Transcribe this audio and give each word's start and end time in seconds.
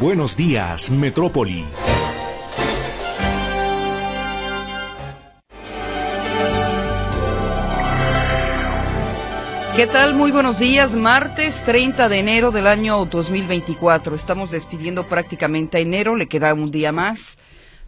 Buenos 0.00 0.36
días, 0.36 0.90
Metrópoli. 0.90 1.64
¿Qué 9.76 9.86
tal? 9.86 10.14
Muy 10.14 10.32
buenos 10.32 10.58
días. 10.58 10.94
Martes 10.94 11.62
30 11.64 12.08
de 12.08 12.18
enero 12.18 12.50
del 12.50 12.66
año 12.66 13.04
2024. 13.04 14.16
Estamos 14.16 14.50
despidiendo 14.50 15.04
prácticamente 15.04 15.78
a 15.78 15.80
enero, 15.80 16.16
le 16.16 16.26
queda 16.26 16.54
un 16.54 16.70
día 16.70 16.90
más. 16.90 17.38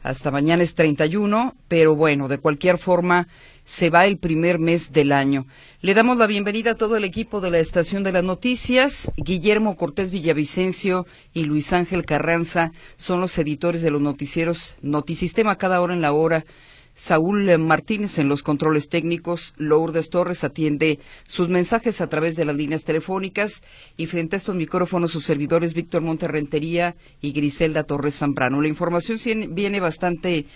Hasta 0.02 0.30
mañana 0.30 0.62
es 0.62 0.76
31, 0.76 1.56
pero 1.66 1.96
bueno, 1.96 2.28
de 2.28 2.38
cualquier 2.38 2.78
forma 2.78 3.26
se 3.64 3.90
va 3.90 4.06
el 4.06 4.18
primer 4.18 4.60
mes 4.60 4.92
del 4.92 5.10
año. 5.10 5.46
Le 5.86 5.94
damos 5.94 6.18
la 6.18 6.26
bienvenida 6.26 6.72
a 6.72 6.74
todo 6.74 6.96
el 6.96 7.04
equipo 7.04 7.40
de 7.40 7.52
la 7.52 7.60
Estación 7.60 8.02
de 8.02 8.10
las 8.10 8.24
Noticias. 8.24 9.12
Guillermo 9.16 9.76
Cortés 9.76 10.10
Villavicencio 10.10 11.06
y 11.32 11.44
Luis 11.44 11.72
Ángel 11.72 12.04
Carranza 12.04 12.72
son 12.96 13.20
los 13.20 13.38
editores 13.38 13.82
de 13.82 13.92
los 13.92 14.00
noticieros 14.00 14.74
Notisistema 14.82 15.58
cada 15.58 15.80
hora 15.80 15.94
en 15.94 16.00
la 16.00 16.12
hora 16.12 16.44
Saúl 16.96 17.56
Martínez 17.58 18.18
en 18.18 18.28
los 18.28 18.42
controles 18.42 18.88
técnicos, 18.88 19.54
Lourdes 19.58 20.10
Torres 20.10 20.42
atiende 20.42 20.98
sus 21.24 21.50
mensajes 21.50 22.00
a 22.00 22.08
través 22.08 22.34
de 22.34 22.46
las 22.46 22.56
líneas 22.56 22.82
telefónicas 22.82 23.62
y 23.96 24.06
frente 24.06 24.34
a 24.34 24.38
estos 24.38 24.56
micrófonos 24.56 25.12
sus 25.12 25.24
servidores 25.24 25.72
Víctor 25.72 26.02
Monterrentería 26.02 26.96
y 27.20 27.30
Griselda 27.30 27.84
Torres 27.84 28.16
Zambrano. 28.16 28.60
La 28.60 28.66
información 28.66 29.20
viene 29.54 29.78
bastante 29.78 30.46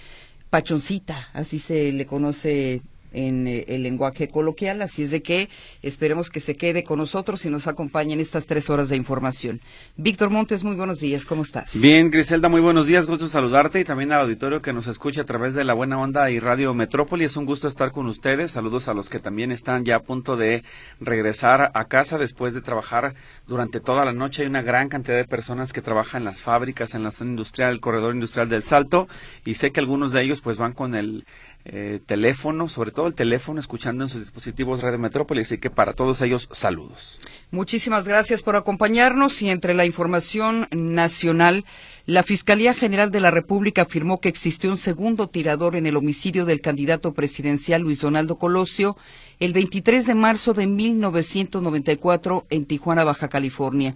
pachoncita, 0.51 1.29
así 1.35 1.61
se 1.61 1.93
le 1.93 2.05
conoce 2.05 2.83
en 3.13 3.47
eh, 3.47 3.65
el 3.69 3.83
lenguaje 3.83 4.29
coloquial, 4.29 4.83
así 4.83 5.03
es 5.03 5.11
de 5.11 5.23
que 5.23 5.49
esperemos 5.83 6.31
que 6.31 6.41
se 6.41 6.55
quede 6.55 6.85
con 6.85 6.99
nosotros 6.99 7.45
y 7.45 7.51
nos 7.51 7.67
acompañe 7.67 8.15
en 8.15 8.21
estas 8.21 8.47
tres 8.47 8.71
horas 8.71 8.89
de 8.89 8.97
información. 8.97 9.61
Víctor 9.97 10.31
Montes, 10.31 10.65
muy 10.65 10.77
buenos 10.77 11.01
días, 11.01 11.27
¿cómo 11.27 11.43
estás? 11.43 11.81
Bien, 11.81 12.11
Griselda, 12.11 12.49
muy 12.49 12.61
buenos 12.61 12.87
días, 12.87 13.07
gusto 13.07 13.29
saludarte 13.29 13.81
y 13.81 13.85
también 13.85 14.13
al 14.13 14.23
auditorio 14.23 14.63
que 14.63 14.73
nos 14.73 14.87
escucha 14.87 15.23
a 15.23 15.25
través 15.25 15.55
de 15.55 15.65
la 15.65 15.75
Buena 15.75 15.99
Onda 15.99 16.31
y 16.31 16.41
Radio 16.41 16.75
Metrópoli, 16.75 17.25
es 17.25 17.37
un 17.37 17.47
gusto 17.47 17.69
estar 17.69 17.93
con 17.93 18.07
ustedes, 18.07 18.53
saludos 18.53 18.89
a 18.89 18.95
los 18.95 19.11
que 19.11 19.19
también 19.19 19.53
están 19.53 19.85
ya 19.85 19.97
a 19.97 20.01
punto 20.01 20.37
de 20.37 20.63
regresar 21.01 21.71
a 21.75 21.85
casa 21.87 22.19
después 22.19 22.55
de 22.55 22.61
trabajar 22.61 23.15
durante 23.47 23.81
toda 23.81 24.05
la 24.05 24.13
noche, 24.13 24.43
hay 24.43 24.49
una 24.49 24.63
gran 24.63 24.89
cantidad 24.89 25.17
de 25.17 25.25
personas 25.25 25.73
que 25.73 25.83
trabajan 25.83 26.23
en 26.23 26.25
las 26.27 26.43
fábricas, 26.43 26.95
en 26.95 27.03
la 27.03 27.11
zona 27.11 27.31
industrial, 27.31 27.73
el 27.73 27.81
corredor 27.81 28.15
industrial 28.15 28.49
del 28.49 28.63
Salto 28.63 29.09
y 29.45 29.55
sé 29.55 29.73
que 29.73 29.81
algunos 29.81 30.13
de 30.13 30.23
ellos 30.23 30.41
pues 30.41 30.59
van 30.59 30.73
con 30.73 30.95
el 30.95 31.25
eh, 31.65 32.01
teléfono, 32.07 32.69
sobre 32.69 32.91
todo 32.91 33.07
el 33.07 33.15
teléfono, 33.15 33.61
escuchando 33.61 34.05
en 34.05 34.09
sus 34.09 34.21
dispositivos 34.21 34.81
Radio 34.83 34.99
Metrópolis. 34.99 35.49
Así 35.49 35.59
que 35.59 35.69
para 35.69 35.93
todos 35.93 36.23
ellos, 36.23 36.49
saludos. 36.53 37.21
Muchísimas 37.51 38.09
gracias 38.09 38.43
por 38.43 38.57
acompañarnos 38.57 39.43
y 39.43 39.51
entre 39.51 39.75
la 39.75 39.85
información 39.85 40.69
nacional, 40.71 41.65
la 42.07 42.23
Fiscalía 42.23 42.75
General 42.75 43.11
de 43.11 43.21
la 43.21 43.31
República 43.31 43.83
afirmó 43.83 44.19
que 44.21 44.29
existió 44.29 44.71
un 44.71 44.79
segundo 44.79 45.29
tirador 45.29 45.77
en 45.77 45.87
el 45.87 45.97
homicidio 45.97 46.45
del 46.45 46.61
candidato 46.61 47.13
presidencial 47.13 47.83
Luis 47.83 48.01
Donaldo 48.01 48.39
Colosio 48.39 48.97
el 49.39 49.53
23 49.53 50.07
de 50.07 50.15
marzo 50.15 50.55
de 50.55 50.67
1994 50.67 52.47
en 52.51 52.67
Tijuana, 52.67 53.05
Baja 53.05 53.29
California. 53.29 53.95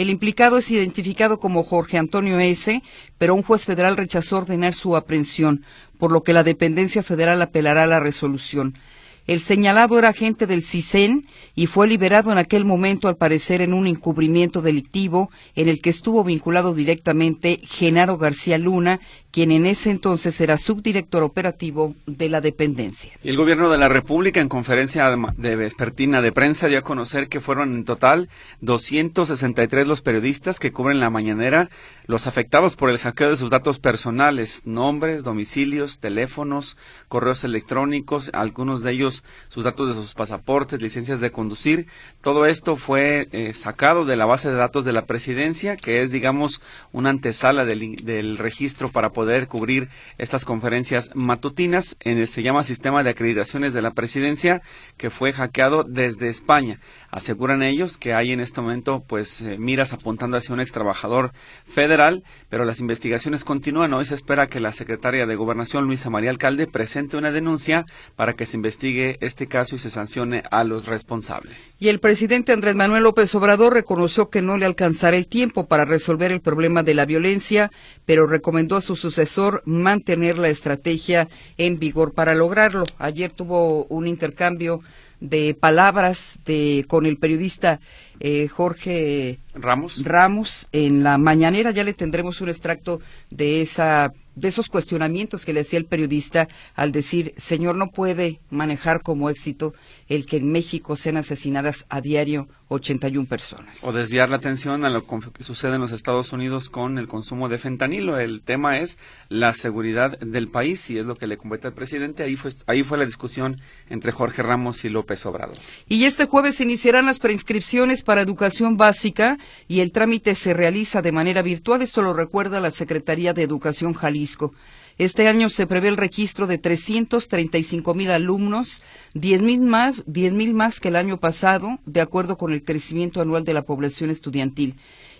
El 0.00 0.08
implicado 0.08 0.56
es 0.56 0.70
identificado 0.70 1.40
como 1.40 1.62
Jorge 1.62 1.98
Antonio 1.98 2.38
S., 2.38 2.82
pero 3.18 3.34
un 3.34 3.42
juez 3.42 3.66
federal 3.66 3.98
rechazó 3.98 4.38
ordenar 4.38 4.72
su 4.72 4.96
aprehensión, 4.96 5.62
por 5.98 6.10
lo 6.10 6.22
que 6.22 6.32
la 6.32 6.42
dependencia 6.42 7.02
federal 7.02 7.42
apelará 7.42 7.82
a 7.82 7.86
la 7.86 8.00
resolución. 8.00 8.78
El 9.26 9.40
señalado 9.40 9.98
era 9.98 10.08
agente 10.08 10.46
del 10.46 10.64
CISEN 10.64 11.26
y 11.54 11.66
fue 11.66 11.86
liberado 11.86 12.32
en 12.32 12.38
aquel 12.38 12.64
momento, 12.64 13.08
al 13.08 13.18
parecer, 13.18 13.60
en 13.60 13.74
un 13.74 13.86
encubrimiento 13.86 14.62
delictivo 14.62 15.30
en 15.54 15.68
el 15.68 15.82
que 15.82 15.90
estuvo 15.90 16.24
vinculado 16.24 16.72
directamente 16.72 17.60
Genaro 17.62 18.16
García 18.16 18.56
Luna, 18.56 19.00
quien 19.30 19.52
en 19.52 19.66
ese 19.66 19.90
entonces 19.90 20.40
era 20.40 20.56
subdirector 20.56 21.22
operativo 21.22 21.94
de 22.06 22.28
la 22.28 22.40
dependencia. 22.40 23.12
el 23.22 23.36
gobierno 23.36 23.70
de 23.70 23.78
la 23.78 23.88
República, 23.88 24.40
en 24.40 24.48
conferencia 24.48 25.14
de 25.36 25.56
vespertina 25.56 26.20
de 26.20 26.32
prensa, 26.32 26.68
dio 26.68 26.78
a 26.78 26.82
conocer 26.82 27.28
que 27.28 27.40
fueron 27.40 27.74
en 27.74 27.84
total 27.84 28.28
263 28.60 29.86
los 29.86 30.02
periodistas 30.02 30.58
que 30.58 30.72
cubren 30.72 31.00
la 31.00 31.10
mañanera 31.10 31.70
los 32.10 32.26
afectados 32.26 32.74
por 32.74 32.90
el 32.90 32.98
hackeo 32.98 33.30
de 33.30 33.36
sus 33.36 33.50
datos 33.50 33.78
personales, 33.78 34.62
nombres, 34.64 35.22
domicilios, 35.22 36.00
teléfonos, 36.00 36.76
correos 37.06 37.44
electrónicos, 37.44 38.30
algunos 38.34 38.82
de 38.82 38.90
ellos 38.90 39.22
sus 39.48 39.62
datos 39.62 39.88
de 39.88 39.94
sus 39.94 40.14
pasaportes, 40.14 40.82
licencias 40.82 41.20
de 41.20 41.30
conducir. 41.30 41.86
Todo 42.20 42.46
esto 42.46 42.76
fue 42.76 43.28
eh, 43.30 43.54
sacado 43.54 44.04
de 44.06 44.16
la 44.16 44.26
base 44.26 44.48
de 44.48 44.56
datos 44.56 44.84
de 44.84 44.92
la 44.92 45.06
presidencia, 45.06 45.76
que 45.76 46.02
es, 46.02 46.10
digamos, 46.10 46.60
una 46.90 47.10
antesala 47.10 47.64
del, 47.64 48.04
del 48.04 48.38
registro 48.38 48.90
para 48.90 49.10
poder 49.10 49.19
cubrir 49.48 49.88
estas 50.18 50.44
conferencias 50.44 51.10
matutinas. 51.14 51.96
En 52.00 52.18
el, 52.18 52.28
se 52.28 52.42
llama 52.42 52.64
Sistema 52.64 53.02
de 53.02 53.10
Acreditaciones 53.10 53.72
de 53.72 53.82
la 53.82 53.92
Presidencia, 53.92 54.62
que 54.96 55.10
fue 55.10 55.32
hackeado 55.32 55.84
desde 55.84 56.28
España. 56.28 56.80
Aseguran 57.10 57.62
ellos 57.62 57.96
que 57.96 58.14
hay 58.14 58.32
en 58.32 58.40
este 58.40 58.60
momento, 58.60 59.04
pues, 59.06 59.40
eh, 59.40 59.58
miras 59.58 59.92
apuntando 59.92 60.36
hacia 60.36 60.54
un 60.54 60.60
ex 60.60 60.72
trabajador 60.72 61.32
federal, 61.66 62.22
pero 62.48 62.64
las 62.64 62.80
investigaciones 62.80 63.44
continúan. 63.44 63.92
Hoy 63.94 64.06
se 64.06 64.14
espera 64.14 64.46
que 64.46 64.60
la 64.60 64.72
secretaria 64.72 65.26
de 65.26 65.34
Gobernación, 65.34 65.86
Luisa 65.86 66.10
María 66.10 66.30
Alcalde, 66.30 66.66
presente 66.66 67.16
una 67.16 67.32
denuncia 67.32 67.86
para 68.16 68.34
que 68.34 68.46
se 68.46 68.56
investigue 68.56 69.18
este 69.20 69.46
caso 69.46 69.74
y 69.74 69.78
se 69.78 69.90
sancione 69.90 70.42
a 70.50 70.64
los 70.64 70.86
responsables. 70.86 71.76
Y 71.80 71.88
el 71.88 72.00
presidente 72.00 72.52
Andrés 72.52 72.76
Manuel 72.76 73.02
López 73.02 73.34
Obrador 73.34 73.74
reconoció 73.74 74.30
que 74.30 74.42
no 74.42 74.56
le 74.56 74.66
alcanzará 74.66 75.16
el 75.16 75.26
tiempo 75.26 75.66
para 75.66 75.84
resolver 75.84 76.32
el 76.32 76.40
problema 76.40 76.82
de 76.82 76.94
la 76.94 77.06
violencia, 77.06 77.70
pero 78.06 78.26
recomendó 78.26 78.76
a 78.76 78.80
su 78.80 78.96
sucesor 78.96 79.62
mantener 79.64 80.38
la 80.38 80.48
estrategia 80.48 81.28
en 81.58 81.78
vigor 81.78 82.14
para 82.14 82.34
lograrlo. 82.34 82.84
Ayer 82.98 83.30
tuvo 83.30 83.84
un 83.86 84.06
intercambio 84.06 84.80
de 85.20 85.54
palabras 85.54 86.38
de 86.44 86.84
con 86.88 87.06
el 87.06 87.16
periodista 87.16 87.80
eh, 88.20 88.48
Jorge 88.48 89.38
Ramos. 89.54 90.04
Ramos 90.04 90.68
en 90.72 91.02
la 91.02 91.18
mañanera 91.18 91.70
ya 91.70 91.84
le 91.84 91.94
tendremos 91.94 92.40
un 92.40 92.48
extracto 92.48 93.00
de 93.30 93.62
esa 93.62 94.12
de 94.34 94.48
esos 94.48 94.68
cuestionamientos 94.68 95.44
que 95.44 95.52
le 95.52 95.60
hacía 95.60 95.78
el 95.78 95.84
periodista 95.84 96.48
al 96.74 96.92
decir, 96.92 97.34
señor, 97.36 97.76
no 97.76 97.88
puede 97.88 98.40
manejar 98.48 99.02
como 99.02 99.28
éxito 99.28 99.74
el 100.10 100.26
que 100.26 100.38
en 100.38 100.50
México 100.50 100.96
sean 100.96 101.16
asesinadas 101.16 101.86
a 101.88 102.00
diario 102.00 102.48
81 102.66 103.28
personas. 103.28 103.84
O 103.84 103.92
desviar 103.92 104.28
la 104.28 104.36
atención 104.36 104.84
a 104.84 104.90
lo 104.90 105.06
que 105.06 105.44
sucede 105.44 105.76
en 105.76 105.80
los 105.80 105.92
Estados 105.92 106.32
Unidos 106.32 106.68
con 106.68 106.98
el 106.98 107.06
consumo 107.06 107.48
de 107.48 107.58
fentanilo. 107.58 108.18
El 108.18 108.42
tema 108.42 108.80
es 108.80 108.98
la 109.28 109.52
seguridad 109.54 110.18
del 110.18 110.48
país 110.48 110.90
y 110.90 110.98
es 110.98 111.06
lo 111.06 111.14
que 111.14 111.28
le 111.28 111.36
compete 111.36 111.68
al 111.68 111.74
presidente. 111.74 112.24
Ahí 112.24 112.34
fue, 112.34 112.50
ahí 112.66 112.82
fue 112.82 112.98
la 112.98 113.06
discusión 113.06 113.60
entre 113.88 114.10
Jorge 114.10 114.42
Ramos 114.42 114.84
y 114.84 114.88
López 114.88 115.24
Obrador. 115.26 115.56
Y 115.88 116.04
este 116.04 116.26
jueves 116.26 116.60
iniciarán 116.60 117.06
las 117.06 117.20
preinscripciones 117.20 118.02
para 118.02 118.20
educación 118.20 118.76
básica 118.76 119.38
y 119.68 119.78
el 119.78 119.92
trámite 119.92 120.34
se 120.34 120.54
realiza 120.54 121.02
de 121.02 121.12
manera 121.12 121.42
virtual. 121.42 121.82
Esto 121.82 122.02
lo 122.02 122.14
recuerda 122.14 122.60
la 122.60 122.72
Secretaría 122.72 123.32
de 123.32 123.44
Educación 123.44 123.92
Jalisco. 123.92 124.52
Este 125.00 125.28
año 125.28 125.48
se 125.48 125.66
prevé 125.66 125.88
el 125.88 125.96
registro 125.96 126.46
de 126.46 126.58
335 126.58 127.94
mil 127.94 128.10
alumnos, 128.10 128.82
10 129.14 129.40
mil 129.40 129.62
más, 129.62 130.02
10 130.04 130.34
mil 130.34 130.52
más 130.52 130.78
que 130.78 130.88
el 130.88 130.96
año 130.96 131.18
pasado, 131.18 131.78
de 131.86 132.02
acuerdo 132.02 132.36
con 132.36 132.52
el 132.52 132.62
crecimiento 132.62 133.22
anual 133.22 133.44
de 133.44 133.54
la 133.54 133.62
población 133.62 134.10
estudiantil. 134.10 134.74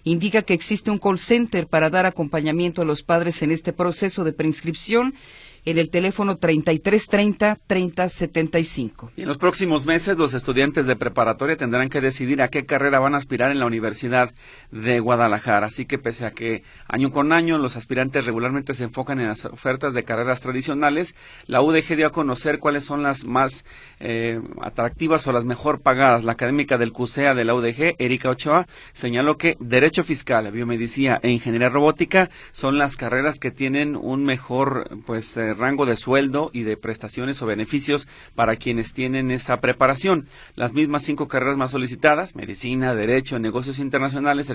Indica 0.05 0.43
que 0.43 0.53
existe 0.53 0.91
un 0.91 0.99
call 0.99 1.19
center 1.19 1.67
para 1.67 1.88
dar 1.88 2.05
acompañamiento 2.05 2.82
a 2.82 2.85
los 2.85 3.03
padres 3.03 3.41
en 3.41 3.53
este 3.53 3.73
proceso 3.73 4.23
de 4.23 4.35
preinscripción 4.35 5.15
en 5.64 5.78
el 5.78 5.90
teléfono 5.90 6.38
3330-3075. 6.38 9.10
Y 9.16 9.22
en 9.22 9.28
los 9.28 9.38
próximos 9.38 9.86
meses 9.86 10.18
los 10.18 10.34
estudiantes 10.34 10.86
de 10.86 10.96
preparatoria 10.96 11.56
tendrán 11.56 11.88
que 11.88 12.00
decidir 12.00 12.42
a 12.42 12.48
qué 12.48 12.66
carrera 12.66 12.98
van 13.00 13.14
a 13.14 13.18
aspirar 13.18 13.50
en 13.50 13.58
la 13.58 13.66
Universidad 13.66 14.32
de 14.70 15.00
Guadalajara. 15.00 15.66
Así 15.66 15.86
que 15.86 15.98
pese 15.98 16.26
a 16.26 16.32
que 16.32 16.62
año 16.88 17.10
con 17.10 17.32
año 17.32 17.58
los 17.58 17.76
aspirantes 17.76 18.26
regularmente 18.26 18.74
se 18.74 18.84
enfocan 18.84 19.20
en 19.20 19.28
las 19.28 19.44
ofertas 19.44 19.94
de 19.94 20.04
carreras 20.04 20.40
tradicionales, 20.40 21.14
la 21.46 21.62
UDG 21.62 21.96
dio 21.96 22.06
a 22.06 22.12
conocer 22.12 22.58
cuáles 22.58 22.84
son 22.84 23.02
las 23.02 23.24
más 23.24 23.64
eh, 23.98 24.40
atractivas 24.60 25.26
o 25.26 25.32
las 25.32 25.44
mejor 25.44 25.80
pagadas. 25.80 26.24
La 26.24 26.32
académica 26.32 26.78
del 26.78 26.92
CUSEA 26.92 27.34
de 27.34 27.44
la 27.44 27.54
UDG, 27.54 27.96
Erika 27.98 28.30
Ochoa, 28.30 28.66
señaló 28.92 29.36
que 29.36 29.56
Derecho 29.60 30.04
Fiscal, 30.04 30.50
Biomedicina 30.50 31.20
e 31.22 31.30
Ingeniería 31.30 31.68
Robótica 31.68 32.30
son 32.52 32.78
las 32.78 32.96
carreras 32.96 33.38
que 33.38 33.50
tienen 33.50 33.96
un 33.96 34.24
mejor 34.24 34.98
pues 35.06 35.36
eh, 35.36 35.50
rango 35.55 35.87
de 35.87 35.97
sueldo 35.97 36.50
y 36.52 36.62
de 36.62 36.76
prestaciones 36.76 37.41
o 37.43 37.47
beneficios 37.47 38.08
para 38.35 38.56
quienes 38.56 38.93
tienen 38.93 39.31
esa 39.31 39.61
preparación. 39.61 40.26
Las 40.55 40.73
mismas 40.73 41.02
cinco 41.02 41.29
carreras 41.29 41.56
más 41.56 41.70
solicitadas, 41.70 42.35
medicina, 42.35 42.94
derecho, 42.94 43.38
negocios 43.38 43.79
internacionales, 43.79 44.50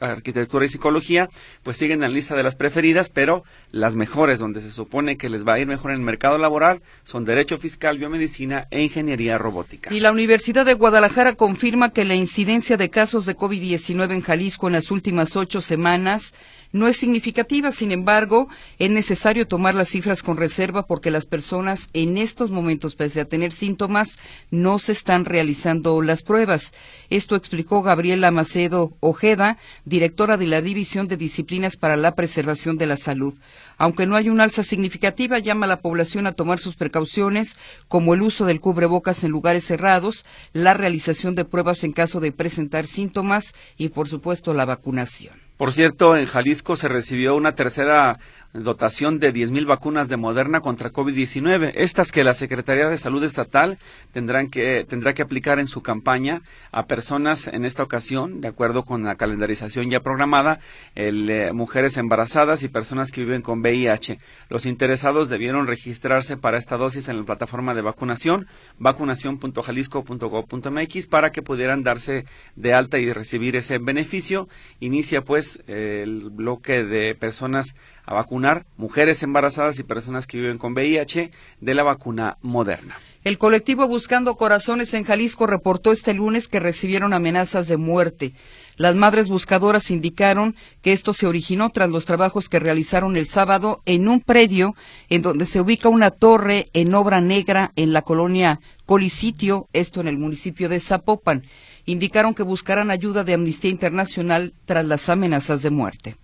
arquitectura 0.00 0.64
y 0.64 0.68
psicología, 0.68 1.30
pues 1.62 1.76
siguen 1.76 1.96
en 1.96 2.00
la 2.02 2.08
lista 2.08 2.36
de 2.36 2.42
las 2.42 2.56
preferidas, 2.56 3.10
pero 3.10 3.44
las 3.70 3.96
mejores, 3.96 4.38
donde 4.38 4.60
se 4.60 4.70
supone 4.70 5.16
que 5.16 5.28
les 5.28 5.46
va 5.46 5.54
a 5.54 5.58
ir 5.58 5.66
mejor 5.66 5.90
en 5.90 5.98
el 5.98 6.02
mercado 6.04 6.38
laboral, 6.38 6.82
son 7.04 7.24
derecho 7.24 7.58
fiscal, 7.58 7.98
biomedicina 7.98 8.66
e 8.70 8.82
ingeniería 8.82 9.38
robótica. 9.38 9.94
Y 9.94 10.00
la 10.00 10.12
Universidad 10.12 10.64
de 10.64 10.74
Guadalajara 10.74 11.34
confirma 11.34 11.90
que 11.90 12.04
la 12.04 12.14
incidencia 12.14 12.76
de 12.76 12.90
casos 12.90 13.26
de 13.26 13.36
COVID-19 13.36 14.14
en 14.14 14.20
Jalisco 14.20 14.66
en 14.66 14.74
las 14.74 14.90
últimas 14.90 15.36
ocho 15.36 15.60
semanas 15.60 16.34
no 16.76 16.88
es 16.88 16.96
significativa. 16.96 17.72
Sin 17.72 17.90
embargo, 17.90 18.48
es 18.78 18.90
necesario 18.90 19.48
tomar 19.48 19.74
las 19.74 19.88
cifras 19.88 20.22
con 20.22 20.36
reserva 20.36 20.86
porque 20.86 21.10
las 21.10 21.26
personas 21.26 21.88
en 21.92 22.18
estos 22.18 22.50
momentos, 22.50 22.94
pese 22.94 23.20
a 23.20 23.24
tener 23.24 23.52
síntomas, 23.52 24.18
no 24.50 24.78
se 24.78 24.92
están 24.92 25.24
realizando 25.24 26.02
las 26.02 26.22
pruebas. 26.22 26.72
Esto 27.10 27.34
explicó 27.34 27.82
Gabriela 27.82 28.30
Macedo 28.30 28.92
Ojeda, 29.00 29.58
directora 29.84 30.36
de 30.36 30.46
la 30.46 30.62
División 30.62 31.08
de 31.08 31.16
Disciplinas 31.16 31.76
para 31.76 31.96
la 31.96 32.14
Preservación 32.14 32.76
de 32.76 32.86
la 32.86 32.96
Salud. 32.96 33.34
Aunque 33.78 34.06
no 34.06 34.16
hay 34.16 34.28
una 34.28 34.44
alza 34.44 34.62
significativa, 34.62 35.38
llama 35.38 35.66
a 35.66 35.68
la 35.68 35.80
población 35.80 36.26
a 36.26 36.32
tomar 36.32 36.58
sus 36.58 36.76
precauciones, 36.76 37.56
como 37.88 38.14
el 38.14 38.22
uso 38.22 38.44
del 38.44 38.60
cubrebocas 38.60 39.24
en 39.24 39.30
lugares 39.30 39.64
cerrados, 39.64 40.24
la 40.52 40.74
realización 40.74 41.34
de 41.34 41.44
pruebas 41.44 41.84
en 41.84 41.92
caso 41.92 42.20
de 42.20 42.32
presentar 42.32 42.86
síntomas 42.86 43.54
y, 43.76 43.88
por 43.88 44.08
supuesto, 44.08 44.54
la 44.54 44.64
vacunación. 44.64 45.45
Por 45.56 45.72
cierto, 45.72 46.16
en 46.16 46.26
Jalisco 46.26 46.76
se 46.76 46.88
recibió 46.88 47.34
una 47.34 47.54
tercera 47.54 48.18
dotación 48.62 49.18
de 49.18 49.32
10.000 49.32 49.66
vacunas 49.66 50.08
de 50.08 50.16
Moderna 50.16 50.60
contra 50.60 50.92
COVID-19. 50.92 51.72
Estas 51.74 52.12
que 52.12 52.24
la 52.24 52.34
Secretaría 52.34 52.88
de 52.88 52.98
Salud 52.98 53.22
Estatal 53.24 53.78
tendrán 54.12 54.48
que, 54.48 54.84
tendrá 54.84 55.14
que 55.14 55.22
aplicar 55.22 55.58
en 55.58 55.66
su 55.66 55.82
campaña 55.82 56.42
a 56.72 56.86
personas 56.86 57.46
en 57.46 57.64
esta 57.64 57.82
ocasión, 57.82 58.40
de 58.40 58.48
acuerdo 58.48 58.84
con 58.84 59.04
la 59.04 59.16
calendarización 59.16 59.90
ya 59.90 60.00
programada, 60.00 60.60
el, 60.94 61.28
eh, 61.30 61.52
mujeres 61.52 61.96
embarazadas 61.96 62.62
y 62.62 62.68
personas 62.68 63.10
que 63.10 63.22
viven 63.22 63.42
con 63.42 63.60
VIH. 63.60 64.18
Los 64.48 64.66
interesados 64.66 65.28
debieron 65.28 65.66
registrarse 65.66 66.36
para 66.36 66.58
esta 66.58 66.76
dosis 66.76 67.08
en 67.08 67.18
la 67.18 67.24
plataforma 67.24 67.74
de 67.74 67.82
vacunación, 67.82 68.46
vacunación.jalisco.gov.mx, 68.78 71.06
para 71.06 71.30
que 71.30 71.42
pudieran 71.42 71.82
darse 71.82 72.26
de 72.54 72.74
alta 72.74 72.98
y 72.98 73.12
recibir 73.12 73.56
ese 73.56 73.78
beneficio. 73.78 74.48
Inicia 74.80 75.22
pues 75.22 75.62
el 75.66 76.30
bloque 76.30 76.84
de 76.84 77.14
personas 77.14 77.74
a 78.06 78.14
vacunar 78.14 78.64
mujeres 78.76 79.22
embarazadas 79.22 79.78
y 79.78 79.82
personas 79.82 80.26
que 80.26 80.38
viven 80.38 80.58
con 80.58 80.72
VIH 80.72 81.30
de 81.60 81.74
la 81.74 81.82
vacuna 81.82 82.38
moderna. 82.40 82.96
El 83.26 83.38
colectivo 83.38 83.88
Buscando 83.88 84.36
Corazones 84.36 84.94
en 84.94 85.02
Jalisco 85.02 85.48
reportó 85.48 85.90
este 85.90 86.14
lunes 86.14 86.46
que 86.46 86.60
recibieron 86.60 87.12
amenazas 87.12 87.66
de 87.66 87.76
muerte. 87.76 88.34
Las 88.76 88.94
madres 88.94 89.28
buscadoras 89.28 89.90
indicaron 89.90 90.54
que 90.80 90.92
esto 90.92 91.12
se 91.12 91.26
originó 91.26 91.70
tras 91.70 91.90
los 91.90 92.04
trabajos 92.04 92.48
que 92.48 92.60
realizaron 92.60 93.16
el 93.16 93.26
sábado 93.26 93.80
en 93.84 94.06
un 94.06 94.20
predio 94.20 94.76
en 95.08 95.22
donde 95.22 95.44
se 95.44 95.60
ubica 95.60 95.88
una 95.88 96.12
torre 96.12 96.66
en 96.72 96.94
obra 96.94 97.20
negra 97.20 97.72
en 97.74 97.92
la 97.92 98.02
colonia 98.02 98.60
Colisitio, 98.84 99.66
esto 99.72 100.00
en 100.00 100.06
el 100.06 100.18
municipio 100.18 100.68
de 100.68 100.78
Zapopan. 100.78 101.42
Indicaron 101.84 102.32
que 102.32 102.44
buscarán 102.44 102.92
ayuda 102.92 103.24
de 103.24 103.34
Amnistía 103.34 103.72
Internacional 103.72 104.54
tras 104.66 104.84
las 104.84 105.08
amenazas 105.08 105.62
de 105.62 105.70
muerte. 105.70 106.16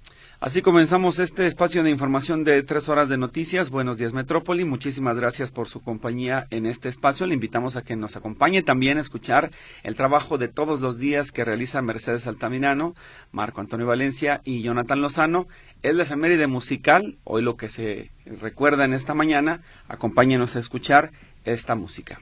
Así 0.43 0.61
comenzamos 0.61 1.21
este 1.21 1.47
espacio 1.47 1.85
de 1.85 1.91
información 1.91 2.43
de 2.43 2.65
tres 2.65 2.89
horas 2.89 3.09
de 3.09 3.17
noticias. 3.17 3.71
Buenos 3.71 3.97
días, 3.97 4.13
Metrópoli. 4.13 4.65
Muchísimas 4.65 5.17
gracias 5.17 5.53
por 5.53 5.69
su 5.69 5.81
compañía 5.81 6.49
en 6.51 6.67
este 6.67 6.89
espacio. 6.89 7.29
Le 7.29 7.35
invitamos 7.35 7.77
a 7.77 7.83
que 7.83 7.95
nos 7.95 8.17
acompañe 8.17 8.61
también 8.65 8.99
a 8.99 9.03
escuchar 9.03 9.53
el 9.85 9.95
trabajo 9.95 10.39
de 10.39 10.49
todos 10.49 10.81
los 10.81 10.99
días 10.99 11.31
que 11.31 11.45
realiza 11.45 11.81
Mercedes 11.81 12.27
Altamirano, 12.27 12.97
Marco 13.31 13.61
Antonio 13.61 13.87
Valencia 13.87 14.41
y 14.45 14.63
Jonathan 14.63 15.01
Lozano. 15.01 15.47
Es 15.85 15.95
la 15.95 16.03
efeméride 16.03 16.49
musical, 16.49 17.19
hoy 17.23 17.43
lo 17.43 17.57
que 17.57 17.69
se 17.69 18.11
recuerda 18.27 18.85
en 18.85 18.95
esta 18.95 19.15
mañana. 19.15 19.61
Acompáñenos 19.87 20.57
a 20.57 20.59
escuchar 20.59 21.13
esta 21.45 21.77
música. 21.77 22.19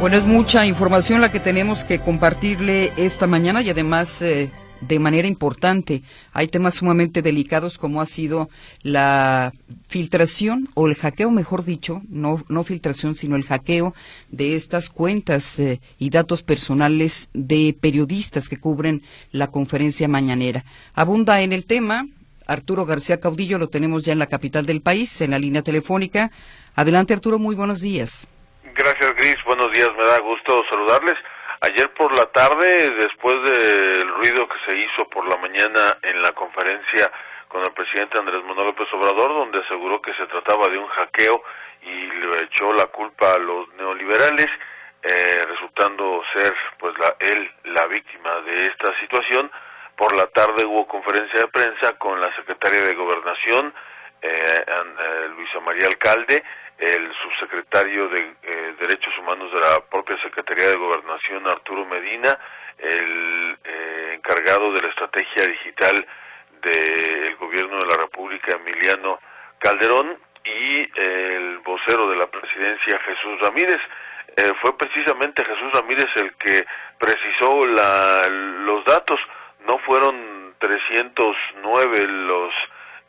Bueno, 0.00 0.16
es 0.16 0.24
mucha 0.24 0.64
información 0.64 1.20
la 1.20 1.30
que 1.30 1.40
tenemos 1.40 1.84
que 1.84 1.98
compartirle 1.98 2.90
esta 2.96 3.26
mañana 3.26 3.60
y 3.60 3.68
además 3.68 4.22
eh, 4.22 4.48
de 4.80 4.98
manera 4.98 5.28
importante. 5.28 6.02
Hay 6.32 6.48
temas 6.48 6.76
sumamente 6.76 7.20
delicados 7.20 7.76
como 7.76 8.00
ha 8.00 8.06
sido 8.06 8.48
la 8.82 9.52
filtración 9.86 10.70
o 10.72 10.88
el 10.88 10.94
hackeo, 10.94 11.30
mejor 11.30 11.66
dicho, 11.66 12.00
no, 12.08 12.42
no 12.48 12.64
filtración, 12.64 13.14
sino 13.14 13.36
el 13.36 13.44
hackeo 13.44 13.92
de 14.30 14.56
estas 14.56 14.88
cuentas 14.88 15.58
eh, 15.58 15.82
y 15.98 16.08
datos 16.08 16.42
personales 16.42 17.28
de 17.34 17.76
periodistas 17.78 18.48
que 18.48 18.56
cubren 18.56 19.02
la 19.32 19.48
conferencia 19.48 20.08
mañanera. 20.08 20.64
Abunda 20.94 21.42
en 21.42 21.52
el 21.52 21.66
tema. 21.66 22.06
Arturo 22.46 22.86
García 22.86 23.20
Caudillo 23.20 23.58
lo 23.58 23.68
tenemos 23.68 24.02
ya 24.02 24.14
en 24.14 24.18
la 24.18 24.26
capital 24.26 24.64
del 24.64 24.80
país, 24.80 25.20
en 25.20 25.32
la 25.32 25.38
línea 25.38 25.60
telefónica. 25.60 26.30
Adelante, 26.74 27.12
Arturo, 27.12 27.38
muy 27.38 27.54
buenos 27.54 27.82
días. 27.82 28.26
Gracias, 28.82 29.14
Gris. 29.14 29.36
Buenos 29.44 29.70
días. 29.72 29.90
Me 29.94 30.06
da 30.06 30.20
gusto 30.20 30.64
saludarles. 30.70 31.14
Ayer 31.60 31.92
por 31.92 32.16
la 32.16 32.24
tarde, 32.32 32.88
después 32.92 33.36
del 33.42 34.08
ruido 34.08 34.48
que 34.48 34.56
se 34.64 34.74
hizo 34.74 35.06
por 35.10 35.28
la 35.28 35.36
mañana 35.36 35.98
en 36.00 36.22
la 36.22 36.32
conferencia 36.32 37.12
con 37.48 37.60
el 37.60 37.72
presidente 37.74 38.18
Andrés 38.18 38.42
Manuel 38.42 38.68
López 38.68 38.88
Obrador, 38.94 39.34
donde 39.34 39.58
aseguró 39.58 40.00
que 40.00 40.14
se 40.14 40.26
trataba 40.28 40.68
de 40.68 40.78
un 40.78 40.86
hackeo 40.86 41.42
y 41.82 42.06
le 42.06 42.44
echó 42.44 42.72
la 42.72 42.86
culpa 42.86 43.34
a 43.34 43.38
los 43.38 43.68
neoliberales, 43.74 44.48
eh, 45.02 45.44
resultando 45.46 46.22
ser 46.32 46.54
pues 46.78 46.98
la, 46.98 47.14
él 47.18 47.52
la 47.64 47.84
víctima 47.86 48.40
de 48.46 48.64
esta 48.64 48.98
situación. 49.00 49.52
Por 49.94 50.16
la 50.16 50.24
tarde 50.28 50.64
hubo 50.64 50.88
conferencia 50.88 51.40
de 51.40 51.48
prensa 51.48 51.98
con 51.98 52.18
la 52.18 52.34
secretaria 52.34 52.80
de 52.80 52.94
Gobernación, 52.94 53.74
eh, 54.22 54.64
eh 54.66 55.28
Luisa 55.36 55.60
María 55.60 55.86
Alcalde, 55.86 56.42
el 56.78 57.12
subsecretario 57.22 58.08
de 58.08 58.34
eh, 58.42 58.74
Derechos 58.80 59.16
Humanos 59.18 59.52
de 59.52 59.60
la 59.60 59.80
propia 59.80 60.20
Secretaría 60.22 60.68
de 60.68 60.76
Gobernación, 60.76 61.48
Arturo 61.48 61.84
Medina, 61.84 62.38
el 62.78 63.58
eh, 63.64 64.12
encargado 64.14 64.72
de 64.72 64.80
la 64.80 64.88
estrategia 64.88 65.46
digital 65.46 66.06
del 66.62 67.36
gobierno 67.36 67.78
de 67.78 67.86
la 67.86 67.96
República, 67.96 68.56
Emiliano 68.56 69.20
Calderón, 69.58 70.18
y 70.44 71.00
el 71.00 71.58
vocero 71.58 72.08
de 72.08 72.16
la 72.16 72.26
presidencia, 72.26 72.98
Jesús 73.00 73.40
Ramírez. 73.40 73.80
Eh, 74.36 74.52
fue 74.62 74.76
precisamente 74.78 75.44
Jesús 75.44 75.72
Ramírez 75.72 76.06
el 76.16 76.34
que 76.34 76.64
precisó 76.98 77.66
la, 77.66 78.28
los 78.28 78.84
datos. 78.84 79.20
No 79.66 79.78
fueron 79.80 80.54
309 80.58 82.06
los 82.06 82.52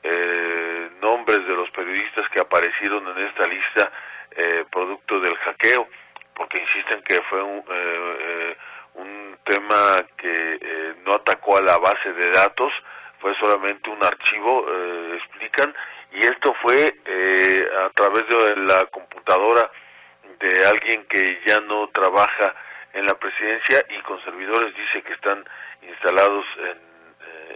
eh, 0.03 0.89
nombres 1.01 1.46
de 1.48 1.55
los 1.55 1.70
periodistas 1.72 2.27
que 2.29 2.39
aparecieron 2.39 3.08
en 3.08 3.27
esta 3.27 3.48
lista 3.48 3.91
eh, 4.31 4.65
producto 4.72 5.20
del 5.20 5.36
hackeo, 5.38 5.88
porque 6.36 6.60
insisten 6.60 7.01
que 7.03 7.22
fue 7.24 7.41
un, 7.41 7.63
eh, 7.70 8.58
un 8.96 9.38
tema 9.43 10.05
que 10.17 10.96
no 11.05 11.15
atacó 11.15 11.58
a 11.58 11.62
la 11.62 11.77
base 11.77 12.13
de 12.13 12.31
datos, 12.31 12.72
fue 13.20 13.36
solamente 13.36 13.89
un 13.89 14.03
archivo, 14.03 14.65
explican, 15.13 15.74
y 16.12 16.20
esto 16.20 16.53
fue 16.62 16.96
a 17.86 17.89
través 17.89 18.27
de 18.27 18.55
la 18.58 18.86
computadora 18.88 19.70
de 20.39 20.65
alguien 20.65 21.05
que 21.05 21.39
ya 21.46 21.60
no 21.62 21.88
trabaja 21.89 22.55
en 22.93 23.05
la 23.05 23.13
presidencia 23.15 23.86
y 23.89 24.01
con 24.01 24.22
servidores 24.24 24.75
dice 24.75 25.01
que 25.03 25.13
están 25.13 25.43
instalados 25.81 26.46
en 26.58 26.90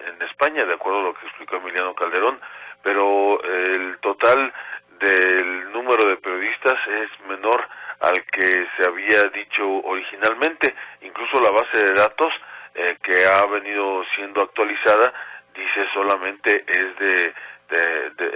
en 0.08 0.22
España, 0.22 0.66
de 0.66 0.74
acuerdo 0.74 1.00
a 1.00 1.04
lo 1.04 1.14
que 1.14 1.26
explicó 1.26 1.58
Emiliano 1.58 1.96
Calderón, 1.96 2.40
pero 2.82 3.42
el 3.44 3.98
total 4.00 4.54
del 5.00 5.72
número 5.72 6.06
de 6.06 6.18
periodistas 6.18 6.76
es 6.88 7.28
menor 7.28 7.68
al 8.00 8.24
que 8.26 8.68
se 8.78 8.88
había 8.88 9.24
dicho 9.30 9.68
originalmente. 9.84 10.74
Incluso 11.02 11.42
la 11.42 11.50
base 11.50 11.84
de 11.84 11.94
datos 11.94 12.34
eh, 12.76 12.98
que 13.02 13.26
ha 13.26 13.46
venido 13.46 14.04
siendo 14.16 14.42
actualizada 14.42 15.14
dice 15.56 15.88
solamente 15.94 16.66
es 16.68 17.00
de, 17.00 17.34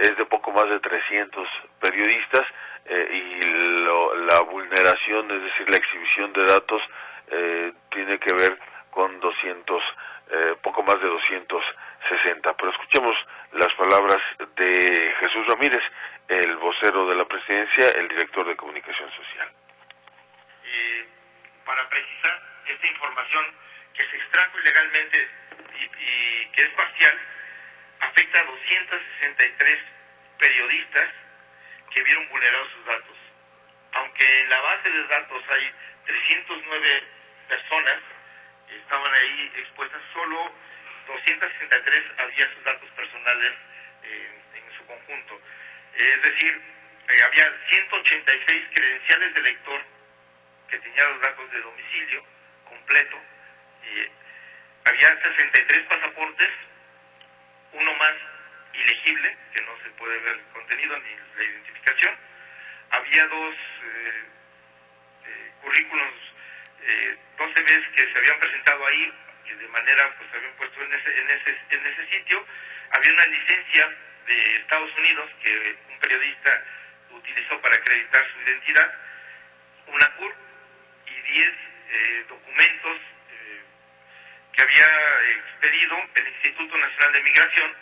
es 0.00 0.16
de 0.16 0.24
poco 0.26 0.50
más 0.52 0.68
de 0.68 0.80
300 0.80 1.46
periodistas 1.80 2.46
eh, 2.86 3.08
y 3.12 4.26
la 4.26 4.40
vulneración, 4.40 5.30
es 5.30 5.42
decir, 5.42 5.68
la 5.68 5.76
exhibición 5.76 6.32
de 6.32 6.44
datos 6.44 6.82
eh, 7.30 7.72
tiene 7.90 8.18
que 8.18 8.32
ver 8.32 8.58
con 8.90 9.20
200, 9.20 9.82
eh, 9.82 9.84
poco 9.84 10.19
más 10.90 11.00
de 11.00 11.08
260. 11.08 12.56
Pero 12.56 12.70
escuchemos 12.72 13.16
las 13.52 13.72
palabras 13.74 14.18
de 14.56 15.14
Jesús 15.20 15.46
Ramírez, 15.46 15.82
el 16.28 16.56
vocero 16.56 17.08
de 17.08 17.14
la 17.14 17.24
presidencia, 17.26 17.90
el 17.90 18.08
director 18.08 18.46
de 18.46 18.56
comunicación 18.56 19.10
social. 19.12 19.48
para 21.64 21.88
precisar, 21.88 22.42
esta 22.66 22.86
información 22.86 23.44
que 23.94 24.04
se 24.04 24.16
extrajo 24.16 24.58
ilegalmente 24.58 25.28
y, 25.78 26.46
que 26.50 26.62
es 26.62 26.68
parcial, 26.70 27.18
afecta 28.00 28.40
a 28.40 28.44
263 28.44 29.78
periodistas 30.38 31.08
que 31.90 32.02
vieron 32.02 32.28
vulnerados 32.28 32.68
sus 32.72 32.84
datos. 32.86 33.16
Aunque 33.92 34.40
en 34.40 34.50
la 34.50 34.60
base 34.60 34.90
de 34.90 35.06
datos 35.06 35.42
hay 35.50 35.72
309 36.06 37.02
personas, 37.48 38.00
estaban 38.68 39.14
ahí 39.14 39.52
expuestas, 39.56 40.00
solo 40.12 40.52
263 41.10 42.04
había 42.18 42.54
sus 42.54 42.64
datos 42.64 42.88
personales 42.90 43.52
en 44.02 44.76
su 44.76 44.86
conjunto. 44.86 45.40
Es 45.94 46.22
decir, 46.22 46.60
eh, 47.08 47.22
había 47.22 47.52
186 47.68 48.64
credenciales 48.72 49.34
de 49.34 49.40
lector 49.42 49.80
que 50.68 50.78
tenían 50.78 51.12
los 51.12 51.20
datos 51.20 51.50
de 51.50 51.60
domicilio 51.60 52.24
completo. 52.64 53.16
Y 53.82 54.88
había 54.88 55.08
63 55.22 55.86
pasaportes, 55.86 56.50
uno 57.72 57.94
más 57.94 58.14
ilegible, 58.72 59.36
que 59.52 59.62
no 59.62 59.72
se 59.82 59.90
puede 59.90 60.18
ver 60.20 60.34
el 60.36 60.44
contenido 60.52 60.96
ni 60.98 61.16
la 61.36 61.44
identificación. 61.44 62.14
Había 62.90 63.26
dos 63.26 63.54
eh, 63.54 64.24
eh, 65.26 65.52
currículos, 65.62 66.14
eh, 66.82 67.18
dos 67.36 67.50
CVs 67.54 67.88
que 67.96 68.12
se 68.12 68.18
habían 68.18 68.38
presentado 68.38 68.86
ahí, 68.86 69.12
y 69.50 69.54
de 69.54 69.68
manera, 69.68 70.14
pues 70.16 70.28
habían 70.34 70.52
puesto 70.54 70.82
en 70.82 70.92
ese, 70.92 71.18
en 71.18 71.30
ese, 71.30 71.58
en 71.70 71.86
ese 71.86 72.06
sitio. 72.06 72.46
Había 72.92 73.12
una 73.12 73.26
licencia 73.26 73.90
de 74.26 74.56
Estados 74.56 74.90
Unidos 74.96 75.30
que 75.42 75.76
un 75.90 75.98
periodista 75.98 76.64
utilizó 77.10 77.60
para 77.60 77.76
acreditar 77.76 78.24
su 78.32 78.40
identidad, 78.48 78.94
una 79.86 80.06
CUR 80.16 80.34
y 81.06 81.32
10 81.32 81.48
eh, 81.48 82.24
documentos 82.28 82.96
eh, 83.30 83.62
que 84.52 84.62
había 84.62 84.86
expedido 85.36 85.96
el 86.14 86.28
Instituto 86.28 86.78
Nacional 86.78 87.12
de 87.12 87.22
Migración, 87.22 87.76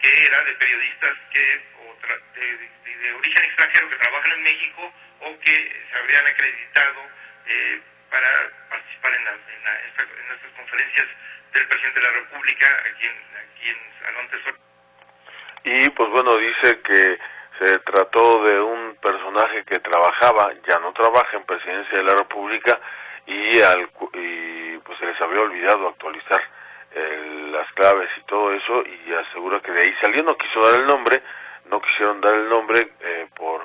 que 0.00 0.26
era 0.26 0.44
de 0.44 0.54
periodistas 0.54 1.14
que 1.32 1.62
o 1.78 1.96
de, 2.34 3.12
origen 3.12 3.44
extranjero 3.44 3.88
que 3.88 3.96
trabajan 3.96 4.32
en 4.32 4.42
México 4.42 4.92
o 5.20 5.40
que 5.40 5.86
se 5.90 5.98
habrían 5.98 6.26
acreditado 6.26 7.08
eh, 7.46 7.80
para 8.10 8.50
participar 9.04 9.14
en, 9.14 9.26
en, 9.28 10.34
estas 10.34 10.52
conferencias 10.56 11.06
del 11.52 11.68
presidente 11.68 12.00
de 12.00 12.06
la 12.06 12.12
República 12.12 12.66
aquí 12.90 13.06
en, 13.06 13.18
aquí 13.36 13.68
en 13.68 14.04
Salón 14.04 14.28
Tesoro. 14.30 14.56
Y 15.64 15.90
pues 15.90 16.10
bueno, 16.10 16.36
dice 16.36 16.80
que 16.80 17.18
se 17.58 17.78
trató 17.80 18.44
de 18.44 18.60
un 18.60 18.96
personaje 18.96 19.64
que 19.64 19.78
trabajaba, 19.80 20.52
ya 20.66 20.78
no 20.80 20.92
trabaja 20.92 21.36
en 21.36 21.44
presidencia 21.44 21.98
de 21.98 22.04
la 22.04 22.16
República 22.16 22.80
y, 23.26 23.60
al, 23.60 23.88
y 24.14 24.78
pues 24.78 24.98
se 24.98 25.06
les 25.06 25.20
había 25.20 25.40
olvidado 25.40 25.88
actualizar 25.88 26.42
las 27.50 27.72
claves 27.72 28.08
y 28.18 28.22
todo 28.22 28.52
eso 28.52 28.84
y 28.86 29.12
asegura 29.14 29.60
que 29.60 29.72
de 29.72 29.82
ahí 29.82 29.94
salió, 30.00 30.22
no 30.22 30.36
quiso 30.36 30.60
dar 30.60 30.80
el 30.80 30.86
nombre, 30.86 31.22
no 31.66 31.80
quisieron 31.80 32.20
dar 32.20 32.34
el 32.34 32.48
nombre 32.48 32.92
eh, 33.00 33.26
por 33.34 33.62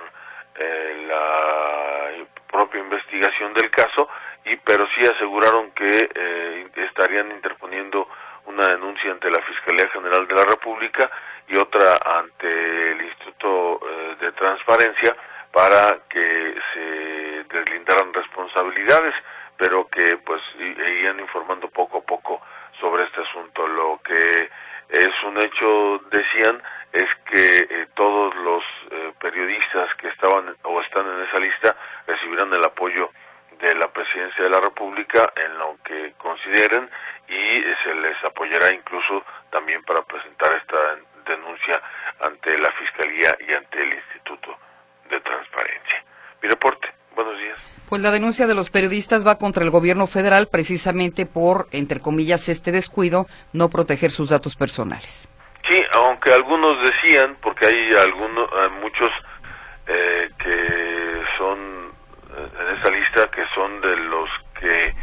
eh, 0.55 1.05
la 1.07 2.25
propia 2.51 2.79
investigación 2.79 3.53
del 3.53 3.69
caso 3.69 4.09
y 4.45 4.55
pero 4.57 4.87
sí 4.95 5.05
aseguraron 5.05 5.71
que 5.71 6.09
eh, 6.13 6.67
estarían 6.75 7.31
interponiendo 7.31 8.07
una 8.45 8.67
denuncia 8.69 9.11
ante 9.11 9.29
la 9.29 9.41
Fiscalía 9.41 9.87
General 9.89 10.27
de 10.27 10.35
la 10.35 10.45
República 10.45 11.09
y 11.47 11.57
otra 11.57 11.99
ante 12.17 12.91
el 12.91 13.01
Instituto 13.01 13.79
eh, 13.87 14.15
de 14.19 14.31
Transparencia 14.33 15.15
para 15.51 15.97
que 16.09 16.55
se 16.73 17.43
deslindaran 17.55 18.13
responsabilidades, 18.13 19.15
pero 19.57 19.87
que 19.87 20.17
pues 20.17 20.41
irían 20.57 21.19
informando 21.19 21.69
poco 21.69 21.99
a 21.99 22.01
poco 22.01 22.41
sobre 22.79 23.03
este 23.03 23.21
asunto. 23.21 23.67
Lo 23.67 23.99
que 24.03 24.49
es 24.89 25.09
un 25.25 25.37
hecho, 25.37 26.01
decían, 26.11 26.61
es 26.91 27.09
que 27.25 27.57
eh, 27.69 27.87
todos 27.95 28.35
los 28.35 28.63
eh, 28.91 29.13
periodistas 29.19 29.93
que 29.95 30.07
estaban 30.07 30.55
o 30.63 30.81
están 30.81 31.05
en 31.07 31.27
esa 31.27 31.39
lista 31.39 31.75
recibirán 32.07 32.51
el 32.53 32.63
apoyo 32.63 33.11
de 33.61 33.75
la 33.75 33.87
presidencia 33.87 34.43
de 34.43 34.49
la 34.49 34.61
República 34.61 35.31
en 35.35 35.57
lo 35.57 35.77
que 35.83 36.13
consideren 36.17 36.89
y 37.27 37.61
se 37.83 37.93
les 37.95 38.23
apoyará 38.23 38.73
incluso 38.73 39.23
también 39.51 39.83
para 39.83 40.01
presentar 40.03 40.53
esta 40.53 40.77
denuncia 41.25 41.81
ante 42.21 42.57
la 42.57 42.71
Fiscalía 42.71 43.35
y 43.47 43.53
ante 43.53 43.81
el 43.81 43.93
Instituto 43.93 44.57
de 45.09 45.19
Transparencia. 45.21 46.03
Mi 46.41 46.49
reporte. 46.49 46.87
Buenos 47.15 47.37
días. 47.37 47.59
Pues 47.89 48.01
la 48.01 48.11
denuncia 48.11 48.47
de 48.47 48.55
los 48.55 48.69
periodistas 48.69 49.27
va 49.27 49.37
contra 49.37 49.63
el 49.63 49.71
gobierno 49.71 50.07
federal 50.07 50.47
precisamente 50.49 51.25
por, 51.25 51.67
entre 51.71 51.99
comillas, 51.99 52.47
este 52.47 52.71
descuido, 52.71 53.25
no 53.51 53.69
proteger 53.69 54.11
sus 54.11 54.29
datos 54.29 54.55
personales. 54.55 55.27
Sí, 55.67 55.81
aunque 55.93 56.31
algunos 56.31 56.77
decían, 56.83 57.35
porque 57.41 57.65
hay 57.65 57.93
algunos, 57.93 58.49
muchos 58.81 59.09
eh, 59.87 60.29
que 60.37 61.23
son 61.37 61.59
eh, 61.59 61.78
en 62.59 62.77
esa 62.77 62.91
lista 62.91 63.29
que 63.31 63.43
son 63.55 63.81
de 63.81 63.95
los 63.95 64.29
que 64.59 64.93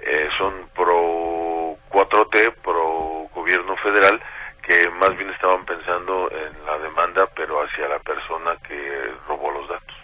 eh, 0.00 0.28
son 0.36 0.68
pro 0.74 1.76
4T, 1.90 2.54
pro 2.62 3.28
gobierno 3.34 3.76
federal, 3.76 4.20
que 4.62 4.88
más 4.90 5.16
bien 5.16 5.30
estaban 5.30 5.64
pensando 5.64 6.30
en 6.30 6.66
la 6.66 6.78
demanda, 6.78 7.28
pero 7.34 7.62
hacia 7.62 7.88
la 7.88 7.98
persona 8.00 8.56
que 8.66 9.12
robó 9.28 9.50
los 9.50 9.68
datos. 9.68 9.96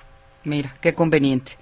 Mira, 0.44 0.70
qué 0.80 0.94
conveniente. 0.94 1.52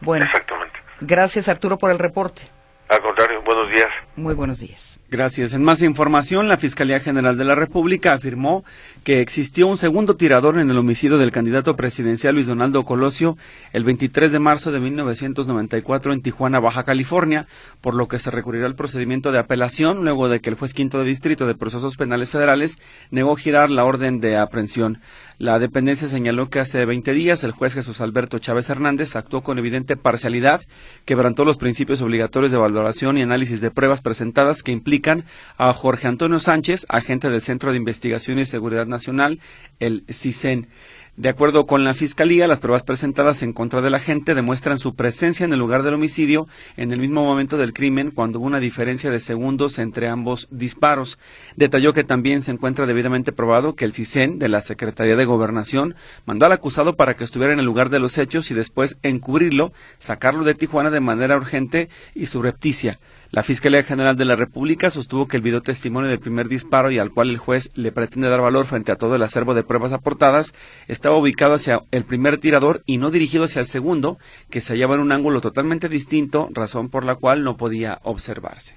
Bueno. 0.00 0.24
Exactamente. 0.24 0.78
Gracias, 1.00 1.48
Arturo, 1.48 1.78
por 1.78 1.90
el 1.90 1.98
reporte. 1.98 2.42
Al 2.88 3.00
contrario, 3.00 3.42
buenos 3.42 3.70
días. 3.70 3.88
Muy 4.16 4.34
buenos 4.34 4.60
días. 4.60 5.00
Gracias. 5.14 5.52
En 5.52 5.62
más 5.62 5.80
información, 5.80 6.48
la 6.48 6.56
Fiscalía 6.56 6.98
General 6.98 7.38
de 7.38 7.44
la 7.44 7.54
República 7.54 8.14
afirmó 8.14 8.64
que 9.04 9.20
existió 9.20 9.68
un 9.68 9.78
segundo 9.78 10.16
tirador 10.16 10.58
en 10.58 10.68
el 10.68 10.76
homicidio 10.76 11.18
del 11.18 11.30
candidato 11.30 11.76
presidencial 11.76 12.34
Luis 12.34 12.48
Donaldo 12.48 12.84
Colosio 12.84 13.38
el 13.72 13.84
23 13.84 14.32
de 14.32 14.40
marzo 14.40 14.72
de 14.72 14.80
1994 14.80 16.12
en 16.12 16.20
Tijuana, 16.20 16.58
Baja 16.58 16.82
California, 16.82 17.46
por 17.80 17.94
lo 17.94 18.08
que 18.08 18.18
se 18.18 18.32
recurrirá 18.32 18.66
al 18.66 18.74
procedimiento 18.74 19.30
de 19.30 19.38
apelación 19.38 20.02
luego 20.02 20.28
de 20.28 20.40
que 20.40 20.50
el 20.50 20.56
juez 20.56 20.74
quinto 20.74 20.98
de 20.98 21.04
distrito 21.04 21.46
de 21.46 21.54
procesos 21.54 21.96
penales 21.96 22.30
federales 22.30 22.78
negó 23.12 23.36
girar 23.36 23.70
la 23.70 23.84
orden 23.84 24.18
de 24.18 24.36
aprehensión. 24.36 25.00
La 25.38 25.60
dependencia 25.60 26.08
señaló 26.08 26.48
que 26.48 26.58
hace 26.58 26.84
20 26.84 27.12
días 27.12 27.44
el 27.44 27.52
juez 27.52 27.74
Jesús 27.74 28.00
Alberto 28.00 28.40
Chávez 28.40 28.68
Hernández 28.68 29.14
actuó 29.14 29.42
con 29.42 29.58
evidente 29.58 29.96
parcialidad, 29.96 30.62
quebrantó 31.04 31.44
los 31.44 31.58
principios 31.58 32.00
obligatorios 32.02 32.50
de 32.50 32.58
valoración 32.58 33.16
y 33.18 33.22
análisis 33.22 33.60
de 33.60 33.70
pruebas 33.70 34.00
presentadas 34.00 34.62
que 34.64 34.72
implican 34.72 35.03
a 35.56 35.72
Jorge 35.72 36.08
Antonio 36.08 36.40
Sánchez, 36.40 36.86
agente 36.88 37.30
del 37.30 37.42
Centro 37.42 37.70
de 37.70 37.78
Investigación 37.78 38.38
y 38.38 38.46
Seguridad 38.46 38.86
Nacional, 38.86 39.40
el 39.80 40.04
CISEN. 40.10 40.68
De 41.16 41.28
acuerdo 41.28 41.64
con 41.66 41.84
la 41.84 41.94
Fiscalía, 41.94 42.48
las 42.48 42.58
pruebas 42.58 42.82
presentadas 42.82 43.44
en 43.44 43.52
contra 43.52 43.80
de 43.80 43.88
la 43.88 44.00
gente 44.00 44.34
demuestran 44.34 44.80
su 44.80 44.96
presencia 44.96 45.44
en 45.44 45.52
el 45.52 45.60
lugar 45.60 45.84
del 45.84 45.94
homicidio 45.94 46.48
en 46.76 46.90
el 46.90 46.98
mismo 46.98 47.22
momento 47.22 47.56
del 47.56 47.72
crimen 47.72 48.10
cuando 48.10 48.40
hubo 48.40 48.48
una 48.48 48.58
diferencia 48.58 49.12
de 49.12 49.20
segundos 49.20 49.78
entre 49.78 50.08
ambos 50.08 50.48
disparos. 50.50 51.20
Detalló 51.54 51.92
que 51.92 52.02
también 52.02 52.42
se 52.42 52.50
encuentra 52.50 52.86
debidamente 52.86 53.30
probado 53.30 53.76
que 53.76 53.84
el 53.84 53.92
CISEN 53.92 54.40
de 54.40 54.48
la 54.48 54.60
Secretaría 54.60 55.14
de 55.14 55.24
Gobernación 55.24 55.94
mandó 56.26 56.46
al 56.46 56.52
acusado 56.52 56.96
para 56.96 57.14
que 57.14 57.22
estuviera 57.22 57.52
en 57.52 57.60
el 57.60 57.64
lugar 57.64 57.90
de 57.90 58.00
los 58.00 58.18
hechos 58.18 58.50
y 58.50 58.54
después 58.54 58.98
encubrirlo, 59.04 59.72
sacarlo 59.98 60.42
de 60.42 60.54
Tijuana 60.54 60.90
de 60.90 60.98
manera 60.98 61.36
urgente 61.36 61.90
y 62.16 62.26
subrepticia. 62.26 62.98
La 63.30 63.44
Fiscalía 63.44 63.82
General 63.82 64.16
de 64.16 64.24
la 64.24 64.36
República 64.36 64.90
sostuvo 64.90 65.26
que 65.26 65.36
el 65.36 65.42
video 65.42 65.60
testimonio 65.60 66.08
del 66.08 66.20
primer 66.20 66.48
disparo 66.48 66.90
y 66.90 66.98
al 66.98 67.10
cual 67.10 67.30
el 67.30 67.38
juez 67.38 67.70
le 67.74 67.90
pretende 67.92 68.28
dar 68.28 68.40
valor 68.40 68.66
frente 68.66 68.92
a 68.92 68.96
todo 68.96 69.14
el 69.14 69.22
acervo 69.22 69.54
de 69.54 69.64
pruebas 69.64 69.92
aportadas 69.92 70.54
estaba 71.04 71.18
ubicado 71.18 71.52
hacia 71.52 71.82
el 71.90 72.04
primer 72.04 72.38
tirador 72.38 72.82
y 72.86 72.96
no 72.96 73.10
dirigido 73.10 73.44
hacia 73.44 73.60
el 73.60 73.66
segundo, 73.66 74.16
que 74.48 74.62
se 74.62 74.72
hallaba 74.72 74.94
en 74.94 75.02
un 75.02 75.12
ángulo 75.12 75.42
totalmente 75.42 75.90
distinto, 75.90 76.48
razón 76.50 76.88
por 76.88 77.04
la 77.04 77.16
cual 77.16 77.44
no 77.44 77.58
podía 77.58 77.98
observarse. 78.04 78.74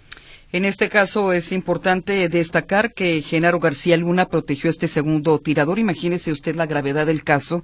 En 0.52 0.66
este 0.66 0.90
caso 0.90 1.32
es 1.32 1.54
importante 1.54 2.28
destacar 2.28 2.94
que 2.94 3.22
Genaro 3.22 3.62
García 3.62 3.96
Luna 3.96 4.28
protegió 4.28 4.70
a 4.70 4.72
este 4.72 4.90
segundo 4.90 5.40
tirador. 5.40 5.80
Imagínese 5.80 6.34
usted 6.34 6.58
la 6.58 6.66
gravedad 6.66 7.06
del 7.06 7.24
caso 7.24 7.64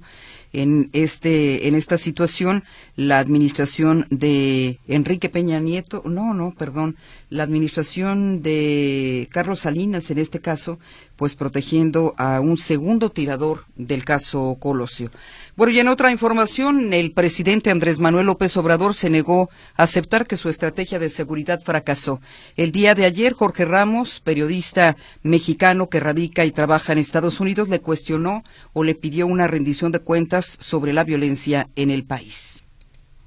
en 0.54 0.88
este 0.92 1.66
en 1.66 1.74
esta 1.74 1.98
situación 1.98 2.64
la 2.94 3.18
administración 3.18 4.06
de 4.10 4.78
Enrique 4.86 5.28
Peña 5.28 5.60
Nieto, 5.60 6.02
no, 6.06 6.32
no, 6.32 6.54
perdón, 6.56 6.96
la 7.34 7.42
administración 7.42 8.42
de 8.42 9.28
Carlos 9.32 9.60
Salinas 9.60 10.08
en 10.12 10.18
este 10.18 10.40
caso 10.40 10.78
pues 11.16 11.34
protegiendo 11.34 12.14
a 12.16 12.40
un 12.40 12.56
segundo 12.56 13.10
tirador 13.10 13.64
del 13.74 14.04
caso 14.04 14.56
Colosio. 14.60 15.10
Bueno, 15.56 15.72
y 15.72 15.80
en 15.80 15.88
otra 15.88 16.12
información, 16.12 16.92
el 16.92 17.12
presidente 17.12 17.70
Andrés 17.70 17.98
Manuel 17.98 18.26
López 18.26 18.56
Obrador 18.56 18.94
se 18.94 19.10
negó 19.10 19.50
a 19.76 19.82
aceptar 19.82 20.26
que 20.26 20.36
su 20.36 20.48
estrategia 20.48 21.00
de 21.00 21.08
seguridad 21.08 21.60
fracasó. 21.60 22.20
El 22.56 22.70
día 22.70 22.94
de 22.94 23.04
ayer, 23.04 23.32
Jorge 23.32 23.64
Ramos, 23.64 24.20
periodista 24.20 24.96
mexicano 25.22 25.88
que 25.88 26.00
radica 26.00 26.44
y 26.44 26.52
trabaja 26.52 26.92
en 26.92 26.98
Estados 26.98 27.40
Unidos, 27.40 27.68
le 27.68 27.80
cuestionó 27.80 28.44
o 28.72 28.84
le 28.84 28.94
pidió 28.94 29.26
una 29.26 29.48
rendición 29.48 29.90
de 29.90 29.98
cuentas 29.98 30.56
sobre 30.60 30.92
la 30.92 31.02
violencia 31.02 31.68
en 31.74 31.90
el 31.90 32.04
país. 32.04 32.64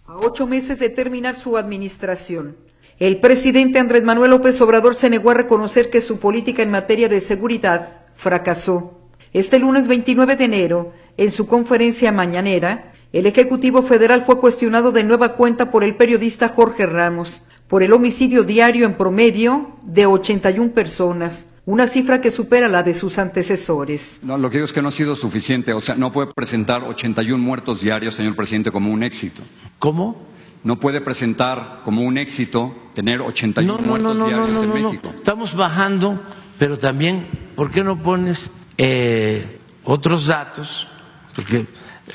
A 0.05 0.15
ocho 0.15 0.47
meses 0.47 0.79
de 0.79 0.89
terminar 0.89 1.35
su 1.35 1.57
administración, 1.57 2.55
el 2.99 3.19
presidente 3.19 3.79
Andrés 3.79 4.03
Manuel 4.03 4.31
López 4.31 4.59
Obrador 4.61 4.95
se 4.95 5.09
negó 5.09 5.29
a 5.31 5.35
reconocer 5.35 5.89
que 5.89 6.01
su 6.01 6.19
política 6.19 6.63
en 6.63 6.71
materia 6.71 7.07
de 7.07 7.21
seguridad 7.21 7.99
fracasó. 8.15 8.99
Este 9.33 9.59
lunes 9.59 9.87
29 9.87 10.35
de 10.35 10.45
enero, 10.45 10.93
en 11.17 11.29
su 11.29 11.47
conferencia 11.47 12.11
mañanera, 12.11 12.93
el 13.13 13.25
Ejecutivo 13.25 13.83
Federal 13.83 14.23
fue 14.25 14.39
cuestionado 14.39 14.91
de 14.91 15.03
nueva 15.03 15.33
cuenta 15.35 15.71
por 15.71 15.83
el 15.83 15.95
periodista 15.95 16.49
Jorge 16.49 16.85
Ramos 16.85 17.43
por 17.67 17.83
el 17.83 17.93
homicidio 17.93 18.43
diario 18.43 18.85
en 18.85 18.95
promedio 18.95 19.75
de 19.83 20.05
81 20.05 20.71
personas, 20.71 21.49
una 21.65 21.85
cifra 21.85 22.21
que 22.21 22.31
supera 22.31 22.69
la 22.69 22.81
de 22.81 22.93
sus 22.93 23.19
antecesores. 23.19 24.21
No, 24.23 24.37
lo 24.37 24.49
que 24.49 24.57
digo 24.57 24.65
es 24.65 24.73
que 24.73 24.81
no 24.81 24.87
ha 24.87 24.91
sido 24.91 25.15
suficiente, 25.15 25.73
o 25.73 25.81
sea, 25.81 25.95
no 25.95 26.11
puede 26.11 26.31
presentar 26.33 26.83
81 26.83 27.43
muertos 27.43 27.81
diarios, 27.81 28.15
señor 28.15 28.35
presidente, 28.35 28.71
como 28.71 28.91
un 28.91 29.03
éxito. 29.03 29.41
¿Cómo? 29.79 30.15
No 30.63 30.79
puede 30.79 31.01
presentar 31.01 31.81
como 31.85 32.01
un 32.01 32.17
éxito 32.17 32.75
tener 32.93 33.21
81 33.21 33.77
muertos 33.85 34.15
diarios 34.27 34.49
en 34.63 34.73
México. 34.73 35.13
Estamos 35.15 35.55
bajando, 35.55 36.21
pero 36.57 36.77
también, 36.77 37.27
¿por 37.55 37.71
qué 37.71 37.83
no 37.83 38.01
pones 38.01 38.49
eh, 38.77 39.59
otros 39.83 40.27
datos? 40.27 40.87
Porque 41.35 41.67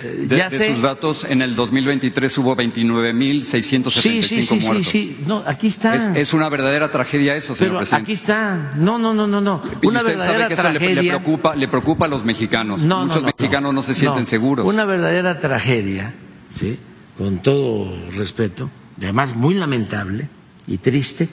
eh, 0.03 0.27
de, 0.29 0.37
ya 0.37 0.49
de 0.49 0.57
sé. 0.59 0.73
sus 0.75 0.83
datos, 0.83 1.25
en 1.29 1.41
el 1.43 1.55
2023 1.55 2.37
hubo 2.39 2.57
29.675 2.57 3.91
Sí, 3.91 4.23
sí, 4.23 4.43
sí, 4.43 4.59
sí, 4.61 4.67
muertos. 4.67 4.87
sí. 4.89 5.17
No, 5.27 5.43
aquí 5.47 5.69
está. 5.69 5.95
Es, 6.13 6.17
es 6.29 6.33
una 6.35 6.49
verdadera 6.49 6.91
tragedia 6.91 7.37
eso, 7.37 7.55
señor 7.55 7.71
pero 7.71 7.79
presidente. 7.81 8.03
aquí 8.03 8.13
está. 8.13 8.73
No, 8.77 8.99
no, 8.99 9.15
no, 9.15 9.27
no, 9.27 9.41
no. 9.41 9.63
Y 9.81 9.87
Una 9.87 10.01
usted 10.01 10.13
verdadera 10.19 10.39
sabe 10.39 10.49
que 10.49 10.55
eso 10.55 10.63
le- 10.65 10.79
tragedia. 10.79 11.03
le, 11.03 11.09
preocupa, 11.09 11.55
le 11.55 11.69
preocupa 11.69 12.05
a 12.07 12.09
los 12.09 12.25
mexicanos. 12.25 12.81
No, 12.81 13.01
no, 13.01 13.07
Muchos 13.07 13.23
no, 13.23 13.27
mexicanos 13.39 13.73
no, 13.75 13.83
se 13.83 13.95
sienten 13.95 14.23
no. 14.25 14.29
seguros. 14.29 14.67
Una 14.67 14.85
verdadera 14.85 15.39
tragedia, 15.41 16.15
sí, 16.49 16.79
con 17.19 17.39
todo 17.43 17.93
respeto, 18.17 18.71
y 19.01 19.05
además 19.05 19.35
muy 19.35 19.55
lamentable 19.55 20.29
y 20.67 20.79
triste, 20.79 21.29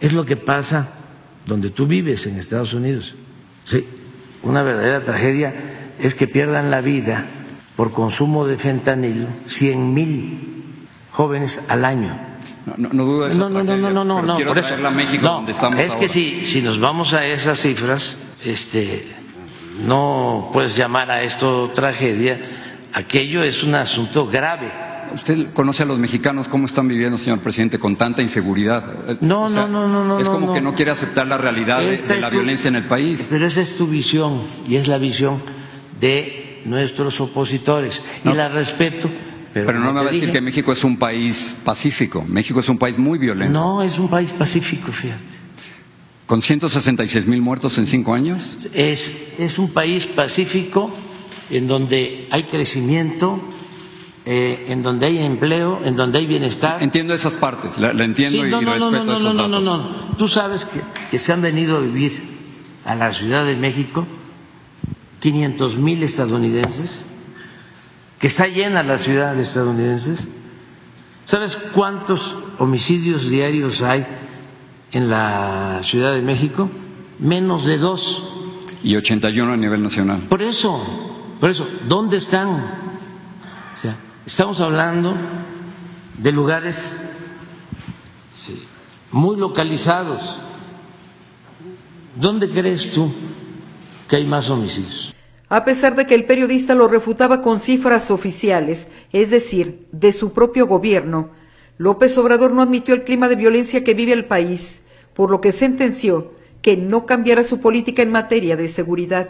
es 0.00 0.12
lo 0.12 0.24
que 0.24 0.36
pasa 0.36 0.88
donde 1.46 1.70
tú 1.70 1.86
vives 1.86 2.26
en 2.26 2.38
Estados 2.38 2.74
Unidos. 2.74 3.14
Sí, 3.64 3.86
una 4.42 4.62
verdadera 4.62 5.02
tragedia 5.02 5.54
es 6.00 6.14
que 6.14 6.26
pierdan 6.26 6.70
la 6.70 6.80
vida 6.80 7.26
por 7.76 7.92
consumo 7.92 8.46
de 8.46 8.58
fentanilo 8.58 9.28
100 9.46 9.94
mil 9.94 10.64
jóvenes 11.12 11.64
al 11.68 11.84
año. 11.84 12.18
No, 12.66 12.74
no, 12.76 12.88
no 12.92 13.04
dudo 13.04 13.24
de 13.24 13.30
esa 13.30 13.38
No, 13.38 13.50
no, 13.50 13.62
no, 13.64 14.04
no, 14.04 14.22
no, 14.22 14.38
por 14.46 14.58
eso. 14.58 14.74
a 14.74 14.90
México, 14.90 15.22
No, 15.22 15.32
donde 15.34 15.52
estamos 15.52 15.80
es 15.80 15.92
que 15.94 16.04
ahora. 16.04 16.08
si, 16.08 16.44
si 16.44 16.62
nos 16.62 16.78
vamos 16.78 17.12
a 17.12 17.26
esas 17.26 17.60
cifras, 17.60 18.16
este, 18.44 19.08
no 19.84 20.50
puedes 20.52 20.76
llamar 20.76 21.10
a 21.10 21.22
esto 21.22 21.70
tragedia. 21.74 22.40
Aquello 22.92 23.42
es 23.42 23.62
un 23.62 23.74
asunto 23.74 24.26
grave. 24.26 24.70
Usted 25.14 25.52
conoce 25.52 25.82
a 25.82 25.86
los 25.86 25.98
mexicanos 25.98 26.48
cómo 26.48 26.66
están 26.66 26.88
viviendo, 26.88 27.18
señor 27.18 27.40
presidente, 27.40 27.78
con 27.78 27.96
tanta 27.96 28.22
inseguridad. 28.22 28.84
No, 29.20 29.48
no, 29.48 29.68
no, 29.68 29.88
no, 29.88 30.04
no, 30.04 30.18
Es 30.20 30.28
como 30.28 30.48
no, 30.48 30.54
que 30.54 30.60
no. 30.60 30.74
quiere 30.74 30.90
aceptar 30.90 31.26
la 31.26 31.38
realidad 31.38 31.80
de, 31.80 32.20
la 32.20 32.30
tu- 32.30 32.36
violencia 32.38 32.68
en 32.68 32.76
el 32.76 32.84
país. 32.86 33.26
Pero 33.30 33.46
esa 33.46 33.60
es 33.60 33.76
tu 33.76 33.86
visión 33.86 34.42
y 34.68 34.76
es 34.76 34.88
la 34.88 34.98
visión 34.98 35.42
de 36.00 36.62
nuestros 36.64 37.20
opositores. 37.20 38.02
No. 38.24 38.32
Y 38.32 38.34
la 38.34 38.48
respeto. 38.48 39.10
Pero, 39.52 39.66
Pero 39.66 39.80
no 39.80 39.86
me 39.88 39.92
va 39.92 40.00
a 40.00 40.04
decir 40.04 40.20
dije, 40.22 40.32
que 40.32 40.40
México 40.40 40.72
es 40.72 40.82
un 40.82 40.96
país 40.98 41.54
pacífico. 41.62 42.24
México 42.26 42.60
es 42.60 42.68
un 42.70 42.78
país 42.78 42.96
muy 42.96 43.18
violento. 43.18 43.52
No, 43.52 43.82
es 43.82 43.98
un 43.98 44.08
país 44.08 44.32
pacífico, 44.32 44.90
fíjate. 44.92 45.22
Con 46.26 46.40
166 46.40 47.26
mil 47.26 47.42
muertos 47.42 47.76
en 47.76 47.86
cinco 47.86 48.14
años. 48.14 48.56
Es, 48.72 49.12
es 49.38 49.58
un 49.58 49.70
país 49.70 50.06
pacífico 50.06 50.90
en 51.50 51.66
donde 51.66 52.26
hay 52.30 52.44
crecimiento, 52.44 53.38
eh, 54.24 54.66
en 54.68 54.82
donde 54.82 55.06
hay 55.06 55.18
empleo, 55.18 55.80
en 55.84 55.96
donde 55.96 56.18
hay 56.20 56.26
bienestar. 56.26 56.82
Entiendo 56.82 57.12
esas 57.14 57.34
partes, 57.34 57.76
la, 57.78 57.92
la 57.92 58.04
entiendo 58.04 58.42
Sí, 58.42 58.48
y, 58.48 58.50
no, 58.50 58.62
y 58.62 58.64
no, 58.64 58.78
no, 58.78 58.90
respeto 58.90 59.04
no, 59.04 59.04
no, 59.04 59.12
esos 59.18 59.34
no, 59.34 59.48
no, 59.48 59.60
datos. 59.60 59.64
no. 60.10 60.16
Tú 60.16 60.28
sabes 60.28 60.64
que, 60.64 60.80
que 61.10 61.18
se 61.18 61.32
han 61.32 61.42
venido 61.42 61.78
a 61.78 61.80
vivir 61.80 62.22
a 62.84 62.94
la 62.94 63.12
Ciudad 63.12 63.44
de 63.44 63.56
México 63.56 64.06
500 65.20 65.76
mil 65.76 66.02
estadounidenses, 66.02 67.04
que 68.18 68.26
está 68.26 68.48
llena 68.48 68.82
la 68.82 68.98
ciudad 68.98 69.34
de 69.34 69.42
estadounidenses. 69.42 70.28
¿Sabes 71.24 71.56
cuántos 71.56 72.36
homicidios 72.58 73.30
diarios 73.30 73.82
hay 73.82 74.04
en 74.90 75.08
la 75.08 75.78
Ciudad 75.82 76.12
de 76.14 76.22
México? 76.22 76.68
Menos 77.20 77.64
de 77.66 77.78
dos. 77.78 78.22
Y 78.82 78.96
81 78.96 79.52
a 79.52 79.56
nivel 79.56 79.80
nacional. 79.80 80.22
Por 80.28 80.42
eso, 80.42 80.84
por 81.38 81.50
eso, 81.50 81.68
¿dónde 81.88 82.16
están? 82.16 82.48
O 82.50 83.76
sea, 83.76 83.96
estamos 84.26 84.60
hablando 84.60 85.14
de 86.18 86.32
lugares 86.32 86.96
muy 89.10 89.36
localizados. 89.36 90.40
¿Dónde 92.16 92.48
crees 92.48 92.90
tú 92.90 93.12
que 94.08 94.16
hay 94.16 94.26
más 94.26 94.50
homicidios? 94.50 95.14
A 95.48 95.64
pesar 95.64 95.96
de 95.96 96.06
que 96.06 96.14
el 96.14 96.24
periodista 96.24 96.74
lo 96.74 96.88
refutaba 96.88 97.42
con 97.42 97.60
cifras 97.60 98.10
oficiales, 98.10 98.90
es 99.12 99.30
decir, 99.30 99.86
de 99.92 100.12
su 100.12 100.32
propio 100.32 100.66
gobierno, 100.66 101.30
López 101.76 102.16
Obrador 102.16 102.52
no 102.52 102.62
admitió 102.62 102.94
el 102.94 103.04
clima 103.04 103.28
de 103.28 103.36
violencia 103.36 103.84
que 103.84 103.94
vive 103.94 104.12
el 104.12 104.24
país, 104.24 104.82
por 105.14 105.30
lo 105.30 105.40
que 105.40 105.52
sentenció 105.52 106.32
que 106.62 106.76
no 106.76 107.04
cambiará 107.06 107.42
su 107.42 107.60
política 107.60 108.02
en 108.02 108.12
materia 108.12 108.56
de 108.56 108.68
seguridad. 108.68 109.28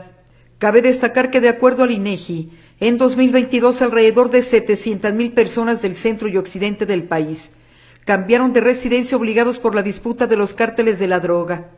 Cabe 0.59 0.83
destacar 0.83 1.31
que, 1.31 1.41
de 1.41 1.49
acuerdo 1.49 1.83
al 1.83 1.91
INEGI, 1.91 2.51
en 2.83 2.99
2022 2.99 3.81
alrededor 3.81 4.29
de 4.29 4.43
700 4.43 5.13
mil 5.13 5.31
personas 5.31 5.83
del 5.83 5.95
centro 5.95 6.27
y 6.27 6.37
occidente 6.37 6.85
del 6.85 7.05
país 7.05 7.53
cambiaron 8.05 8.53
de 8.53 8.61
residencia 8.61 9.17
obligados 9.17 9.61
por 9.61 9.77
la 9.77 9.83
disputa 9.83 10.27
de 10.27 10.35
los 10.35 10.53
cárteles 10.53 10.99
de 10.99 11.07
la 11.07 11.21
droga. 11.21 11.69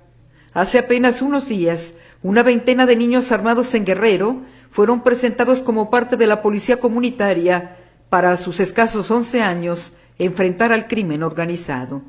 Hace 0.54 0.78
apenas 0.78 1.20
unos 1.20 1.46
días, 1.50 1.96
una 2.22 2.42
veintena 2.42 2.86
de 2.86 2.96
niños 2.96 3.32
armados 3.32 3.74
en 3.74 3.84
Guerrero 3.84 4.44
fueron 4.70 5.02
presentados 5.02 5.60
como 5.60 5.90
parte 5.90 6.16
de 6.16 6.26
la 6.26 6.40
policía 6.40 6.80
comunitaria 6.80 7.76
para, 8.08 8.30
a 8.32 8.38
sus 8.38 8.58
escasos 8.58 9.10
11 9.10 9.42
años, 9.42 9.98
enfrentar 10.18 10.72
al 10.72 10.88
crimen 10.88 11.22
organizado. 11.22 12.00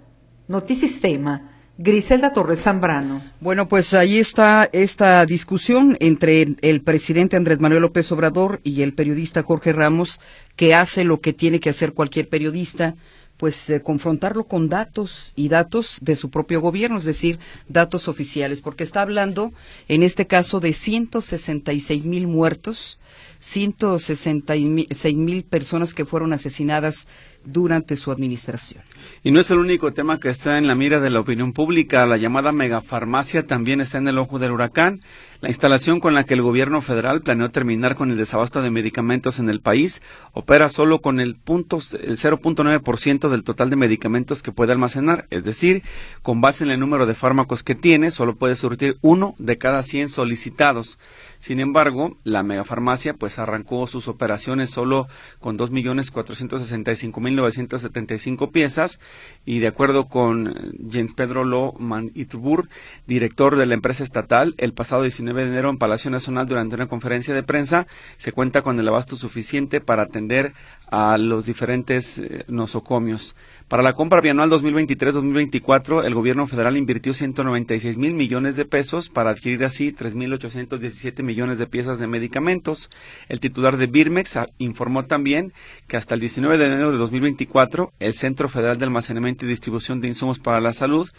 Notisistema, 0.48 1.52
Griselda 1.78 2.32
Torres 2.32 2.62
Zambrano. 2.62 3.22
Bueno, 3.42 3.68
pues 3.68 3.94
ahí 3.94 4.18
está 4.18 4.70
esta 4.72 5.26
discusión 5.26 5.98
entre 6.00 6.56
el 6.62 6.82
presidente 6.82 7.36
Andrés 7.36 7.60
Manuel 7.60 7.82
López 7.82 8.10
Obrador 8.14 8.62
y 8.64 8.82
el 8.82 8.94
periodista 8.94 9.44
Jorge 9.44 9.74
Ramos, 9.74 10.22
que 10.56 10.74
hace 10.74 11.04
lo 11.04 11.20
que 11.20 11.34
tiene 11.34 11.60
que 11.60 11.70
hacer 11.70 11.92
cualquier 11.92 12.30
periodista, 12.30 12.96
pues 13.36 13.70
eh, 13.70 13.82
confrontarlo 13.82 14.46
con 14.46 14.70
datos 14.70 15.34
y 15.36 15.50
datos 15.50 15.98
de 16.02 16.16
su 16.16 16.30
propio 16.30 16.62
gobierno, 16.62 17.00
es 17.00 17.06
decir, 17.06 17.40
datos 17.68 18.08
oficiales, 18.08 18.62
porque 18.62 18.86
está 18.86 19.02
hablando 19.02 19.52
en 19.90 20.04
este 20.04 20.28
caso 20.28 20.62
de 20.62 20.72
166 20.72 22.06
mil 22.06 22.28
muertos, 22.28 23.00
166 23.40 25.16
mil 25.18 25.44
personas 25.44 25.94
que 25.94 26.06
fueron 26.06 26.32
asesinadas 26.32 27.08
durante 27.46 27.96
su 27.96 28.12
administración. 28.12 28.84
Y 29.24 29.32
no 29.32 29.40
es 29.40 29.50
el 29.52 29.60
único 29.60 29.94
tema 29.94 30.20
que 30.20 30.30
está 30.30 30.58
en 30.58 30.68
la 30.68 30.76
mira 30.76 31.00
de 31.00 31.10
la 31.10 31.20
opinión 31.20 31.54
pública. 31.54 32.06
La 32.06 32.18
llamada 32.18 32.52
megafarmacia 32.52 33.46
también 33.48 33.82
está 33.82 33.98
en 33.98 34.08
el 34.08 34.18
ojo 34.18 34.40
del 34.40 34.52
huracán. 34.52 35.02
La 35.42 35.50
instalación 35.50 36.00
con 36.00 36.14
la 36.14 36.24
que 36.24 36.34
el 36.34 36.42
gobierno 36.42 36.82
federal 36.82 37.22
planeó 37.22 37.52
terminar 37.52 37.96
con 37.96 38.10
el 38.10 38.18
desabasto 38.18 38.62
de 38.62 38.72
medicamentos 38.72 39.38
en 39.40 39.50
el 39.50 39.62
país 39.62 40.02
opera 40.32 40.70
solo 40.70 41.02
con 41.02 41.20
el, 41.20 41.36
punto, 41.36 41.78
el 41.78 42.18
0.9% 42.18 43.30
del 43.30 43.44
total 43.44 43.70
de 43.70 43.76
medicamentos 43.76 44.42
que 44.42 44.52
puede 44.52 44.72
almacenar. 44.72 45.28
Es 45.30 45.44
decir, 45.44 45.84
con 46.22 46.42
base 46.42 46.64
en 46.64 46.72
el 46.72 46.80
número 46.80 47.06
de 47.06 47.16
fármacos 47.16 47.64
que 47.64 47.76
tiene, 47.76 48.12
solo 48.12 48.36
puede 48.36 48.56
surtir 48.56 48.98
uno 49.02 49.36
de 49.38 49.58
cada 49.58 49.84
100 49.84 50.10
solicitados. 50.10 51.00
Sin 51.46 51.60
embargo, 51.60 52.18
la 52.24 52.42
megafarmacia 52.42 53.14
pues 53.14 53.38
arrancó 53.38 53.86
sus 53.86 54.08
operaciones 54.08 54.72
solo 54.72 55.08
con 55.38 55.60
2.465.975 55.60 58.52
piezas 58.52 59.00
y 59.46 59.60
de 59.60 59.68
acuerdo 59.68 60.08
con 60.08 60.56
Jens 60.90 61.14
Pedro 61.14 61.44
Lohmann 61.44 62.10
Itbur, 62.16 62.68
director 63.06 63.58
de 63.58 63.68
la 63.68 63.76
empresa 63.76 64.04
estatal, 64.04 64.56
el 64.58 64.74
pasado 64.74 65.04
19 65.04 65.44
de 65.44 65.50
enero 65.50 65.70
en 65.70 65.78
Palacio 65.78 66.10
Nacional 66.10 66.48
durante 66.48 66.74
una 66.74 66.88
conferencia 66.88 67.36
de 67.36 67.44
prensa 67.44 67.86
se 68.18 68.32
cuenta 68.32 68.64
con 68.64 68.80
el 68.80 68.88
abasto 68.88 69.16
suficiente 69.16 69.82
para 69.82 70.02
atender 70.02 70.54
a 70.90 71.18
los 71.18 71.46
diferentes 71.46 72.20
eh, 72.20 72.46
nosocomios. 72.48 73.36
Para 73.68 73.82
la 73.82 73.94
compra 73.94 74.22
bianual 74.22 74.52
2023-2024, 74.52 76.06
el 76.06 76.14
gobierno 76.14 76.46
federal 76.46 76.78
invirtió 76.78 77.14
196 77.14 77.98
mil 77.98 78.14
millones 78.14 78.56
de 78.56 78.66
pesos 78.66 79.10
para 79.10 79.32
adquirir 79.32 79.64
así 79.64 79.92
3.817 79.92 81.24
millones 81.24 81.58
de 81.58 81.66
piezas 81.66 81.98
de 81.98 82.06
medicamentos. 82.06 82.92
El 83.28 83.40
titular 83.40 83.78
de 83.78 83.88
Birmex 83.88 84.38
informó 84.60 85.06
también 85.06 85.52
que 85.88 85.98
hasta 85.98 86.14
el 86.14 86.20
19 86.20 86.58
de 86.58 86.66
enero 86.66 86.92
de 86.92 86.98
2024, 86.98 87.92
el 88.00 88.14
Centro 88.14 88.50
Federal 88.50 88.78
de 88.78 88.86
Almacenamiento 88.86 89.46
y 89.46 89.50
Distribución 89.50 90.00
de 90.00 90.10
Insumos 90.10 90.38
para 90.38 90.62
la 90.62 90.74
Salud 90.74 91.10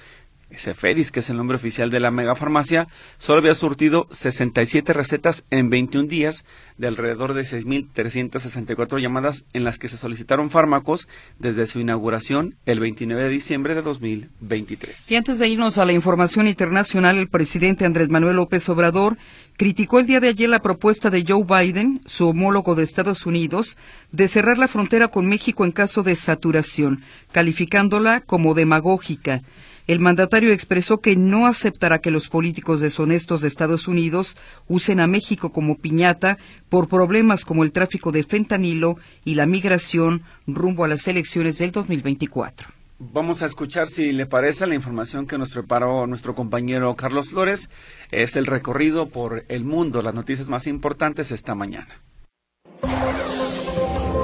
Cefedis, 0.54 1.10
que 1.10 1.20
es 1.20 1.30
el 1.30 1.36
nombre 1.36 1.56
oficial 1.56 1.90
de 1.90 2.00
la 2.00 2.10
megafarmacia, 2.10 2.86
solo 3.18 3.40
había 3.40 3.54
surtido 3.54 4.06
67 4.10 4.92
recetas 4.92 5.44
en 5.50 5.70
21 5.70 6.08
días 6.08 6.44
de 6.78 6.86
alrededor 6.86 7.34
de 7.34 7.42
6.364 7.42 9.00
llamadas 9.00 9.44
en 9.52 9.64
las 9.64 9.78
que 9.78 9.88
se 9.88 9.96
solicitaron 9.96 10.50
fármacos 10.50 11.08
desde 11.38 11.66
su 11.66 11.80
inauguración 11.80 12.56
el 12.64 12.80
29 12.80 13.24
de 13.24 13.28
diciembre 13.28 13.74
de 13.74 13.82
2023. 13.82 15.10
Y 15.10 15.16
antes 15.16 15.38
de 15.38 15.48
irnos 15.48 15.78
a 15.78 15.84
la 15.84 15.92
información 15.92 16.46
internacional, 16.46 17.16
el 17.16 17.28
presidente 17.28 17.84
Andrés 17.84 18.08
Manuel 18.08 18.36
López 18.36 18.68
Obrador 18.68 19.18
criticó 19.56 19.98
el 19.98 20.06
día 20.06 20.20
de 20.20 20.28
ayer 20.28 20.48
la 20.48 20.62
propuesta 20.62 21.10
de 21.10 21.24
Joe 21.26 21.44
Biden, 21.44 22.02
su 22.06 22.28
homólogo 22.28 22.74
de 22.74 22.84
Estados 22.84 23.26
Unidos, 23.26 23.76
de 24.12 24.28
cerrar 24.28 24.58
la 24.58 24.68
frontera 24.68 25.08
con 25.08 25.26
México 25.26 25.64
en 25.64 25.72
caso 25.72 26.02
de 26.02 26.14
saturación, 26.14 27.02
calificándola 27.32 28.20
como 28.20 28.54
demagógica. 28.54 29.40
El 29.86 30.00
mandatario 30.00 30.52
expresó 30.52 31.00
que 31.00 31.14
no 31.14 31.46
aceptará 31.46 32.00
que 32.00 32.10
los 32.10 32.28
políticos 32.28 32.80
deshonestos 32.80 33.40
de 33.40 33.48
Estados 33.48 33.86
Unidos 33.86 34.36
usen 34.66 34.98
a 34.98 35.06
México 35.06 35.50
como 35.50 35.78
piñata 35.78 36.38
por 36.68 36.88
problemas 36.88 37.44
como 37.44 37.62
el 37.62 37.70
tráfico 37.70 38.10
de 38.10 38.24
fentanilo 38.24 38.96
y 39.24 39.36
la 39.36 39.46
migración 39.46 40.22
rumbo 40.46 40.84
a 40.84 40.88
las 40.88 41.06
elecciones 41.06 41.58
del 41.58 41.70
2024. 41.70 42.68
Vamos 42.98 43.42
a 43.42 43.46
escuchar, 43.46 43.88
si 43.88 44.10
le 44.12 44.26
parece, 44.26 44.66
la 44.66 44.74
información 44.74 45.26
que 45.26 45.38
nos 45.38 45.50
preparó 45.50 46.06
nuestro 46.06 46.34
compañero 46.34 46.96
Carlos 46.96 47.28
Flores. 47.28 47.68
Es 48.10 48.36
el 48.36 48.46
recorrido 48.46 49.08
por 49.10 49.44
el 49.48 49.64
mundo, 49.64 50.02
las 50.02 50.14
noticias 50.14 50.48
más 50.48 50.66
importantes 50.66 51.30
esta 51.30 51.54
mañana. 51.54 52.02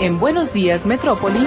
En 0.01 0.19
Buenos 0.19 0.53
Días, 0.53 0.87
Metrópoli. 0.87 1.47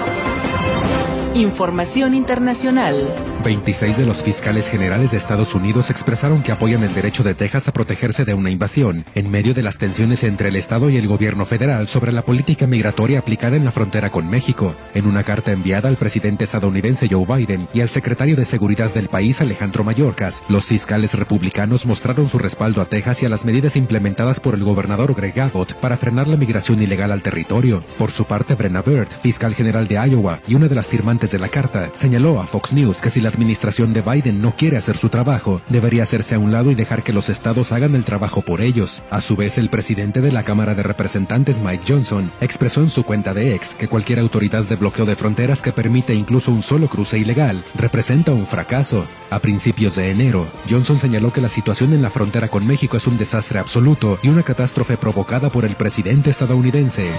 Información 1.34 2.14
internacional. 2.14 3.08
26 3.46 3.98
de 3.98 4.08
los 4.08 4.24
fiscales 4.24 4.68
generales 4.68 5.12
de 5.12 5.18
Estados 5.18 5.54
Unidos 5.54 5.92
expresaron 5.92 6.42
que 6.42 6.52
apoyan 6.52 6.84
el 6.84 6.96
derecho 6.96 7.22
de 7.22 7.36
Texas 7.36 7.68
a 7.68 7.74
protegerse 7.74 8.26
de 8.26 8.34
una 8.34 8.50
invasión, 8.50 9.06
en 9.14 9.30
medio 9.30 9.54
de 9.54 9.62
las 9.62 9.78
tensiones 9.78 10.24
entre 10.24 10.48
el 10.48 10.56
Estado 10.56 10.90
y 10.90 10.98
el 10.98 11.08
gobierno 11.08 11.46
federal 11.46 11.88
sobre 11.88 12.12
la 12.12 12.24
política 12.24 12.66
migratoria 12.66 13.20
aplicada 13.20 13.56
en 13.56 13.64
la 13.64 13.72
frontera 13.72 14.10
con 14.10 14.32
México. 14.32 14.74
En 14.96 15.06
una 15.06 15.22
carta 15.22 15.52
enviada 15.52 15.90
al 15.90 15.96
presidente 15.96 16.44
estadounidense 16.44 17.08
Joe 17.08 17.24
Biden 17.24 17.68
y 17.72 17.82
al 17.82 17.90
secretario 17.90 18.36
de 18.36 18.46
Seguridad 18.46 18.92
del 18.92 19.10
país 19.10 19.40
Alejandro 19.42 19.84
Mayorkas, 19.84 20.44
los 20.50 20.66
fiscales 20.66 21.14
republicanos 21.14 21.86
mostraron 21.86 22.28
su 22.28 22.40
respaldo 22.40 22.82
a 22.82 22.86
Texas 22.86 23.22
y 23.22 23.28
a 23.28 23.30
las 23.30 23.46
medidas 23.46 23.76
implementadas 23.76 24.40
por 24.40 24.56
el 24.56 24.64
gobernador 24.64 25.14
Greg 25.14 25.40
Abbott 25.40 25.76
para 25.76 25.98
frenar 25.98 26.28
la 26.28 26.38
migración 26.38 26.82
ilegal 26.82 27.12
al 27.12 27.22
territorio. 27.22 27.84
Por 28.00 28.10
su 28.10 28.26
parte, 28.26 28.56
Brenna 28.56 28.82
Bird, 28.82 29.10
fiscal 29.22 29.54
general 29.54 29.88
de 29.88 30.04
Iowa 30.04 30.40
y 30.48 30.56
una 30.56 30.68
de 30.68 30.74
las 30.74 30.88
firmantes 30.88 31.30
de 31.30 31.38
la 31.38 31.50
carta, 31.50 31.92
señaló 31.94 32.42
a 32.42 32.48
Fox 32.48 32.74
News 32.74 33.04
que 33.04 33.12
si 33.12 33.22
la 33.22 33.35
administración 33.36 33.94
de 33.94 34.02
Biden 34.02 34.42
no 34.42 34.56
quiere 34.56 34.78
hacer 34.78 34.98
su 34.98 35.10
trabajo, 35.10 35.62
debería 35.70 36.04
hacerse 36.04 36.36
a 36.36 36.40
un 36.40 36.52
lado 36.52 36.72
y 36.72 36.76
dejar 36.76 37.04
que 37.04 37.14
los 37.14 37.30
estados 37.30 37.72
hagan 37.72 37.96
el 37.96 38.04
trabajo 38.04 38.42
por 38.42 38.62
ellos. 38.62 39.04
A 39.10 39.22
su 39.22 39.36
vez, 39.36 39.58
el 39.58 39.70
presidente 39.70 40.22
de 40.22 40.32
la 40.32 40.44
Cámara 40.44 40.74
de 40.74 40.84
Representantes, 40.84 41.62
Mike 41.62 41.84
Johnson, 41.88 42.32
expresó 42.42 42.82
en 42.82 42.90
su 42.90 43.04
cuenta 43.04 43.34
de 43.34 43.54
ex 43.54 43.76
que 43.76 43.88
cualquier 43.88 44.20
autoridad 44.20 44.64
de 44.64 44.76
bloqueo 44.76 45.06
de 45.06 45.16
fronteras 45.16 45.62
que 45.62 45.72
permite 45.72 46.16
incluso 46.16 46.52
un 46.52 46.64
solo 46.64 46.88
cruce 46.88 47.20
ilegal 47.20 47.64
representa 47.76 48.32
un 48.32 48.48
fracaso. 48.48 49.06
A 49.30 49.40
principios 49.40 49.96
de 49.96 50.12
enero, 50.12 50.48
Johnson 50.70 50.98
señaló 50.98 51.34
que 51.34 51.42
la 51.42 51.50
situación 51.50 51.94
en 51.94 52.02
la 52.02 52.10
frontera 52.10 52.48
con 52.48 52.66
México 52.66 52.98
es 52.98 53.08
un 53.08 53.18
desastre 53.18 53.60
absoluto 53.60 54.18
y 54.24 54.30
una 54.30 54.44
catástrofe 54.44 54.98
provocada 54.98 55.50
por 55.50 55.66
el 55.66 55.76
presidente 55.76 56.30
estadounidense. 56.30 57.10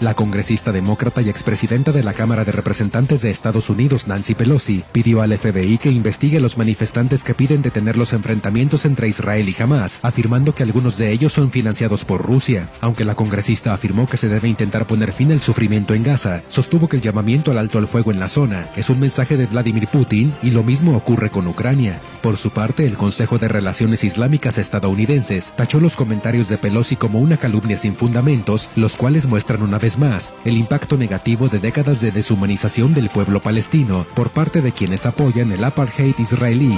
La 0.00 0.14
congresista 0.14 0.70
demócrata 0.70 1.22
y 1.22 1.28
expresidenta 1.28 1.90
de 1.90 2.04
la 2.04 2.12
Cámara 2.12 2.44
de 2.44 2.52
Representantes 2.52 3.20
de 3.20 3.30
Estados 3.30 3.68
Unidos, 3.68 4.06
Nancy 4.06 4.36
Pelosi, 4.36 4.84
pidió 4.92 5.22
al 5.22 5.36
FBI 5.36 5.78
que 5.78 5.90
investigue 5.90 6.38
los 6.38 6.56
manifestantes 6.56 7.24
que 7.24 7.34
piden 7.34 7.62
detener 7.62 7.96
los 7.96 8.12
enfrentamientos 8.12 8.84
entre 8.84 9.08
Israel 9.08 9.48
y 9.48 9.60
Hamas, 9.60 9.98
afirmando 10.02 10.54
que 10.54 10.62
algunos 10.62 10.98
de 10.98 11.10
ellos 11.10 11.32
son 11.32 11.50
financiados 11.50 12.04
por 12.04 12.24
Rusia. 12.24 12.70
Aunque 12.80 13.04
la 13.04 13.16
congresista 13.16 13.74
afirmó 13.74 14.06
que 14.06 14.18
se 14.18 14.28
debe 14.28 14.46
intentar 14.46 14.86
poner 14.86 15.12
fin 15.12 15.32
al 15.32 15.40
sufrimiento 15.40 15.94
en 15.94 16.04
Gaza, 16.04 16.42
sostuvo 16.46 16.88
que 16.88 16.98
el 16.98 17.02
llamamiento 17.02 17.50
al 17.50 17.58
alto 17.58 17.78
al 17.78 17.88
fuego 17.88 18.12
en 18.12 18.20
la 18.20 18.28
zona 18.28 18.68
es 18.76 18.90
un 18.90 19.00
mensaje 19.00 19.36
de 19.36 19.46
Vladimir 19.46 19.88
Putin 19.88 20.32
y 20.44 20.52
lo 20.52 20.62
mismo 20.62 20.96
ocurre 20.96 21.30
con 21.30 21.48
Ucrania. 21.48 21.98
Por 22.22 22.36
su 22.36 22.50
parte, 22.50 22.86
el 22.86 22.96
Consejo 22.96 23.38
de 23.38 23.48
Relaciones 23.48 24.04
Islámicas 24.04 24.58
estadounidenses 24.58 25.52
tachó 25.56 25.80
los 25.80 25.96
comentarios 25.96 26.48
de 26.48 26.58
Pelosi 26.58 26.94
como 26.94 27.18
una 27.18 27.36
calumnia 27.36 27.76
sin 27.76 27.96
fundamentos, 27.96 28.70
los 28.76 28.96
cuales 28.96 29.26
muestran 29.26 29.62
una 29.62 29.78
vez 29.78 29.87
más 29.96 30.34
el 30.44 30.58
impacto 30.58 30.96
negativo 30.96 31.48
de 31.48 31.60
décadas 31.60 32.00
de 32.00 32.10
deshumanización 32.10 32.92
del 32.92 33.08
pueblo 33.08 33.40
palestino 33.40 34.04
por 34.14 34.30
parte 34.30 34.60
de 34.60 34.72
quienes 34.72 35.06
apoyan 35.06 35.52
el 35.52 35.64
apartheid 35.64 36.14
israelí. 36.18 36.76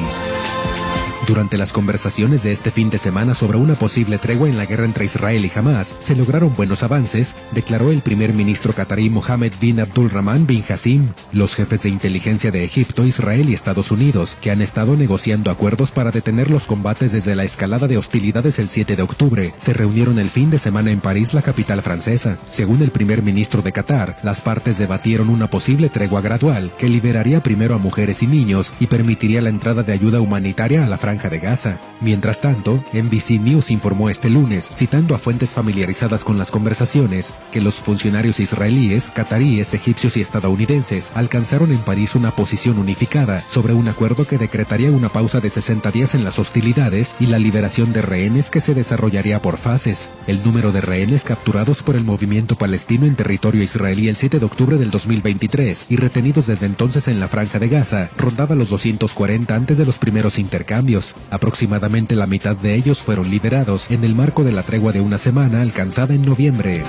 Durante 1.31 1.57
las 1.57 1.73
conversaciones 1.73 2.43
de 2.43 2.51
este 2.51 2.73
fin 2.73 2.91
de 2.91 2.99
semana 2.99 3.35
sobre 3.35 3.57
una 3.57 3.75
posible 3.75 4.19
tregua 4.19 4.49
en 4.49 4.57
la 4.57 4.67
guerra 4.67 4.85
entre 4.85 5.05
Israel 5.05 5.45
y 5.45 5.53
Hamas, 5.57 5.95
se 6.01 6.17
lograron 6.17 6.57
buenos 6.57 6.83
avances, 6.83 7.37
declaró 7.53 7.93
el 7.93 8.01
primer 8.01 8.33
ministro 8.33 8.73
catarí 8.73 9.11
Mohammed 9.11 9.53
bin 9.61 9.79
Abdulrahman 9.79 10.49
bin 10.49 10.65
Hassim. 10.69 11.13
Los 11.31 11.55
jefes 11.55 11.85
de 11.85 11.89
inteligencia 11.89 12.51
de 12.51 12.65
Egipto, 12.65 13.07
Israel 13.07 13.49
y 13.49 13.55
Estados 13.55 13.93
Unidos, 13.93 14.39
que 14.41 14.51
han 14.51 14.61
estado 14.61 14.97
negociando 14.97 15.53
acuerdos 15.53 15.93
para 15.93 16.11
detener 16.11 16.51
los 16.51 16.67
combates 16.67 17.13
desde 17.13 17.37
la 17.37 17.45
escalada 17.45 17.87
de 17.87 17.97
hostilidades 17.97 18.59
el 18.59 18.69
7 18.69 18.97
de 18.97 19.03
octubre, 19.03 19.55
se 19.57 19.73
reunieron 19.73 20.19
el 20.19 20.31
fin 20.31 20.51
de 20.51 20.59
semana 20.59 20.91
en 20.91 20.99
París, 20.99 21.33
la 21.33 21.43
capital 21.43 21.81
francesa. 21.81 22.39
Según 22.49 22.83
el 22.83 22.91
primer 22.91 23.23
ministro 23.23 23.63
de 23.63 23.71
Qatar, 23.71 24.17
las 24.25 24.41
partes 24.41 24.79
debatieron 24.79 25.29
una 25.29 25.49
posible 25.49 25.91
tregua 25.91 26.23
gradual 26.23 26.73
que 26.77 26.89
liberaría 26.89 27.41
primero 27.41 27.77
a 27.77 27.79
mujeres 27.79 28.21
y 28.25 28.27
niños 28.27 28.73
y 28.81 28.89
permitiría 28.89 29.41
la 29.41 29.51
entrada 29.51 29.85
de 29.85 29.93
ayuda 29.93 30.21
humanitaria 30.21 30.85
a 30.85 30.89
la 30.89 30.99
franja 30.99 31.20
de 31.29 31.41
Gaza. 31.41 31.79
Mientras 32.01 32.41
tanto, 32.41 32.83
NBC 32.93 33.41
News 33.41 33.71
informó 33.71 34.09
este 34.09 34.31
lunes, 34.31 34.71
citando 34.73 35.15
a 35.15 35.19
fuentes 35.19 35.51
familiarizadas 35.51 36.25
con 36.25 36.39
las 36.39 36.51
conversaciones, 36.51 37.35
que 37.53 37.61
los 37.61 37.75
funcionarios 37.75 38.41
israelíes, 38.41 39.11
cataríes, 39.11 39.75
egipcios 39.75 40.17
y 40.17 40.21
estadounidenses 40.21 41.13
alcanzaron 41.15 41.73
en 41.73 41.79
París 41.79 42.15
una 42.15 42.31
posición 42.31 42.79
unificada 42.79 43.45
sobre 43.49 43.75
un 43.75 43.89
acuerdo 43.89 44.27
que 44.27 44.39
decretaría 44.39 44.91
una 44.91 45.09
pausa 45.09 45.41
de 45.41 45.51
60 45.51 45.91
días 45.91 46.15
en 46.15 46.25
las 46.25 46.39
hostilidades 46.39 47.17
y 47.21 47.27
la 47.27 47.39
liberación 47.39 47.93
de 47.93 48.03
rehenes 48.03 48.51
que 48.51 48.61
se 48.61 48.75
desarrollaría 48.75 49.43
por 49.43 49.59
fases. 49.59 50.11
El 50.27 50.43
número 50.45 50.73
de 50.73 50.81
rehenes 50.81 51.25
capturados 51.25 51.83
por 51.83 51.97
el 51.97 52.05
movimiento 52.05 52.55
palestino 52.55 53.07
en 53.07 53.17
territorio 53.17 53.63
israelí 53.63 54.09
el 54.09 54.17
7 54.17 54.39
de 54.39 54.47
octubre 54.47 54.79
del 54.79 54.91
2023 54.91 55.87
y 55.89 55.97
retenidos 55.97 56.47
desde 56.47 56.67
entonces 56.67 57.09
en 57.09 57.21
la 57.21 57.29
franja 57.29 57.59
de 57.59 57.69
Gaza 57.69 58.11
rondaba 58.17 58.55
los 58.55 58.71
240 58.71 59.55
antes 59.55 59.79
de 59.79 59.87
los 59.87 59.99
primeros 59.99 60.39
intercambios 60.39 61.10
Aproximadamente 61.31 62.17
la 62.17 62.27
mitad 62.27 62.57
de 62.57 62.75
ellos 62.75 63.01
fueron 63.01 63.31
liberados 63.31 63.91
en 63.91 64.05
el 64.05 64.15
marco 64.15 64.45
de 64.45 64.53
la 64.53 64.63
tregua 64.63 64.93
de 64.93 65.01
una 65.01 65.19
semana 65.19 65.63
alcanzada 65.63 66.15
en 66.15 66.23
noviembre. 66.23 66.83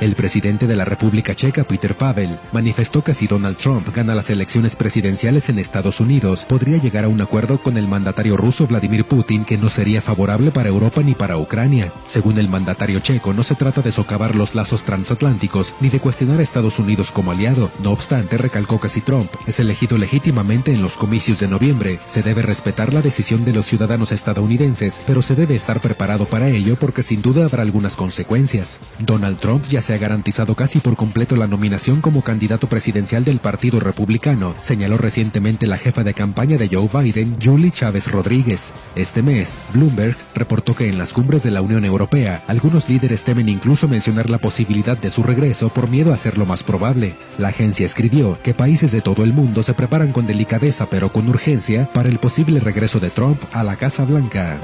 El 0.00 0.14
presidente 0.14 0.68
de 0.68 0.76
la 0.76 0.84
República 0.84 1.34
Checa, 1.34 1.64
Peter 1.64 1.96
Pavel, 1.96 2.38
manifestó 2.52 3.02
que 3.02 3.14
si 3.14 3.26
Donald 3.26 3.56
Trump 3.56 3.92
gana 3.92 4.14
las 4.14 4.30
elecciones 4.30 4.76
presidenciales 4.76 5.48
en 5.48 5.58
Estados 5.58 5.98
Unidos, 5.98 6.46
podría 6.48 6.76
llegar 6.76 7.04
a 7.04 7.08
un 7.08 7.20
acuerdo 7.20 7.58
con 7.58 7.76
el 7.76 7.88
mandatario 7.88 8.36
ruso 8.36 8.68
Vladimir 8.68 9.04
Putin 9.04 9.44
que 9.44 9.58
no 9.58 9.68
sería 9.68 10.00
favorable 10.00 10.52
para 10.52 10.68
Europa 10.68 11.02
ni 11.02 11.14
para 11.16 11.36
Ucrania. 11.36 11.92
Según 12.06 12.38
el 12.38 12.48
mandatario 12.48 13.00
checo, 13.00 13.32
no 13.32 13.42
se 13.42 13.56
trata 13.56 13.82
de 13.82 13.90
socavar 13.90 14.36
los 14.36 14.54
lazos 14.54 14.84
transatlánticos 14.84 15.74
ni 15.80 15.88
de 15.88 15.98
cuestionar 15.98 16.38
a 16.38 16.44
Estados 16.44 16.78
Unidos 16.78 17.10
como 17.10 17.32
aliado. 17.32 17.68
No 17.82 17.90
obstante, 17.90 18.38
recalcó 18.38 18.80
que 18.80 18.88
si 18.88 19.00
Trump 19.00 19.28
es 19.48 19.58
elegido 19.58 19.98
legítimamente 19.98 20.72
en 20.72 20.80
los 20.80 20.96
comicios 20.96 21.40
de 21.40 21.48
noviembre, 21.48 21.98
se 22.04 22.22
debe 22.22 22.42
respetar 22.42 22.94
la 22.94 23.02
decisión 23.02 23.44
de 23.44 23.52
los 23.52 23.66
ciudadanos 23.66 24.12
estadounidenses, 24.12 25.00
pero 25.08 25.22
se 25.22 25.34
debe 25.34 25.56
estar 25.56 25.80
preparado 25.80 26.26
para 26.26 26.48
ello 26.48 26.76
porque 26.76 27.02
sin 27.02 27.20
duda 27.20 27.46
habrá 27.46 27.62
algunas 27.62 27.96
consecuencias. 27.96 28.78
Donald 29.00 29.40
Trump 29.40 29.64
ya 29.64 29.82
se 29.88 29.94
ha 29.94 29.96
garantizado 29.96 30.54
casi 30.54 30.80
por 30.80 30.96
completo 30.96 31.34
la 31.34 31.46
nominación 31.46 32.02
como 32.02 32.20
candidato 32.20 32.68
presidencial 32.68 33.24
del 33.24 33.38
Partido 33.38 33.80
Republicano, 33.80 34.54
señaló 34.60 34.98
recientemente 34.98 35.66
la 35.66 35.78
jefa 35.78 36.04
de 36.04 36.12
campaña 36.12 36.58
de 36.58 36.68
Joe 36.68 36.90
Biden, 36.92 37.38
Julie 37.42 37.70
Chávez 37.70 38.06
Rodríguez. 38.06 38.74
Este 38.96 39.22
mes, 39.22 39.58
Bloomberg 39.72 40.14
reportó 40.34 40.76
que 40.76 40.90
en 40.90 40.98
las 40.98 41.14
cumbres 41.14 41.42
de 41.42 41.52
la 41.52 41.62
Unión 41.62 41.86
Europea, 41.86 42.44
algunos 42.48 42.90
líderes 42.90 43.22
temen 43.22 43.48
incluso 43.48 43.88
mencionar 43.88 44.28
la 44.28 44.36
posibilidad 44.36 44.98
de 44.98 45.08
su 45.08 45.22
regreso 45.22 45.70
por 45.70 45.88
miedo 45.88 46.12
a 46.12 46.18
ser 46.18 46.36
lo 46.36 46.44
más 46.44 46.62
probable. 46.62 47.14
La 47.38 47.48
agencia 47.48 47.86
escribió 47.86 48.38
que 48.42 48.52
países 48.52 48.92
de 48.92 49.00
todo 49.00 49.24
el 49.24 49.32
mundo 49.32 49.62
se 49.62 49.72
preparan 49.72 50.12
con 50.12 50.26
delicadeza 50.26 50.84
pero 50.90 51.10
con 51.10 51.30
urgencia 51.30 51.90
para 51.94 52.10
el 52.10 52.18
posible 52.18 52.60
regreso 52.60 53.00
de 53.00 53.08
Trump 53.08 53.40
a 53.54 53.64
la 53.64 53.76
Casa 53.76 54.04
Blanca. 54.04 54.60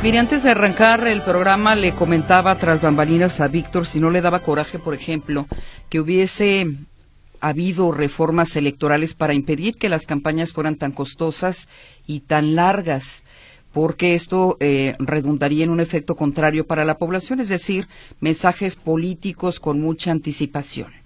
Mire, 0.00 0.18
antes 0.18 0.44
de 0.44 0.50
arrancar 0.50 1.08
el 1.08 1.22
programa 1.22 1.74
le 1.74 1.90
comentaba 1.90 2.54
tras 2.54 2.80
bambalinas 2.80 3.40
a 3.40 3.48
Víctor 3.48 3.84
si 3.84 3.98
no 3.98 4.10
le 4.10 4.20
daba 4.20 4.38
coraje, 4.38 4.78
por 4.78 4.94
ejemplo, 4.94 5.48
que 5.88 5.98
hubiese 5.98 6.68
habido 7.40 7.90
reformas 7.90 8.54
electorales 8.54 9.14
para 9.14 9.34
impedir 9.34 9.74
que 9.76 9.88
las 9.88 10.06
campañas 10.06 10.52
fueran 10.52 10.76
tan 10.76 10.92
costosas 10.92 11.68
y 12.06 12.20
tan 12.20 12.54
largas 12.54 13.24
porque 13.72 14.14
esto 14.14 14.56
eh, 14.60 14.94
redundaría 15.00 15.64
en 15.64 15.70
un 15.70 15.80
efecto 15.80 16.14
contrario 16.14 16.64
para 16.64 16.84
la 16.84 16.96
población, 16.96 17.40
es 17.40 17.48
decir, 17.48 17.88
mensajes 18.20 18.76
políticos 18.76 19.58
con 19.58 19.80
mucha 19.80 20.12
anticipación. 20.12 20.97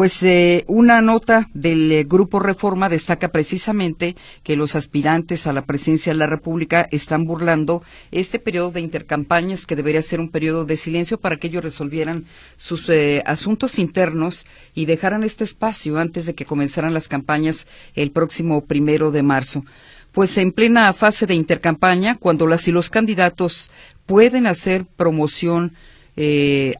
Pues 0.00 0.22
eh, 0.22 0.64
una 0.66 1.02
nota 1.02 1.50
del 1.52 1.92
eh, 1.92 2.04
Grupo 2.04 2.40
Reforma 2.40 2.88
destaca 2.88 3.28
precisamente 3.28 4.16
que 4.42 4.56
los 4.56 4.74
aspirantes 4.74 5.46
a 5.46 5.52
la 5.52 5.66
presidencia 5.66 6.14
de 6.14 6.18
la 6.18 6.26
República 6.26 6.86
están 6.90 7.26
burlando 7.26 7.82
este 8.10 8.38
periodo 8.38 8.70
de 8.70 8.80
intercampañas 8.80 9.66
que 9.66 9.76
debería 9.76 10.00
ser 10.00 10.20
un 10.20 10.30
periodo 10.30 10.64
de 10.64 10.78
silencio 10.78 11.20
para 11.20 11.36
que 11.36 11.48
ellos 11.48 11.62
resolvieran 11.62 12.24
sus 12.56 12.88
eh, 12.88 13.22
asuntos 13.26 13.78
internos 13.78 14.46
y 14.74 14.86
dejaran 14.86 15.22
este 15.22 15.44
espacio 15.44 15.98
antes 15.98 16.24
de 16.24 16.32
que 16.32 16.46
comenzaran 16.46 16.94
las 16.94 17.06
campañas 17.06 17.66
el 17.94 18.10
próximo 18.10 18.64
primero 18.64 19.10
de 19.10 19.22
marzo. 19.22 19.66
Pues 20.12 20.38
en 20.38 20.52
plena 20.52 20.94
fase 20.94 21.26
de 21.26 21.34
intercampaña, 21.34 22.16
cuando 22.16 22.46
las 22.46 22.66
y 22.68 22.72
los 22.72 22.88
candidatos 22.88 23.70
pueden 24.06 24.46
hacer 24.46 24.86
promoción 24.86 25.74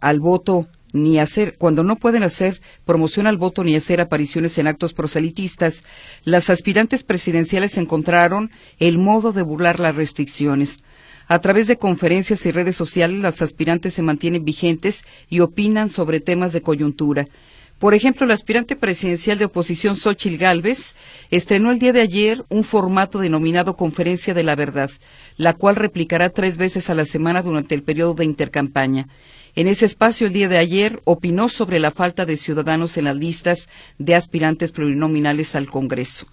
al 0.00 0.20
voto 0.20 0.68
ni 0.92 1.18
hacer, 1.18 1.56
cuando 1.58 1.82
no 1.84 1.96
pueden 1.96 2.22
hacer 2.22 2.60
promoción 2.84 3.26
al 3.26 3.36
voto 3.36 3.64
ni 3.64 3.76
hacer 3.76 4.00
apariciones 4.00 4.58
en 4.58 4.66
actos 4.66 4.92
proselitistas, 4.92 5.84
las 6.24 6.50
aspirantes 6.50 7.04
presidenciales 7.04 7.76
encontraron 7.78 8.50
el 8.78 8.98
modo 8.98 9.32
de 9.32 9.42
burlar 9.42 9.80
las 9.80 9.96
restricciones. 9.96 10.82
A 11.28 11.40
través 11.40 11.68
de 11.68 11.76
conferencias 11.76 12.44
y 12.44 12.50
redes 12.50 12.74
sociales, 12.74 13.20
las 13.20 13.40
aspirantes 13.40 13.94
se 13.94 14.02
mantienen 14.02 14.44
vigentes 14.44 15.04
y 15.28 15.40
opinan 15.40 15.88
sobre 15.88 16.18
temas 16.18 16.52
de 16.52 16.62
coyuntura. 16.62 17.26
Por 17.80 17.94
ejemplo, 17.94 18.26
la 18.26 18.34
aspirante 18.34 18.76
presidencial 18.76 19.38
de 19.38 19.46
oposición 19.46 19.96
Xochil 19.96 20.36
Gálvez 20.36 20.96
estrenó 21.30 21.70
el 21.70 21.78
día 21.78 21.94
de 21.94 22.02
ayer 22.02 22.44
un 22.50 22.62
formato 22.62 23.20
denominado 23.20 23.74
Conferencia 23.74 24.34
de 24.34 24.42
la 24.42 24.54
Verdad, 24.54 24.90
la 25.38 25.54
cual 25.54 25.76
replicará 25.76 26.28
tres 26.28 26.58
veces 26.58 26.90
a 26.90 26.94
la 26.94 27.06
semana 27.06 27.40
durante 27.40 27.74
el 27.74 27.82
periodo 27.82 28.12
de 28.12 28.26
intercampaña. 28.26 29.08
En 29.56 29.66
ese 29.66 29.86
espacio, 29.86 30.26
el 30.26 30.32
día 30.32 30.48
de 30.48 30.58
ayer, 30.58 31.00
opinó 31.04 31.48
sobre 31.48 31.80
la 31.80 31.90
falta 31.90 32.26
de 32.26 32.36
ciudadanos 32.36 32.96
en 32.96 33.04
las 33.04 33.16
listas 33.16 33.68
de 33.98 34.14
aspirantes 34.14 34.72
plurinominales 34.72 35.54
al 35.54 35.68
Congreso. 35.68 36.26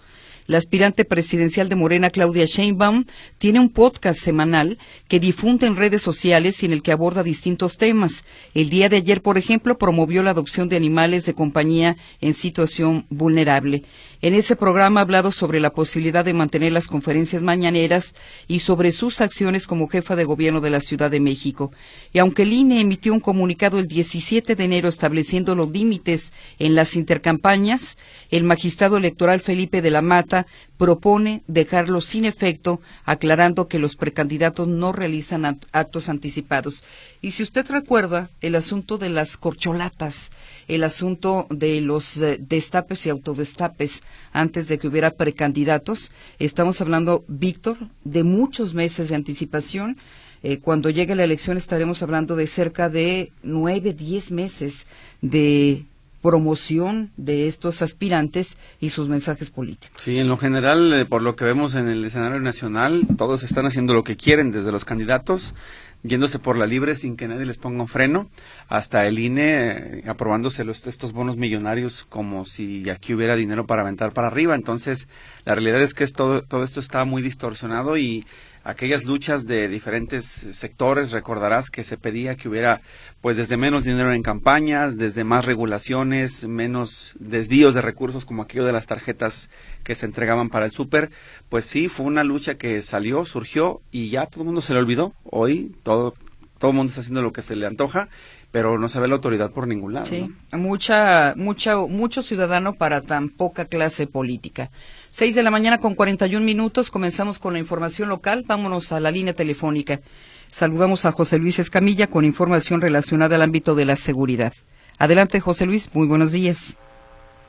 La 0.47 0.57
aspirante 0.57 1.03
presidencial 1.03 1.67
de 1.67 1.75
Morena, 1.75 2.09
Claudia 2.09 2.45
Sheinbaum, 2.45 3.03
tiene 3.37 3.59
un 3.59 3.69
podcast 3.69 4.17
semanal 4.17 4.77
que 5.09 5.19
difunde 5.19 5.67
en 5.67 5.75
redes 5.75 6.01
sociales 6.01 6.63
y 6.63 6.67
en 6.67 6.71
el 6.71 6.81
que 6.81 6.93
aborda 6.93 7.21
distintos 7.21 7.75
temas. 7.75 8.23
El 8.53 8.69
día 8.69 8.87
de 8.87 8.95
ayer, 8.95 9.21
por 9.21 9.37
ejemplo, 9.37 9.77
promovió 9.77 10.23
la 10.23 10.31
adopción 10.31 10.69
de 10.69 10.77
animales 10.77 11.25
de 11.25 11.33
compañía 11.33 11.97
en 12.21 12.33
situación 12.33 13.07
vulnerable. 13.09 13.83
En 14.19 14.33
ese 14.33 14.55
programa 14.55 14.99
ha 14.99 15.03
hablado 15.03 15.31
sobre 15.31 15.59
la 15.59 15.73
posibilidad 15.73 16.25
de 16.25 16.33
mantener 16.33 16.71
las 16.71 16.87
conferencias 16.87 17.43
mañaneras 17.43 18.15
y 18.47 18.59
sobre 18.59 18.91
sus 18.91 19.21
acciones 19.21 19.67
como 19.67 19.87
jefa 19.87 20.15
de 20.15 20.23
gobierno 20.23 20.59
de 20.59 20.71
la 20.71 20.81
Ciudad 20.81 21.11
de 21.11 21.19
México. 21.19 21.71
Y 22.13 22.19
aunque 22.19 22.41
el 22.41 22.53
INE 22.53 22.81
emitió 22.81 23.13
un 23.13 23.19
comunicado 23.19 23.77
el 23.77 23.87
17 23.87 24.55
de 24.55 24.63
enero 24.63 24.89
estableciendo 24.89 25.53
los 25.53 25.69
límites 25.69 26.33
en 26.57 26.73
las 26.73 26.95
intercampañas, 26.95 27.99
el 28.31 28.43
magistrado 28.43 28.97
electoral 28.97 29.39
Felipe 29.39 29.83
de 29.83 29.91
la 29.91 30.01
Mata 30.01 30.47
propone 30.77 31.43
dejarlo 31.47 32.01
sin 32.01 32.25
efecto, 32.25 32.81
aclarando 33.05 33.67
que 33.67 33.79
los 33.79 33.95
precandidatos 33.95 34.67
no 34.67 34.93
realizan 34.93 35.59
actos 35.71 36.09
anticipados. 36.09 36.83
Y 37.21 37.31
si 37.31 37.43
usted 37.43 37.67
recuerda 37.69 38.29
el 38.41 38.55
asunto 38.55 38.97
de 38.97 39.09
las 39.09 39.37
corcholatas, 39.37 40.31
el 40.67 40.83
asunto 40.83 41.47
de 41.49 41.81
los 41.81 42.17
eh, 42.17 42.37
destapes 42.39 43.05
y 43.05 43.09
autodestapes 43.09 44.01
antes 44.33 44.67
de 44.67 44.77
que 44.77 44.87
hubiera 44.87 45.11
precandidatos, 45.11 46.11
estamos 46.39 46.81
hablando, 46.81 47.23
Víctor, 47.27 47.77
de 48.03 48.23
muchos 48.23 48.73
meses 48.73 49.09
de 49.09 49.15
anticipación. 49.15 49.97
Eh, 50.43 50.57
cuando 50.57 50.89
llegue 50.89 51.15
la 51.15 51.23
elección 51.23 51.57
estaremos 51.57 52.03
hablando 52.03 52.35
de 52.35 52.47
cerca 52.47 52.89
de 52.89 53.31
nueve, 53.43 53.93
diez 53.93 54.31
meses 54.31 54.85
de 55.21 55.85
promoción 56.21 57.11
de 57.15 57.47
estos 57.47 57.81
aspirantes 57.81 58.57
y 58.79 58.89
sus 58.89 59.07
mensajes 59.07 59.49
políticos. 59.49 60.01
Sí, 60.01 60.17
en 60.17 60.27
lo 60.27 60.37
general, 60.37 60.91
eh, 60.93 61.05
por 61.05 61.21
lo 61.21 61.35
que 61.35 61.45
vemos 61.45 61.73
en 61.75 61.87
el 61.87 62.03
escenario 62.03 62.39
nacional, 62.39 63.07
todos 63.17 63.43
están 63.43 63.65
haciendo 63.65 63.93
lo 63.93 64.03
que 64.03 64.17
quieren, 64.17 64.51
desde 64.51 64.71
los 64.71 64.83
candidatos, 64.83 65.55
yéndose 66.03 66.39
por 66.39 66.57
la 66.57 66.67
libre 66.67 66.95
sin 66.95 67.17
que 67.17 67.27
nadie 67.27 67.45
les 67.45 67.57
ponga 67.57 67.81
un 67.81 67.87
freno, 67.87 68.29
hasta 68.67 69.07
el 69.07 69.19
INE 69.19 69.71
eh, 69.71 70.03
aprobándose 70.07 70.63
estos 70.69 71.13
bonos 71.13 71.37
millonarios 71.37 72.05
como 72.09 72.45
si 72.45 72.89
aquí 72.89 73.13
hubiera 73.13 73.35
dinero 73.35 73.65
para 73.65 73.81
aventar 73.81 74.13
para 74.13 74.27
arriba. 74.27 74.55
Entonces, 74.55 75.07
la 75.45 75.55
realidad 75.55 75.81
es 75.81 75.93
que 75.93 76.07
todo, 76.07 76.43
todo 76.43 76.63
esto 76.63 76.79
está 76.79 77.03
muy 77.05 77.21
distorsionado 77.21 77.97
y 77.97 78.25
aquellas 78.67 79.05
luchas 79.05 79.47
de 79.47 79.69
diferentes 79.69 80.25
sectores, 80.25 81.11
recordarás 81.11 81.71
que 81.71 81.85
se 81.85 81.97
pedía 81.97 82.35
que 82.35 82.49
hubiera 82.49 82.81
pues 83.21 83.37
desde 83.37 83.55
menos 83.55 83.85
dinero 83.85 84.13
en 84.13 84.23
campañas, 84.23 84.97
desde 84.97 85.23
más 85.23 85.45
regulaciones, 85.45 86.45
menos 86.45 87.15
desvíos 87.17 87.73
de 87.73 87.81
recursos 87.81 88.25
como 88.25 88.41
aquello 88.41 88.65
de 88.65 88.73
las 88.73 88.85
tarjetas 88.85 89.49
que 89.85 89.95
se 89.95 90.05
entregaban 90.05 90.49
para 90.49 90.65
el 90.65 90.71
súper, 90.71 91.11
pues 91.47 91.65
sí, 91.65 91.87
fue 91.87 92.05
una 92.05 92.25
lucha 92.25 92.55
que 92.55 92.81
salió, 92.81 93.25
surgió 93.25 93.81
y 93.89 94.09
ya 94.09 94.25
todo 94.25 94.41
el 94.41 94.47
mundo 94.47 94.61
se 94.61 94.73
le 94.73 94.79
olvidó. 94.79 95.13
Hoy 95.23 95.73
todo 95.83 96.13
todo 96.59 96.71
el 96.71 96.77
mundo 96.77 96.89
está 96.89 97.01
haciendo 97.01 97.21
lo 97.21 97.31
que 97.31 97.43
se 97.43 97.55
le 97.55 97.67
antoja 97.67 98.09
pero 98.51 98.77
no 98.77 98.89
se 98.89 98.99
ve 98.99 99.07
la 99.07 99.15
autoridad 99.15 99.51
por 99.51 99.67
ningún 99.67 99.93
lado. 99.93 100.05
Sí, 100.07 100.29
mucha, 100.53 101.33
mucha, 101.35 101.75
mucho 101.77 102.21
ciudadano 102.21 102.73
para 102.73 103.01
tan 103.01 103.29
poca 103.29 103.65
clase 103.65 104.07
política. 104.07 104.71
Seis 105.19 105.33
de 105.33 105.41
la 105.41 105.49
mañana 105.49 105.79
con 105.79 105.95
41 105.95 106.45
minutos, 106.45 106.91
comenzamos 106.91 107.39
con 107.39 107.53
la 107.53 107.57
información 107.57 108.07
local, 108.07 108.43
vámonos 108.45 108.91
a 108.91 108.99
la 108.99 109.09
línea 109.09 109.33
telefónica. 109.33 109.99
Saludamos 110.45 111.07
a 111.07 111.11
José 111.11 111.39
Luis 111.39 111.57
Escamilla 111.57 112.05
con 112.05 112.23
información 112.23 112.81
relacionada 112.81 113.35
al 113.35 113.41
ámbito 113.41 113.73
de 113.73 113.85
la 113.85 113.95
seguridad. 113.95 114.53
Adelante, 114.99 115.39
José 115.39 115.65
Luis, 115.65 115.89
muy 115.95 116.05
buenos 116.05 116.33
días. 116.33 116.77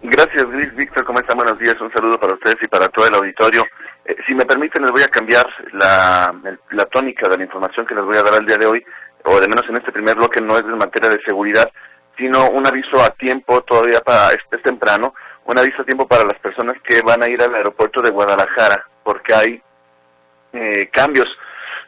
Gracias, 0.01 0.45
Luis. 0.45 0.75
Víctor, 0.77 1.05
¿cómo 1.05 1.21
están? 1.21 1.37
Buenos 1.37 1.59
días. 1.59 1.79
Un 1.79 1.93
saludo 1.93 2.19
para 2.19 2.33
ustedes 2.33 2.57
y 2.63 2.69
para 2.69 2.89
todo 2.89 3.07
el 3.07 3.15
auditorio. 3.17 3.67
Eh, 4.07 4.17
si 4.27 4.35
me 4.35 4.47
permiten, 4.47 4.81
les 4.81 4.91
voy 4.91 5.03
a 5.03 5.09
cambiar 5.09 5.45
la, 5.75 6.33
tónica 6.91 7.29
de 7.29 7.37
la 7.37 7.45
información 7.45 7.85
que 7.85 7.95
les 7.95 8.05
voy 8.05 8.17
a 8.17 8.23
dar 8.23 8.33
al 8.33 8.47
día 8.47 8.57
de 8.57 8.65
hoy 8.65 8.83
o 9.27 9.39
de 9.39 9.47
menos 9.47 9.69
en 9.69 9.77
este 9.77 9.93
primer 9.93 10.17
bloque, 10.17 10.41
no 10.41 10.57
es 10.57 10.65
en 10.65 10.79
materia 10.79 11.11
de 11.11 11.21
seguridad, 11.21 11.71
sino 12.17 12.49
un 12.49 12.67
aviso 12.67 13.03
a 13.03 13.11
tiempo, 13.11 13.61
todavía 13.61 14.01
para 14.01 14.33
es, 14.33 14.63
temprano, 14.63 15.13
un 15.49 15.59
aviso 15.59 15.81
a 15.81 15.85
tiempo 15.85 16.07
para 16.07 16.25
las 16.25 16.39
personas 16.41 16.77
que 16.87 17.01
van 17.01 17.23
a 17.23 17.29
ir 17.29 17.43
al 17.43 17.55
aeropuerto 17.55 18.03
de 18.03 18.11
Guadalajara, 18.11 18.85
porque 19.03 19.35
hay 19.35 19.63
eh, 20.53 20.91
cambios 20.93 21.27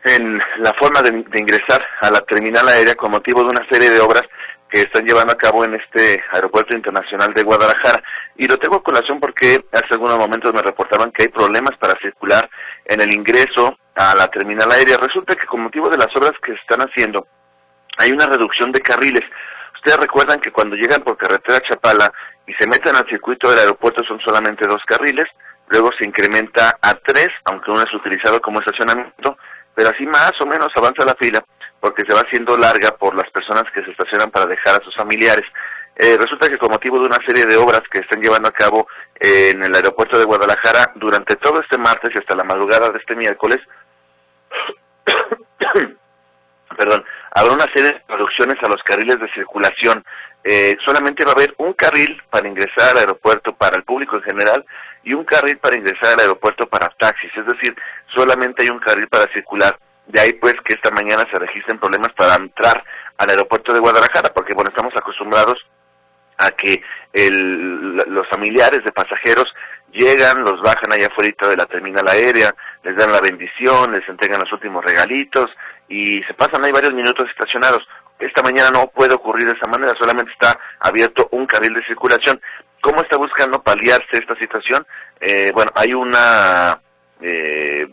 en 0.02 0.40
la 0.58 0.72
forma 0.72 1.02
de, 1.02 1.10
ingresar 1.38 1.84
a 2.00 2.10
la 2.10 2.22
terminal 2.22 2.66
aérea 2.66 2.94
con 2.94 3.10
motivo 3.10 3.42
de 3.42 3.50
una 3.50 3.68
serie 3.68 3.90
de 3.90 4.00
obras 4.00 4.22
que 4.70 4.80
están 4.80 5.04
llevando 5.04 5.34
a 5.34 5.36
cabo 5.36 5.62
en 5.62 5.74
este 5.74 6.22
aeropuerto 6.32 6.74
internacional 6.74 7.34
de 7.34 7.42
Guadalajara. 7.42 8.02
Y 8.36 8.48
lo 8.48 8.56
tengo 8.56 8.76
a 8.76 8.82
colación 8.82 9.20
porque 9.20 9.62
hace 9.72 9.88
algunos 9.90 10.18
momentos 10.18 10.54
me 10.54 10.62
reportaban 10.62 11.12
que 11.12 11.24
hay 11.24 11.28
problemas 11.28 11.76
para 11.76 11.98
circular 12.00 12.48
en 12.86 13.02
el 13.02 13.12
ingreso 13.12 13.76
a 13.94 14.14
la 14.14 14.28
terminal 14.28 14.72
aérea. 14.72 14.96
Resulta 14.96 15.36
que 15.36 15.44
con 15.44 15.64
motivo 15.64 15.90
de 15.90 15.98
las 15.98 16.14
obras 16.16 16.32
que 16.42 16.52
se 16.52 16.60
están 16.60 16.80
haciendo, 16.80 17.26
hay 17.98 18.10
una 18.10 18.26
reducción 18.26 18.72
de 18.72 18.80
carriles. 18.80 19.24
Ustedes 19.80 19.98
recuerdan 19.98 20.40
que 20.40 20.52
cuando 20.52 20.76
llegan 20.76 21.02
por 21.02 21.16
carretera 21.16 21.58
Chapala 21.62 22.12
y 22.46 22.52
se 22.52 22.68
meten 22.68 22.94
al 22.96 23.08
circuito 23.08 23.48
del 23.48 23.60
aeropuerto 23.60 24.04
son 24.04 24.20
solamente 24.20 24.66
dos 24.66 24.82
carriles, 24.86 25.24
luego 25.68 25.90
se 25.98 26.06
incrementa 26.06 26.76
a 26.82 26.94
tres, 26.96 27.28
aunque 27.46 27.70
uno 27.70 27.80
es 27.80 27.94
utilizado 27.94 28.42
como 28.42 28.60
estacionamiento, 28.60 29.38
pero 29.74 29.88
así 29.88 30.04
más 30.04 30.32
o 30.38 30.44
menos 30.46 30.68
avanza 30.76 31.06
la 31.06 31.14
fila 31.14 31.42
porque 31.80 32.04
se 32.06 32.12
va 32.12 32.20
haciendo 32.20 32.58
larga 32.58 32.94
por 32.98 33.16
las 33.16 33.30
personas 33.30 33.64
que 33.72 33.82
se 33.82 33.90
estacionan 33.92 34.30
para 34.30 34.44
dejar 34.44 34.78
a 34.78 34.84
sus 34.84 34.94
familiares. 34.94 35.46
Eh, 35.96 36.18
resulta 36.18 36.50
que 36.50 36.58
con 36.58 36.70
motivo 36.70 36.98
de 37.00 37.06
una 37.06 37.18
serie 37.26 37.46
de 37.46 37.56
obras 37.56 37.80
que 37.90 38.00
están 38.00 38.20
llevando 38.20 38.48
a 38.48 38.52
cabo 38.52 38.86
en 39.18 39.62
el 39.62 39.74
aeropuerto 39.74 40.18
de 40.18 40.26
Guadalajara 40.26 40.92
durante 40.96 41.36
todo 41.36 41.58
este 41.62 41.78
martes 41.78 42.10
y 42.14 42.18
hasta 42.18 42.36
la 42.36 42.44
madrugada 42.44 42.90
de 42.90 42.98
este 42.98 43.16
miércoles, 43.16 43.60
perdón, 46.76 47.02
habrá 47.30 47.52
una 47.52 47.66
serie 47.74 47.92
de 47.92 48.02
reducciones 48.08 48.56
a 48.62 48.68
los 48.68 48.82
carriles 48.82 49.18
de 49.20 49.32
circulación. 49.32 50.04
Eh, 50.42 50.76
solamente 50.84 51.24
va 51.24 51.32
a 51.32 51.34
haber 51.34 51.54
un 51.58 51.74
carril 51.74 52.20
para 52.30 52.48
ingresar 52.48 52.90
al 52.90 52.98
aeropuerto 52.98 53.54
para 53.54 53.76
el 53.76 53.84
público 53.84 54.16
en 54.16 54.22
general 54.22 54.64
y 55.02 55.12
un 55.12 55.24
carril 55.24 55.58
para 55.58 55.76
ingresar 55.76 56.14
al 56.14 56.20
aeropuerto 56.20 56.66
para 56.66 56.88
taxis, 56.98 57.30
es 57.36 57.46
decir, 57.46 57.74
solamente 58.14 58.62
hay 58.62 58.70
un 58.70 58.78
carril 58.78 59.08
para 59.08 59.30
circular. 59.32 59.78
De 60.06 60.20
ahí 60.20 60.32
pues 60.34 60.54
que 60.64 60.74
esta 60.74 60.90
mañana 60.90 61.26
se 61.30 61.38
registren 61.38 61.78
problemas 61.78 62.12
para 62.14 62.34
entrar 62.34 62.82
al 63.18 63.30
aeropuerto 63.30 63.72
de 63.72 63.80
Guadalajara, 63.80 64.32
porque 64.32 64.54
bueno, 64.54 64.70
estamos 64.70 64.94
acostumbrados 64.96 65.58
a 66.38 66.50
que 66.52 66.82
el, 67.12 67.96
los 67.96 68.26
familiares 68.28 68.82
de 68.82 68.92
pasajeros 68.92 69.46
llegan, 69.92 70.42
los 70.42 70.60
bajan 70.62 70.92
allá 70.92 71.06
afuera 71.06 71.48
de 71.48 71.56
la 71.56 71.66
terminal 71.66 72.08
aérea, 72.08 72.54
les 72.82 72.96
dan 72.96 73.12
la 73.12 73.20
bendición, 73.20 73.92
les 73.92 74.08
entregan 74.08 74.40
los 74.40 74.52
últimos 74.52 74.84
regalitos 74.84 75.50
y 75.88 76.22
se 76.22 76.34
pasan 76.34 76.64
ahí 76.64 76.72
varios 76.72 76.94
minutos 76.94 77.28
estacionados. 77.28 77.86
Esta 78.18 78.42
mañana 78.42 78.70
no 78.70 78.88
puede 78.88 79.14
ocurrir 79.14 79.46
de 79.46 79.54
esa 79.54 79.66
manera, 79.66 79.94
solamente 79.98 80.32
está 80.32 80.58
abierto 80.78 81.28
un 81.32 81.46
carril 81.46 81.74
de 81.74 81.84
circulación. 81.84 82.40
¿Cómo 82.80 83.02
está 83.02 83.16
buscando 83.16 83.62
paliarse 83.62 84.18
esta 84.18 84.36
situación? 84.36 84.86
Eh, 85.20 85.50
bueno, 85.54 85.70
hay 85.74 85.92
una 85.92 86.80
eh, 87.20 87.86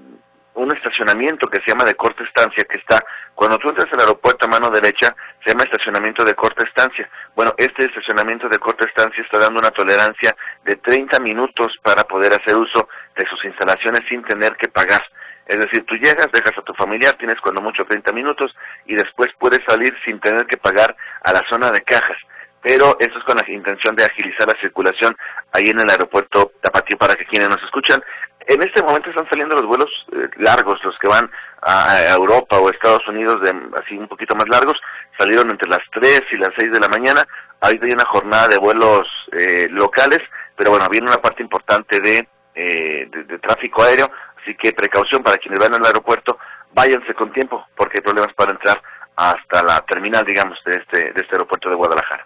un 0.58 0.76
estacionamiento 0.76 1.48
que 1.48 1.60
se 1.62 1.68
llama 1.68 1.86
de 1.86 1.96
corta 1.96 2.24
estancia, 2.24 2.66
que 2.66 2.78
está, 2.78 3.04
cuando 3.36 3.60
tú 3.60 3.70
entras 3.70 3.92
al 3.94 4.00
aeropuerto 4.00 4.46
a 4.46 4.50
mano 4.50 4.70
derecha, 4.72 5.16
se 5.44 5.52
llama 5.52 5.64
estacionamiento 5.64 6.26
de 6.26 6.34
corta 6.34 6.66
estancia. 6.66 7.08
Bueno, 7.36 7.54
este 7.58 7.86
estacionamiento 7.86 8.50
de 8.50 8.58
corta 8.58 8.86
estancia 8.86 9.24
está 9.24 9.38
dando 9.38 9.60
una 9.60 9.70
tolerancia 9.70 10.36
de 10.66 10.76
30 10.78 11.20
minutos 11.20 11.74
para 11.84 12.04
poder 12.04 12.34
hacer 12.34 12.56
uso 12.56 12.90
de 13.16 13.26
sus 13.28 13.46
instalaciones 13.46 14.02
sin 14.10 14.24
tener 14.24 14.56
que 14.58 14.68
pagar. 14.68 15.04
Es 15.46 15.58
decir, 15.58 15.86
tú 15.86 15.96
llegas, 15.96 16.28
dejas 16.34 16.58
a 16.58 16.64
tu 16.64 16.74
familiar, 16.74 17.14
tienes 17.14 17.40
cuando 17.40 17.62
mucho 17.62 17.86
30 17.86 18.12
minutos 18.12 18.54
y 18.86 18.96
después 18.96 19.30
puedes 19.40 19.62
salir 19.68 19.96
sin 20.04 20.20
tener 20.20 20.46
que 20.48 20.58
pagar 20.58 20.96
a 21.24 21.32
la 21.32 21.44
zona 21.50 21.72
de 21.72 21.82
cajas. 21.82 22.18
Pero 22.62 22.98
eso 23.00 23.18
es 23.18 23.24
con 23.24 23.38
la 23.38 23.50
intención 23.50 23.96
de 23.96 24.04
agilizar 24.04 24.48
la 24.48 24.60
circulación 24.60 25.16
ahí 25.54 25.70
en 25.70 25.80
el 25.80 25.90
aeropuerto 25.90 26.52
Tapatío 26.62 26.98
para 26.98 27.16
que 27.16 27.26
quienes 27.26 27.50
nos 27.50 27.62
escuchan 27.64 28.04
en 28.48 28.62
este 28.62 28.82
momento 28.82 29.10
están 29.10 29.30
saliendo 29.30 29.56
los 29.56 29.66
vuelos 29.66 29.90
eh, 30.14 30.30
largos, 30.38 30.80
los 30.84 30.98
que 31.00 31.08
van 31.08 31.30
a, 31.62 32.14
Europa 32.14 32.58
o 32.58 32.70
Estados 32.70 33.06
Unidos, 33.08 33.42
de, 33.42 33.50
así 33.82 33.98
un 33.98 34.08
poquito 34.08 34.36
más 34.36 34.48
largos, 34.48 34.80
salieron 35.18 35.52
entre 35.52 35.70
las 35.70 35.82
3 35.92 36.22
y 36.32 36.38
las 36.38 36.52
6 36.58 36.72
de 36.72 36.80
la 36.80 36.88
mañana. 36.88 37.28
Ahorita 37.60 37.86
hay 37.86 37.92
una 37.92 38.06
jornada 38.06 38.48
de 38.48 38.58
vuelos 38.58 39.06
eh, 39.34 39.68
locales, 39.70 40.20
pero 40.56 40.72
bueno, 40.72 40.88
viene 40.90 41.08
una 41.08 41.22
parte 41.22 41.44
importante 41.44 42.00
de, 42.00 42.28
eh, 42.56 43.10
de, 43.12 43.40
tráfico 43.40 43.84
aéreo, 43.84 44.10
así 44.42 44.56
que 44.56 44.72
precaución 44.72 45.22
para 45.24 45.38
quienes 45.38 45.60
van 45.60 45.76
al 45.76 45.86
aeropuerto, 45.86 46.40
váyanse 46.74 47.14
con 47.16 47.34
tiempo, 47.34 47.66
porque 47.76 47.98
hay 47.98 48.02
problemas 48.02 48.34
para 48.34 48.52
entrar 48.52 48.82
hasta 49.18 49.64
la 49.64 49.82
terminal, 49.82 50.24
digamos, 50.26 50.58
de 50.64 50.76
este, 50.76 51.12
de 51.12 51.22
este 51.22 51.36
aeropuerto 51.36 51.70
de 51.70 51.76
Guadalajara. 51.76 52.26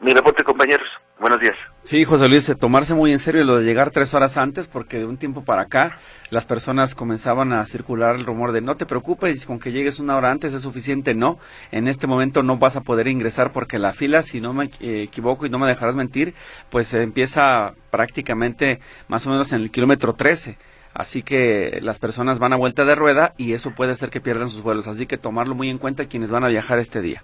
Mi 0.00 0.14
reporte, 0.14 0.42
compañeros. 0.44 0.88
Buenos 1.18 1.40
días. 1.40 1.54
Sí, 1.82 2.04
José 2.04 2.26
Luis, 2.26 2.48
eh, 2.48 2.54
tomarse 2.54 2.94
muy 2.94 3.12
en 3.12 3.18
serio 3.18 3.44
lo 3.44 3.58
de 3.58 3.64
llegar 3.64 3.90
tres 3.90 4.14
horas 4.14 4.38
antes, 4.38 4.66
porque 4.66 4.98
de 4.98 5.04
un 5.04 5.18
tiempo 5.18 5.44
para 5.44 5.62
acá 5.62 5.98
las 6.30 6.46
personas 6.46 6.94
comenzaban 6.94 7.52
a 7.52 7.66
circular 7.66 8.16
el 8.16 8.24
rumor 8.24 8.52
de 8.52 8.62
no 8.62 8.78
te 8.78 8.86
preocupes, 8.86 9.44
con 9.44 9.60
que 9.60 9.72
llegues 9.72 10.00
una 10.00 10.16
hora 10.16 10.30
antes 10.30 10.54
es 10.54 10.62
suficiente. 10.62 11.14
No, 11.14 11.38
en 11.70 11.86
este 11.86 12.06
momento 12.06 12.42
no 12.42 12.56
vas 12.56 12.76
a 12.76 12.80
poder 12.80 13.08
ingresar 13.08 13.52
porque 13.52 13.78
la 13.78 13.92
fila, 13.92 14.22
si 14.22 14.40
no 14.40 14.54
me 14.54 14.70
equivoco 14.80 15.44
y 15.44 15.50
no 15.50 15.58
me 15.58 15.68
dejarás 15.68 15.94
mentir, 15.94 16.34
pues 16.70 16.94
empieza 16.94 17.74
prácticamente 17.90 18.80
más 19.08 19.26
o 19.26 19.30
menos 19.30 19.52
en 19.52 19.60
el 19.60 19.70
kilómetro 19.70 20.14
13. 20.14 20.56
Así 20.94 21.22
que 21.22 21.78
las 21.82 21.98
personas 21.98 22.38
van 22.38 22.54
a 22.54 22.56
vuelta 22.56 22.86
de 22.86 22.94
rueda 22.94 23.34
y 23.36 23.52
eso 23.52 23.72
puede 23.72 23.92
hacer 23.92 24.08
que 24.08 24.22
pierdan 24.22 24.48
sus 24.48 24.62
vuelos. 24.62 24.88
Así 24.88 25.04
que 25.04 25.18
tomarlo 25.18 25.54
muy 25.54 25.68
en 25.68 25.76
cuenta 25.76 26.06
quienes 26.06 26.30
van 26.30 26.44
a 26.44 26.48
viajar 26.48 26.78
este 26.78 27.02
día. 27.02 27.22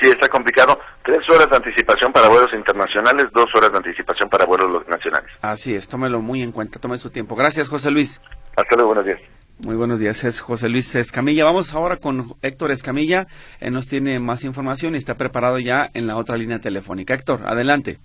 Sí, 0.00 0.08
está 0.08 0.28
complicado. 0.28 0.78
Tres 1.08 1.26
horas 1.30 1.48
de 1.48 1.56
anticipación 1.56 2.12
para 2.12 2.28
vuelos 2.28 2.52
internacionales, 2.52 3.28
dos 3.32 3.46
horas 3.56 3.72
de 3.72 3.78
anticipación 3.78 4.28
para 4.28 4.44
vuelos 4.44 4.86
nacionales. 4.88 5.30
Así 5.40 5.74
es, 5.74 5.88
tómelo 5.88 6.20
muy 6.20 6.42
en 6.42 6.52
cuenta, 6.52 6.78
tome 6.78 6.98
su 6.98 7.08
tiempo. 7.08 7.34
Gracias, 7.34 7.70
José 7.70 7.90
Luis. 7.90 8.20
Hasta 8.54 8.76
luego, 8.76 8.88
buenos 8.88 9.06
días. 9.06 9.18
Muy 9.64 9.74
buenos 9.74 10.00
días, 10.00 10.22
es 10.24 10.42
José 10.42 10.68
Luis 10.68 10.94
Escamilla. 10.94 11.46
Vamos 11.46 11.72
ahora 11.72 11.96
con 11.96 12.34
Héctor 12.42 12.72
Escamilla. 12.72 13.26
Él 13.58 13.72
nos 13.72 13.88
tiene 13.88 14.20
más 14.20 14.44
información 14.44 14.94
y 14.94 14.98
está 14.98 15.14
preparado 15.14 15.58
ya 15.58 15.88
en 15.94 16.06
la 16.06 16.18
otra 16.18 16.36
línea 16.36 16.58
telefónica. 16.58 17.14
Héctor, 17.14 17.40
adelante. 17.46 18.00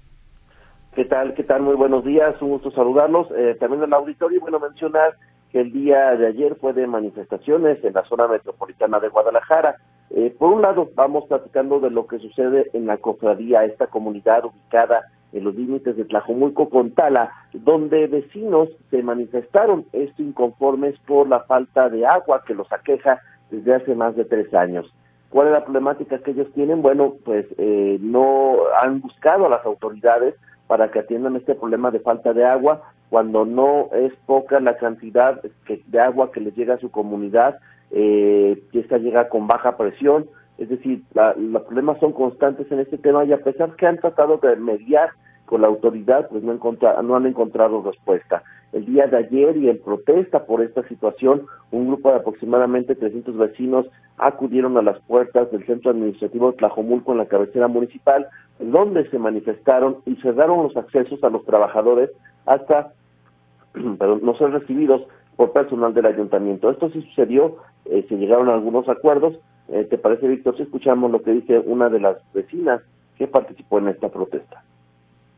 ¿Qué 0.95 1.03
tal? 1.03 1.33
¿Qué 1.33 1.43
tal? 1.43 1.61
Muy 1.61 1.75
buenos 1.75 2.05
días, 2.05 2.41
un 2.41 2.51
gusto 2.51 2.71
saludarlos. 2.71 3.27
Eh, 3.35 3.57
también 3.59 3.83
en 3.83 3.89
el 3.89 3.93
auditorio, 3.95 4.39
bueno, 4.39 4.61
mencionar 4.61 5.17
que 5.53 5.61
el 5.61 5.71
día 5.71 6.15
de 6.15 6.25
ayer 6.25 6.55
fue 6.59 6.73
de 6.73 6.87
manifestaciones 6.87 7.81
en 7.83 7.93
la 7.93 8.03
zona 8.05 8.27
metropolitana 8.27 8.99
de 8.99 9.09
Guadalajara. 9.09 9.75
Eh, 10.09 10.35
por 10.37 10.51
un 10.51 10.63
lado, 10.63 10.89
vamos 10.95 11.25
platicando 11.27 11.79
de 11.79 11.91
lo 11.91 12.07
que 12.07 12.17
sucede 12.17 12.71
en 12.73 12.87
la 12.87 12.97
cofradía, 12.97 13.63
esta 13.63 13.85
comunidad 13.85 14.45
ubicada 14.45 15.03
en 15.31 15.43
los 15.43 15.53
límites 15.53 15.95
de 15.95 16.05
Tlajomulco 16.05 16.69
con 16.69 16.91
Tala, 16.91 17.31
donde 17.53 18.07
vecinos 18.07 18.69
se 18.89 19.03
manifestaron 19.03 19.85
esto 19.93 20.23
inconformes 20.23 20.97
por 21.05 21.29
la 21.29 21.41
falta 21.41 21.87
de 21.89 22.05
agua 22.05 22.43
que 22.45 22.55
los 22.55 22.71
aqueja 22.71 23.21
desde 23.51 23.75
hace 23.75 23.93
más 23.93 24.15
de 24.15 24.25
tres 24.25 24.51
años. 24.55 24.91
¿Cuál 25.29 25.47
es 25.47 25.53
la 25.53 25.63
problemática 25.63 26.17
que 26.19 26.31
ellos 26.31 26.51
tienen? 26.53 26.81
Bueno, 26.81 27.13
pues 27.23 27.45
eh, 27.59 27.99
no 28.01 28.57
han 28.81 29.01
buscado 29.01 29.45
a 29.45 29.49
las 29.49 29.65
autoridades 29.65 30.35
para 30.73 30.89
que 30.89 30.97
atiendan 30.97 31.35
este 31.35 31.53
problema 31.53 31.91
de 31.91 31.99
falta 31.99 32.33
de 32.33 32.43
agua, 32.45 32.81
cuando 33.11 33.45
no 33.45 33.89
es 33.93 34.11
poca 34.25 34.59
la 34.59 34.75
cantidad 34.77 35.39
de 35.85 35.99
agua 35.99 36.31
que 36.31 36.39
les 36.39 36.55
llega 36.55 36.73
a 36.73 36.79
su 36.79 36.89
comunidad, 36.89 37.59
eh, 37.91 38.59
que 38.71 38.79
esta 38.79 38.97
llega 38.97 39.29
con 39.29 39.45
baja 39.45 39.77
presión, 39.77 40.25
es 40.57 40.69
decir, 40.69 41.03
los 41.13 41.61
problemas 41.61 41.99
son 41.99 42.11
constantes 42.11 42.71
en 42.71 42.79
este 42.79 42.97
tema 42.97 43.23
y 43.23 43.33
a 43.33 43.43
pesar 43.43 43.75
que 43.75 43.85
han 43.85 43.99
tratado 43.99 44.37
de 44.37 44.55
mediar 44.55 45.11
con 45.45 45.61
la 45.61 45.67
autoridad, 45.67 46.27
pues 46.27 46.41
no, 46.41 46.59
no 47.03 47.15
han 47.15 47.27
encontrado 47.27 47.83
respuesta. 47.83 48.41
El 48.73 48.85
día 48.87 49.05
de 49.05 49.17
ayer 49.17 49.55
y 49.55 49.69
en 49.69 49.79
protesta 49.79 50.45
por 50.45 50.63
esta 50.63 50.81
situación, 50.87 51.45
un 51.71 51.87
grupo 51.87 52.09
de 52.09 52.17
aproximadamente 52.17 52.95
300 52.95 53.37
vecinos 53.37 53.85
acudieron 54.17 54.75
a 54.77 54.81
las 54.81 54.99
puertas 55.01 55.51
del 55.51 55.63
centro 55.67 55.91
administrativo 55.91 56.51
de 56.51 56.57
Tlajomulco 56.57 57.11
en 57.11 57.19
la 57.19 57.27
cabecera 57.27 57.67
municipal, 57.67 58.27
donde 58.59 59.07
se 59.11 59.19
manifestaron 59.19 59.97
y 60.07 60.15
cerraron 60.15 60.63
los 60.63 60.75
accesos 60.75 61.23
a 61.23 61.29
los 61.29 61.45
trabajadores 61.45 62.09
hasta 62.47 62.93
no 63.75 64.37
ser 64.37 64.49
recibidos 64.49 65.03
por 65.35 65.51
personal 65.51 65.93
del 65.93 66.07
ayuntamiento. 66.07 66.71
Esto 66.71 66.89
sí 66.89 67.01
sucedió, 67.03 67.57
eh, 67.85 68.05
se 68.09 68.15
llegaron 68.17 68.49
a 68.49 68.55
algunos 68.55 68.89
acuerdos. 68.89 69.37
Eh, 69.67 69.85
¿Te 69.87 69.99
parece, 69.99 70.27
Víctor, 70.27 70.57
si 70.57 70.63
escuchamos 70.63 71.11
lo 71.11 71.21
que 71.21 71.31
dice 71.31 71.59
una 71.59 71.89
de 71.89 71.99
las 71.99 72.17
vecinas 72.33 72.81
que 73.17 73.27
participó 73.27 73.77
en 73.77 73.89
esta 73.89 74.09
protesta? 74.09 74.63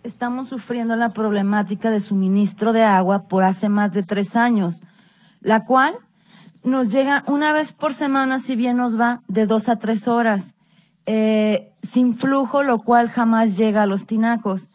Estamos 0.06 0.50
sufriendo 0.50 0.96
la 0.96 1.14
problemática 1.14 1.90
de 1.90 2.00
suministro 2.00 2.74
de 2.74 2.84
agua 2.84 3.24
por 3.24 3.44
hace 3.44 3.70
más 3.70 3.92
de 3.92 4.04
tres 4.04 4.36
años, 4.36 4.82
la 5.42 5.66
cual 5.66 5.96
nos 6.64 6.92
llega 6.92 7.24
una 7.26 7.54
vez 7.54 7.74
por 7.74 7.92
semana, 7.92 8.40
si 8.40 8.56
bien 8.56 8.78
nos 8.78 9.00
va, 9.00 9.24
de 9.28 9.48
dos 9.48 9.68
a 9.68 9.78
tres 9.78 10.08
horas, 10.08 10.54
eh, 11.08 11.74
sin 11.82 12.14
flujo, 12.14 12.62
lo 12.62 12.84
cual 12.84 13.10
jamás 13.10 13.58
llega 13.58 13.82
a 13.82 13.88
los 13.88 14.06
tinacos. 14.06 14.70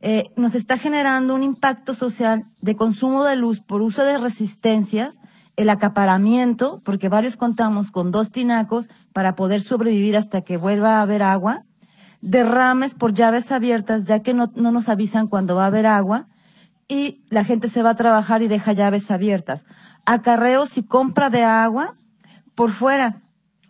Eh, 0.00 0.30
nos 0.36 0.54
está 0.54 0.78
generando 0.78 1.34
un 1.34 1.42
impacto 1.42 1.92
social 1.92 2.44
de 2.60 2.76
consumo 2.76 3.24
de 3.24 3.34
luz 3.34 3.58
por 3.58 3.82
uso 3.82 4.04
de 4.04 4.16
resistencias, 4.16 5.18
el 5.56 5.70
acaparamiento, 5.70 6.80
porque 6.84 7.08
varios 7.08 7.36
contamos 7.36 7.90
con 7.90 8.12
dos 8.12 8.30
tinacos 8.30 8.88
para 9.12 9.34
poder 9.34 9.60
sobrevivir 9.60 10.16
hasta 10.16 10.42
que 10.42 10.56
vuelva 10.56 10.98
a 10.98 11.02
haber 11.02 11.24
agua, 11.24 11.64
derrames 12.20 12.94
por 12.94 13.14
llaves 13.14 13.52
abiertas, 13.52 14.04
ya 14.06 14.20
que 14.20 14.34
no, 14.34 14.50
no 14.54 14.72
nos 14.72 14.88
avisan 14.88 15.28
cuando 15.28 15.54
va 15.54 15.64
a 15.64 15.68
haber 15.68 15.86
agua, 15.86 16.26
y 16.88 17.22
la 17.28 17.44
gente 17.44 17.68
se 17.68 17.82
va 17.82 17.90
a 17.90 17.96
trabajar 17.96 18.42
y 18.42 18.48
deja 18.48 18.72
llaves 18.72 19.10
abiertas. 19.10 19.64
Acarreos 20.06 20.78
y 20.78 20.82
compra 20.82 21.28
de 21.30 21.44
agua 21.44 21.94
por 22.54 22.70
fuera. 22.70 23.20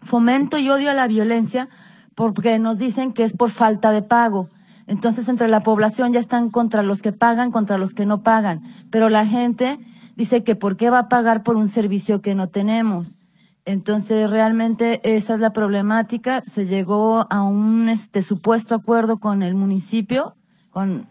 Fomento 0.02 0.58
y 0.58 0.70
odio 0.70 0.90
a 0.90 0.94
la 0.94 1.08
violencia 1.08 1.68
porque 2.14 2.58
nos 2.58 2.78
dicen 2.78 3.12
que 3.12 3.24
es 3.24 3.32
por 3.32 3.50
falta 3.50 3.90
de 3.90 4.02
pago. 4.02 4.48
Entonces, 4.86 5.28
entre 5.28 5.48
la 5.48 5.62
población 5.62 6.12
ya 6.12 6.20
están 6.20 6.50
contra 6.50 6.82
los 6.82 7.02
que 7.02 7.12
pagan, 7.12 7.50
contra 7.50 7.76
los 7.76 7.92
que 7.92 8.06
no 8.06 8.22
pagan. 8.22 8.62
Pero 8.90 9.10
la 9.10 9.26
gente 9.26 9.78
dice 10.16 10.44
que 10.44 10.56
¿por 10.56 10.76
qué 10.76 10.88
va 10.88 11.00
a 11.00 11.08
pagar 11.08 11.42
por 11.42 11.56
un 11.56 11.68
servicio 11.68 12.22
que 12.22 12.34
no 12.34 12.48
tenemos? 12.48 13.18
Entonces, 13.68 14.30
realmente 14.30 15.02
esa 15.04 15.34
es 15.34 15.40
la 15.40 15.52
problemática. 15.52 16.42
Se 16.50 16.64
llegó 16.64 17.26
a 17.28 17.42
un 17.42 17.90
este, 17.90 18.22
supuesto 18.22 18.74
acuerdo 18.74 19.18
con 19.18 19.42
el 19.42 19.54
municipio, 19.54 20.34
con, 20.70 21.06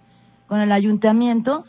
con 0.47 0.59
el 0.61 0.71
ayuntamiento, 0.71 1.65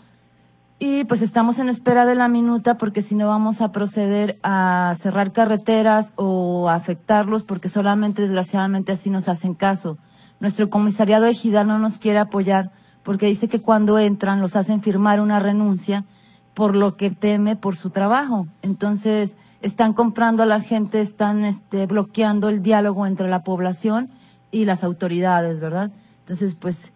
y 0.78 1.04
pues 1.04 1.20
estamos 1.20 1.58
en 1.58 1.68
espera 1.68 2.06
de 2.06 2.14
la 2.14 2.28
minuta 2.28 2.78
porque 2.78 3.02
si 3.02 3.16
no 3.16 3.28
vamos 3.28 3.60
a 3.60 3.70
proceder 3.70 4.38
a 4.42 4.94
cerrar 4.98 5.32
carreteras 5.32 6.14
o 6.16 6.70
a 6.70 6.76
afectarlos 6.76 7.42
porque 7.42 7.68
solamente 7.68 8.22
desgraciadamente 8.22 8.92
así 8.92 9.10
nos 9.10 9.28
hacen 9.28 9.52
caso. 9.52 9.98
Nuestro 10.40 10.70
comisariado 10.70 11.26
ejidal 11.26 11.66
no 11.66 11.78
nos 11.78 11.98
quiere 11.98 12.18
apoyar 12.18 12.70
porque 13.02 13.26
dice 13.26 13.48
que 13.48 13.60
cuando 13.60 13.98
entran 13.98 14.40
los 14.40 14.56
hacen 14.56 14.80
firmar 14.80 15.20
una 15.20 15.38
renuncia 15.38 16.06
por 16.54 16.74
lo 16.74 16.96
que 16.96 17.10
teme 17.10 17.56
por 17.56 17.76
su 17.76 17.90
trabajo. 17.90 18.46
Entonces, 18.62 19.36
están 19.62 19.92
comprando 19.92 20.42
a 20.42 20.46
la 20.46 20.60
gente, 20.60 21.00
están 21.00 21.44
este, 21.44 21.86
bloqueando 21.86 22.48
el 22.48 22.62
diálogo 22.62 23.06
entre 23.06 23.28
la 23.28 23.42
población 23.42 24.10
y 24.50 24.64
las 24.64 24.84
autoridades, 24.84 25.60
¿verdad? 25.60 25.90
Entonces, 26.20 26.54
pues, 26.54 26.92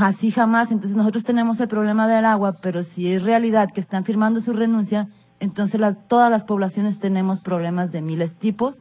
así 0.00 0.30
jamás. 0.30 0.72
Entonces, 0.72 0.96
nosotros 0.96 1.24
tenemos 1.24 1.60
el 1.60 1.68
problema 1.68 2.08
del 2.08 2.24
agua, 2.24 2.56
pero 2.62 2.82
si 2.82 3.12
es 3.12 3.22
realidad 3.22 3.70
que 3.72 3.80
están 3.80 4.04
firmando 4.04 4.40
su 4.40 4.52
renuncia, 4.52 5.08
entonces 5.40 5.80
todas 6.08 6.30
las 6.30 6.44
poblaciones 6.44 6.98
tenemos 6.98 7.40
problemas 7.40 7.92
de 7.92 8.00
miles 8.00 8.36
tipos 8.36 8.80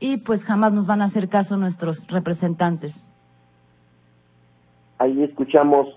y 0.00 0.16
pues 0.16 0.44
jamás 0.44 0.72
nos 0.72 0.86
van 0.86 1.00
a 1.00 1.04
hacer 1.04 1.28
caso 1.28 1.56
nuestros 1.56 2.08
representantes 2.08 3.00
ahí 5.02 5.22
escuchamos 5.24 5.88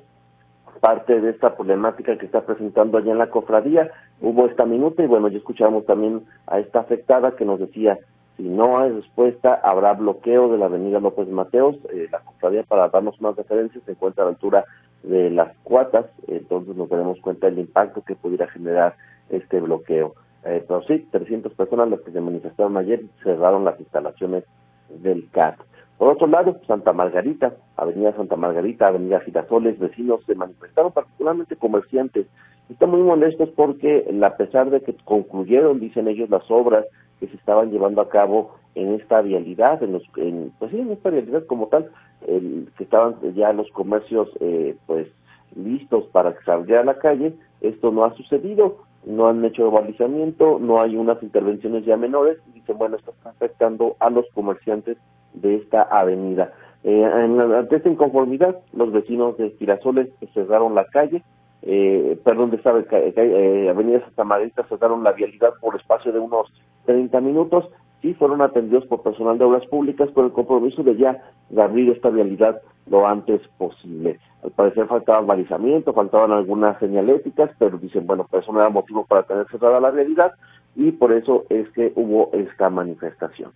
parte 0.82 1.22
de 1.22 1.30
esta 1.30 1.56
problemática 1.56 2.18
que 2.18 2.26
está 2.26 2.42
presentando 2.42 2.98
allá 2.98 3.12
en 3.12 3.18
la 3.18 3.30
cofradía. 3.30 3.92
Hubo 4.26 4.48
esta 4.48 4.66
minuta 4.66 5.04
y 5.04 5.06
bueno, 5.06 5.28
ya 5.28 5.38
escuchamos 5.38 5.86
también 5.86 6.24
a 6.48 6.58
esta 6.58 6.80
afectada 6.80 7.36
que 7.36 7.46
nos 7.46 7.60
decía, 7.60 8.00
si 8.38 8.42
no 8.42 8.80
hay 8.80 8.90
respuesta, 8.90 9.54
habrá 9.64 9.94
bloqueo 9.94 10.52
de 10.52 10.58
la 10.58 10.66
avenida 10.66 11.00
López 11.00 11.28
Mateos. 11.28 11.76
Eh, 11.94 12.08
la 12.12 12.22
cofradía, 12.22 12.64
para 12.64 12.90
darnos 12.90 13.22
más 13.22 13.36
referencias, 13.36 13.84
se 13.84 13.92
encuentra 13.92 14.24
a 14.24 14.26
la 14.26 14.32
altura 14.32 14.66
de 15.04 15.30
las 15.30 15.56
cuatas, 15.58 16.08
entonces 16.26 16.76
nos 16.76 16.90
daremos 16.90 17.20
cuenta 17.22 17.46
del 17.46 17.60
impacto 17.60 18.02
que 18.02 18.16
pudiera 18.16 18.48
generar 18.48 18.96
este 19.30 19.62
bloqueo. 19.62 20.16
Eh, 20.44 20.66
pero 20.68 20.82
sí, 20.88 21.08
300 21.12 21.54
personas 21.54 21.92
las 21.92 22.02
que 22.02 22.10
se 22.10 22.20
manifestaron 22.20 22.78
ayer 22.78 23.04
cerraron 23.22 23.64
las 23.64 23.80
instalaciones 23.80 24.44
del 24.90 25.30
CAT. 25.30 25.60
Por 25.98 26.10
otro 26.10 26.28
lado, 26.28 26.60
Santa 26.68 26.92
Margarita, 26.92 27.56
Avenida 27.78 28.14
Santa 28.14 28.36
Margarita, 28.36 28.88
Avenida 28.88 29.22
Girasoles, 29.22 29.80
vecinos 29.80 30.22
se 30.26 30.36
manifestaron, 30.36 30.92
particularmente 30.92 31.56
comerciantes. 31.56 32.28
Están 32.70 32.90
muy 32.90 33.02
molestos 33.02 33.50
porque, 33.56 34.06
a 34.22 34.38
pesar 34.38 34.70
de 34.72 34.82
que 34.82 34.96
concluyeron, 35.06 35.80
dicen 35.80 36.08
ellos, 36.08 36.30
las 36.30 36.50
obras 36.50 36.86
que 37.20 37.28
se 37.28 37.36
estaban 37.38 37.72
llevando 37.72 38.02
a 38.02 38.10
cabo 38.10 38.56
en 38.74 38.94
esta 38.96 39.22
vialidad, 39.22 39.82
en 39.84 39.94
los, 39.94 40.04
en, 40.18 40.52
pues 40.60 40.72
sí, 40.72 40.80
en 40.80 40.92
esta 40.92 41.10
vialidad 41.10 41.46
como 41.46 41.68
tal, 41.68 41.90
el, 42.28 42.70
que 42.78 42.84
estaban 42.84 43.16
ya 43.34 43.54
los 43.54 43.70
comercios, 43.72 44.30
eh, 44.42 44.76
pues, 44.88 45.08
listos 45.56 46.06
para 46.08 46.36
salir 46.44 46.76
a 46.76 46.84
la 46.84 46.96
calle, 46.96 47.34
esto 47.62 47.92
no 47.92 48.04
ha 48.04 48.14
sucedido, 48.16 48.80
no 49.06 49.28
han 49.30 49.46
hecho 49.46 49.72
balizamiento, 49.72 50.60
no 50.60 50.82
hay 50.82 50.98
unas 50.98 51.24
intervenciones 51.24 51.86
ya 51.86 51.96
menores, 51.96 52.38
y 52.50 52.60
dicen, 52.60 52.78
bueno, 52.78 52.98
esto 52.98 53.12
está 53.12 53.30
afectando 53.30 53.96
a 54.00 54.10
los 54.10 54.26
comerciantes 54.34 54.98
de 55.36 55.56
esta 55.56 55.84
avenida. 55.84 56.54
Eh, 56.84 57.04
ante 57.04 57.78
esta 57.78 57.90
inconformidad, 57.90 58.60
los 58.74 58.92
vecinos 58.92 59.38
de 59.38 59.52
Girasoles 59.52 60.10
cerraron 60.34 60.76
la 60.76 60.86
calle, 60.86 61.24
eh, 61.64 62.20
perdón, 62.24 62.52
de 62.52 62.58
esta 62.58 62.72
eh, 62.92 63.70
Avenida 63.70 64.02
Santa 64.02 64.24
Margarita 64.24 64.64
cerraron 64.70 65.04
la 65.04 65.14
vialidad 65.14 65.54
por 65.60 65.76
espacio 65.76 66.12
de 66.12 66.20
unos 66.20 66.54
30 66.86 67.20
minutos 67.22 67.66
y 68.04 68.14
fueron 68.14 68.42
atendidos 68.44 68.86
por 68.86 69.02
personal 69.02 69.40
de 69.40 69.46
obras 69.46 69.66
públicas 69.66 70.10
con 70.14 70.26
el 70.26 70.32
compromiso 70.32 70.84
de 70.84 70.96
ya 70.96 71.24
de 71.50 71.62
abrir 71.62 71.90
esta 71.90 72.10
vialidad 72.10 72.62
lo 72.88 73.08
antes 73.08 73.42
posible. 73.58 74.20
Al 74.44 74.52
parecer 74.52 74.86
faltaban 74.86 75.26
balizamiento, 75.26 75.92
faltaban 75.92 76.32
algunas 76.32 76.78
señaléticas, 76.78 77.50
pero 77.58 77.80
dicen, 77.80 78.06
bueno, 78.06 78.28
pues 78.30 78.44
eso 78.44 78.54
no 78.54 78.60
era 78.60 78.70
motivo 78.70 79.06
para 79.06 79.24
tener 79.24 79.48
cerrada 79.50 79.80
la 79.80 79.90
realidad 79.90 80.34
y 80.76 80.92
por 80.92 81.14
eso 81.14 81.46
es 81.50 81.68
que 81.72 81.94
hubo 81.96 82.30
esta 82.34 82.70
manifestación. 82.70 83.52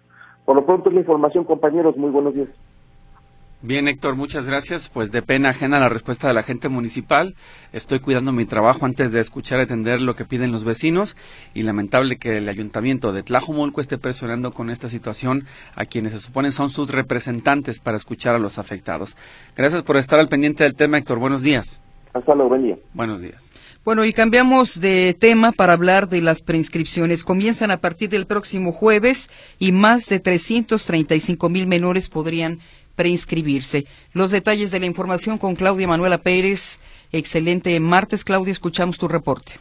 Por 0.50 0.56
lo 0.56 0.66
pronto 0.66 0.89
es 0.89 0.95
la 0.95 1.02
información, 1.02 1.43
compañeros. 1.43 1.95
Muy 1.95 2.10
buenos 2.10 2.34
días. 2.34 2.47
Bien, 3.62 3.88
Héctor, 3.88 4.16
muchas 4.16 4.50
gracias. 4.50 4.89
Pues 4.89 5.12
de 5.12 5.22
pena 5.22 5.50
ajena 5.50 5.80
la 5.80 5.89
respuesta 5.89 6.28
de 6.28 6.34
la 6.34 6.41
gente 6.41 6.70
municipal. 6.70 7.36
Estoy 7.72 8.00
cuidando 8.00 8.32
mi 8.32 8.45
trabajo 8.45 8.88
antes 8.88 9.12
de 9.12 9.20
escuchar 9.20 9.60
y 9.60 9.62
atender 9.62 10.02
lo 10.02 10.16
que 10.16 10.26
piden 10.26 10.52
los 10.52 10.64
vecinos 10.64 11.16
y 11.54 11.62
lamentable 11.62 12.18
que 12.18 12.38
el 12.38 12.50
ayuntamiento 12.50 13.14
de 13.14 13.22
Tlajomulco 13.22 13.80
esté 13.80 14.00
presionando 14.00 14.52
con 14.52 14.72
esta 14.72 14.89
situación 14.89 15.43
a 15.76 15.86
quienes 15.86 16.14
se 16.14 16.20
supone 16.20 16.52
son 16.52 16.72
sus 16.72 16.91
representantes 16.91 17.80
para 17.80 17.97
escuchar 17.97 18.34
a 18.34 18.39
los 18.39 18.58
afectados. 18.58 19.18
Gracias 19.56 19.84
por 19.84 19.97
estar 19.97 20.20
al 20.20 20.30
pendiente 20.30 20.64
del 20.64 20.74
tema, 20.74 20.97
Héctor. 20.97 21.20
Buenos 21.20 21.43
días. 21.43 21.80
Hasta 22.12 22.34
luego, 22.34 22.50
buen 22.50 22.64
día. 22.64 22.78
Buenos 22.95 23.22
días. 23.22 23.54
Bueno, 23.86 24.03
y 24.03 24.11
cambiamos 24.11 24.82
de 24.82 25.15
tema 25.19 25.53
para 25.53 25.71
hablar 25.71 26.09
de 26.09 26.21
las 26.21 26.41
preinscripciones. 26.41 27.23
Comienzan 27.23 27.71
a 27.71 27.77
partir 27.77 28.09
del 28.09 28.27
próximo 28.27 28.73
jueves 28.73 29.32
y 29.57 29.71
más 29.71 30.07
de 30.09 30.19
335 30.19 31.47
mil 31.47 31.65
menores 31.65 32.09
podrían 32.09 32.59
preinscribirse. 32.97 33.86
Los 34.13 34.32
detalles 34.32 34.71
de 34.71 34.82
la 34.82 34.86
información 34.86 35.38
con 35.38 35.55
Claudia 35.55 35.88
Manuela 35.88 36.17
Pérez. 36.17 36.82
Excelente 37.13 37.80
martes, 37.80 38.25
Claudia, 38.25 38.51
escuchamos 38.51 38.97
tu 38.97 39.07
reporte. 39.07 39.53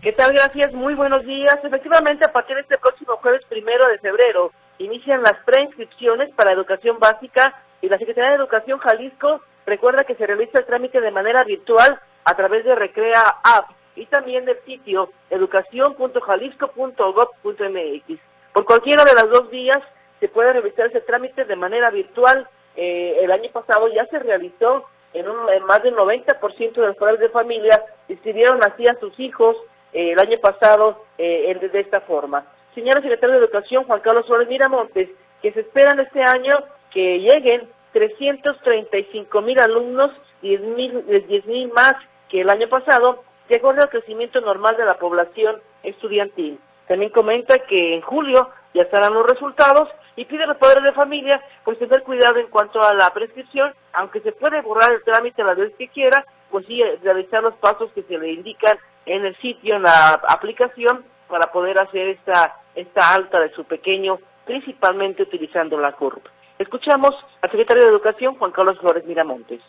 ¿Qué 0.00 0.12
tal? 0.12 0.32
Gracias, 0.32 0.72
muy 0.72 0.94
buenos 0.94 1.24
días. 1.26 1.58
Efectivamente, 1.62 2.24
a 2.24 2.32
partir 2.32 2.56
de 2.56 2.62
este 2.62 2.78
próximo 2.78 3.16
jueves 3.18 3.42
primero 3.50 3.86
de 3.88 3.98
febrero, 3.98 4.52
inician 4.78 5.22
las 5.22 5.34
preinscripciones 5.44 6.30
para 6.34 6.52
educación 6.52 6.98
básica 6.98 7.54
y 7.82 7.90
la 7.90 7.98
Secretaría 7.98 8.30
de 8.30 8.36
Educación 8.36 8.78
Jalisco 8.78 9.42
recuerda 9.66 10.04
que 10.04 10.14
se 10.14 10.26
realiza 10.26 10.58
el 10.58 10.66
trámite 10.66 11.02
de 11.02 11.10
manera 11.10 11.44
virtual 11.44 12.00
a 12.24 12.36
través 12.36 12.64
de 12.64 12.74
Recrea 12.74 13.36
App 13.42 13.70
y 13.96 14.06
también 14.06 14.44
del 14.44 14.58
sitio 14.64 15.10
educación.jalisco.gov.mx. 15.30 18.20
Por 18.52 18.64
cualquiera 18.64 19.04
de 19.04 19.14
las 19.14 19.30
dos 19.30 19.50
vías 19.50 19.80
se 20.20 20.28
puede 20.28 20.52
realizar 20.52 20.86
ese 20.86 21.00
trámite 21.00 21.44
de 21.44 21.56
manera 21.56 21.90
virtual. 21.90 22.48
Eh, 22.76 23.18
el 23.22 23.30
año 23.30 23.50
pasado 23.52 23.88
ya 23.88 24.06
se 24.06 24.18
realizó 24.18 24.84
en, 25.12 25.28
un, 25.28 25.36
más 25.66 25.82
del 25.82 25.94
90% 25.94 26.72
de 26.72 26.86
los 26.86 26.96
padres 26.96 27.20
de 27.20 27.28
familia 27.28 27.82
inscribieron 28.08 28.64
así 28.64 28.86
a 28.86 28.98
sus 28.98 29.18
hijos 29.20 29.56
eh, 29.92 30.12
el 30.12 30.18
año 30.18 30.38
pasado 30.40 31.04
eh, 31.18 31.56
de, 31.60 31.80
esta 31.80 32.00
forma. 32.00 32.46
Señora 32.74 33.00
Secretaria 33.00 33.36
de 33.36 33.44
Educación, 33.44 33.84
Juan 33.84 34.00
Carlos 34.00 34.26
Flores 34.26 34.48
Miramontes, 34.48 35.08
que 35.40 35.52
se 35.52 35.60
esperan 35.60 36.00
este 36.00 36.22
año 36.22 36.58
que 36.92 37.20
lleguen 37.20 37.68
335 37.92 39.40
mil 39.42 39.60
alumnos, 39.60 40.10
10 40.42 41.46
mil 41.46 41.72
más 41.72 41.94
el 42.40 42.50
año 42.50 42.68
pasado, 42.68 43.22
acuerdo 43.56 43.82
al 43.82 43.90
crecimiento 43.90 44.40
normal 44.40 44.76
de 44.76 44.84
la 44.84 44.98
población 44.98 45.60
estudiantil. 45.82 46.58
También 46.88 47.10
comenta 47.10 47.58
que 47.60 47.94
en 47.94 48.02
julio 48.02 48.50
ya 48.74 48.82
estarán 48.82 49.14
los 49.14 49.26
resultados 49.26 49.88
y 50.16 50.24
pide 50.24 50.44
a 50.44 50.46
los 50.46 50.58
padres 50.58 50.84
de 50.84 50.92
familia 50.92 51.42
pues 51.64 51.78
tener 51.78 52.02
cuidado 52.02 52.36
en 52.38 52.48
cuanto 52.48 52.82
a 52.82 52.92
la 52.92 53.12
prescripción, 53.12 53.72
aunque 53.92 54.20
se 54.20 54.32
puede 54.32 54.60
borrar 54.60 54.92
el 54.92 55.02
trámite 55.02 55.42
a 55.42 55.46
la 55.46 55.54
vez 55.54 55.72
que 55.76 55.88
quiera, 55.88 56.24
pues 56.50 56.66
sí 56.66 56.82
realizar 57.02 57.42
los 57.42 57.54
pasos 57.54 57.90
que 57.94 58.02
se 58.02 58.18
le 58.18 58.32
indican 58.32 58.78
en 59.06 59.24
el 59.24 59.36
sitio, 59.36 59.76
en 59.76 59.82
la 59.82 60.20
aplicación, 60.28 61.04
para 61.28 61.50
poder 61.50 61.78
hacer 61.78 62.08
esta, 62.08 62.56
esta 62.74 63.14
alta 63.14 63.40
de 63.40 63.50
su 63.54 63.64
pequeño, 63.64 64.18
principalmente 64.44 65.22
utilizando 65.22 65.78
la 65.78 65.92
curva. 65.92 66.30
Escuchamos 66.58 67.12
al 67.42 67.50
secretario 67.50 67.84
de 67.84 67.90
Educación, 67.90 68.36
Juan 68.36 68.52
Carlos 68.52 68.78
Flores 68.78 69.04
Miramontes. 69.06 69.60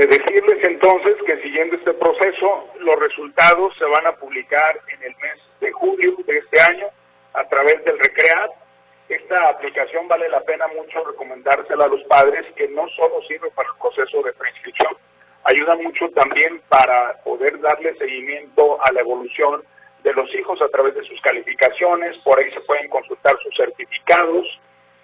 Decirles 0.00 0.58
entonces 0.66 1.14
que 1.24 1.40
siguiendo 1.42 1.76
este 1.76 1.94
proceso, 1.94 2.68
los 2.80 2.96
resultados 2.96 3.72
se 3.78 3.84
van 3.84 4.06
a 4.06 4.16
publicar 4.16 4.80
en 4.88 5.02
el 5.02 5.16
mes 5.16 5.40
de 5.60 5.72
julio 5.72 6.16
de 6.26 6.38
este 6.38 6.60
año 6.60 6.88
a 7.32 7.44
través 7.48 7.84
del 7.84 7.98
Recreat. 7.98 8.50
Esta 9.08 9.48
aplicación 9.48 10.08
vale 10.08 10.28
la 10.28 10.40
pena 10.40 10.66
mucho 10.68 11.04
recomendársela 11.04 11.84
a 11.84 11.88
los 11.88 12.02
padres 12.04 12.44
que 12.56 12.68
no 12.68 12.88
solo 12.96 13.22
sirve 13.28 13.50
para 13.52 13.68
el 13.68 13.76
proceso 13.80 14.22
de 14.22 14.32
preinscripción, 14.32 14.96
ayuda 15.44 15.76
mucho 15.76 16.08
también 16.10 16.60
para 16.68 17.22
poder 17.22 17.60
darle 17.60 17.94
seguimiento 17.96 18.84
a 18.84 18.90
la 18.92 19.00
evolución 19.00 19.62
de 20.02 20.12
los 20.12 20.32
hijos 20.34 20.60
a 20.60 20.68
través 20.68 20.94
de 20.94 21.04
sus 21.04 21.20
calificaciones, 21.20 22.16
por 22.18 22.38
ahí 22.38 22.50
se 22.52 22.60
pueden 22.62 22.88
consultar 22.90 23.36
sus 23.42 23.56
certificados. 23.56 24.46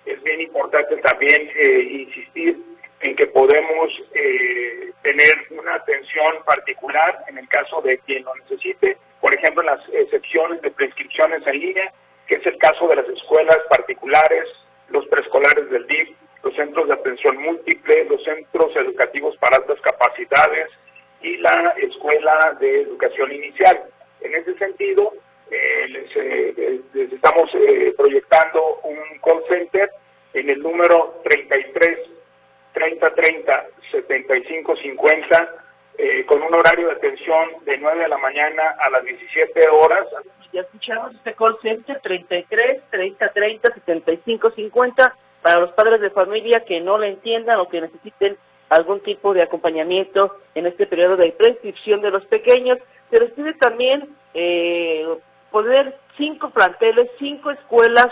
Es 0.05 0.20
bien 0.24 0.40
importante 0.40 0.97
también 0.97 1.49
eh, 1.55 2.07
insistir 2.07 2.59
en 3.03 3.16
que 3.16 3.26
podemos 3.26 3.90
eh, 4.14 4.92
tener 5.03 5.46
una 5.50 5.74
atención 5.74 6.42
particular 6.46 7.24
en 7.28 7.38
el 7.38 7.48
caso 7.48 7.80
de 7.82 7.98
quien 7.98 8.24
lo 8.24 8.34
necesite, 8.36 8.96
por 9.20 9.34
ejemplo, 9.34 9.62
en 9.62 9.66
las 9.66 9.80
excepciones 9.92 10.62
de 10.62 10.70
prescripciones 10.70 11.46
en 11.46 11.59
línea, 11.59 11.92
que 12.26 12.36
es 12.36 12.46
el 12.46 12.57
caso 12.59 12.86
de 12.88 12.96
las 12.96 13.09
escuelas 13.09 13.59
particulares, 13.68 14.48
los 14.88 15.07
preescolares 15.09 15.68
del 15.70 15.86
DIF, 15.86 16.11
los 16.44 16.55
centros 16.55 16.88
de 16.88 16.94
atención 16.94 17.36
múltiple, 17.38 18.05
los 18.05 18.22
centros 18.24 18.74
educativos 18.76 19.36
para 19.38 19.57
altas 19.57 19.80
capacidades 19.80 20.68
y 21.22 21.36
la 21.38 21.74
escuela 21.76 22.57
de 22.61 22.82
educación 22.82 23.32
inicial. 23.32 23.82
En 24.20 24.34
ese 24.34 24.55
sentido, 24.59 25.12
eh, 25.50 25.88
les, 25.88 26.16
eh, 26.16 26.80
estamos 27.12 27.50
eh, 27.55 27.94
proyectando 27.96 28.80
un 28.84 28.98
call 29.24 29.42
center 29.48 29.90
en 30.34 30.50
el 30.50 30.62
número 30.62 31.20
33 31.24 31.98
30 32.73 33.14
30 33.14 33.66
75 33.91 34.77
50 34.77 35.55
con 36.27 36.43
un 36.43 36.55
horario 36.55 36.89
de 36.89 36.95
atención 36.95 37.51
de 37.64 37.79
9 37.79 38.01
de 38.01 38.09
la 38.09 38.18
mañana 38.18 38.77
a 38.81 38.91
las 38.91 39.05
17 39.05 39.68
horas. 39.68 40.07
Ya 40.53 40.62
escuchamos 40.62 41.14
este 41.14 41.35
call 41.35 41.57
center 41.62 42.01
33 42.01 42.83
30 42.91 43.29
30 43.29 43.75
75 43.75 44.51
50 44.51 45.16
para 45.43 45.61
los 45.61 45.73
padres 45.73 46.01
de 46.01 46.11
familia 46.11 46.64
que 46.64 46.81
no 46.81 46.99
le 46.99 47.09
entiendan 47.09 47.61
o 47.61 47.68
que 47.68 47.81
necesiten 47.81 48.37
algún 48.68 49.01
tipo 49.01 49.35
de 49.35 49.43
acompañamiento 49.43 50.37
en 50.55 50.66
este 50.66 50.87
periodo 50.87 51.16
de 51.16 51.33
prescripción 51.33 52.01
de 52.01 52.11
los 52.11 52.25
pequeños. 52.27 52.79
Se 53.11 53.20
les 53.20 53.59
también 53.59 54.09
eh, 54.35 55.07
poner 55.51 55.99
cinco 56.16 56.51
planteles, 56.51 57.11
cinco 57.18 57.51
escuelas 57.51 58.09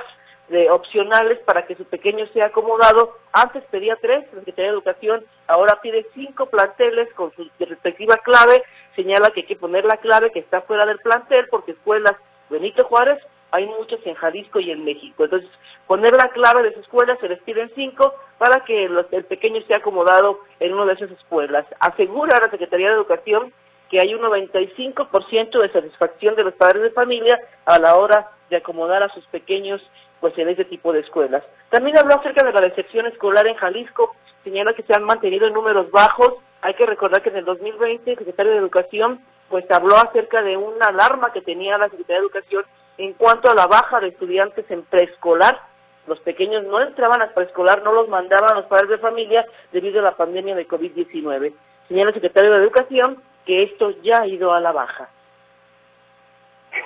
de 0.50 0.68
opcionales 0.70 1.38
para 1.40 1.64
que 1.64 1.76
su 1.76 1.84
pequeño 1.84 2.26
sea 2.34 2.46
acomodado. 2.46 3.16
Antes 3.32 3.64
pedía 3.70 3.96
tres, 3.96 4.24
la 4.32 4.40
Secretaría 4.40 4.70
de 4.70 4.76
Educación 4.76 5.24
ahora 5.46 5.80
pide 5.80 6.06
cinco 6.14 6.46
planteles 6.46 7.12
con 7.14 7.32
su 7.34 7.48
respectiva 7.58 8.16
clave. 8.18 8.62
Señala 8.96 9.30
que 9.30 9.40
hay 9.40 9.46
que 9.46 9.56
poner 9.56 9.84
la 9.84 9.96
clave 9.96 10.32
que 10.32 10.40
está 10.40 10.60
fuera 10.62 10.84
del 10.86 10.98
plantel 10.98 11.46
porque 11.50 11.72
escuelas 11.72 12.16
Benito 12.50 12.84
Juárez 12.84 13.18
hay 13.52 13.66
muchas 13.66 14.04
en 14.04 14.14
Jalisco 14.14 14.60
y 14.60 14.70
en 14.70 14.84
México. 14.84 15.24
Entonces, 15.24 15.48
poner 15.86 16.12
la 16.12 16.28
clave 16.28 16.62
de 16.62 16.74
su 16.74 16.80
escuela, 16.80 17.16
se 17.20 17.28
les 17.28 17.40
piden 17.42 17.70
cinco 17.74 18.14
para 18.38 18.64
que 18.64 18.84
el 18.84 19.24
pequeño 19.24 19.58
esté 19.58 19.74
acomodado 19.74 20.40
en 20.58 20.74
una 20.74 20.86
de 20.86 20.94
esas 20.94 21.10
escuelas. 21.12 21.66
Asegura 21.78 22.40
la 22.40 22.50
Secretaría 22.50 22.88
de 22.88 22.94
Educación 22.94 23.52
que 23.90 24.00
hay 24.00 24.14
un 24.14 24.22
95% 24.22 25.60
de 25.60 25.72
satisfacción 25.72 26.36
de 26.36 26.44
los 26.44 26.54
padres 26.54 26.82
de 26.82 26.90
familia 26.90 27.40
a 27.64 27.78
la 27.78 27.96
hora 27.96 28.30
de 28.48 28.56
acomodar 28.56 29.02
a 29.02 29.08
sus 29.08 29.26
pequeños 29.26 29.82
pues 30.20 30.36
en 30.38 30.48
ese 30.48 30.64
tipo 30.64 30.92
de 30.92 31.00
escuelas. 31.00 31.42
También 31.70 31.98
habló 31.98 32.14
acerca 32.14 32.44
de 32.44 32.52
la 32.52 32.60
decepción 32.60 33.06
escolar 33.06 33.46
en 33.46 33.56
Jalisco, 33.56 34.14
señala 34.44 34.74
que 34.74 34.82
se 34.82 34.94
han 34.94 35.04
mantenido 35.04 35.46
en 35.46 35.54
números 35.54 35.90
bajos. 35.90 36.34
Hay 36.62 36.74
que 36.74 36.86
recordar 36.86 37.22
que 37.22 37.30
en 37.30 37.36
el 37.36 37.44
2020 37.44 38.10
el 38.10 38.18
secretario 38.18 38.52
de 38.52 38.58
Educación 38.58 39.20
pues 39.48 39.64
habló 39.70 39.96
acerca 39.96 40.42
de 40.42 40.56
una 40.56 40.86
alarma 40.86 41.32
que 41.32 41.40
tenía 41.40 41.76
la 41.76 41.88
Secretaría 41.88 42.20
de 42.20 42.26
Educación 42.26 42.64
en 42.98 43.14
cuanto 43.14 43.50
a 43.50 43.54
la 43.54 43.66
baja 43.66 43.98
de 44.00 44.08
estudiantes 44.08 44.64
en 44.70 44.82
preescolar. 44.82 45.60
Los 46.06 46.20
pequeños 46.20 46.64
no 46.64 46.80
entraban 46.80 47.20
a 47.20 47.34
preescolar, 47.34 47.82
no 47.82 47.92
los 47.92 48.08
mandaban 48.08 48.54
los 48.54 48.66
padres 48.66 48.90
de 48.90 48.98
familia 48.98 49.44
debido 49.72 50.00
a 50.00 50.04
la 50.04 50.16
pandemia 50.16 50.54
de 50.54 50.68
COVID-19. 50.68 51.52
Señala 51.88 52.10
el 52.10 52.14
secretario 52.14 52.52
de 52.52 52.58
Educación 52.58 53.22
que 53.44 53.64
esto 53.64 53.90
ya 54.02 54.22
ha 54.22 54.26
ido 54.26 54.52
a 54.52 54.60
la 54.60 54.72
baja. 54.72 55.08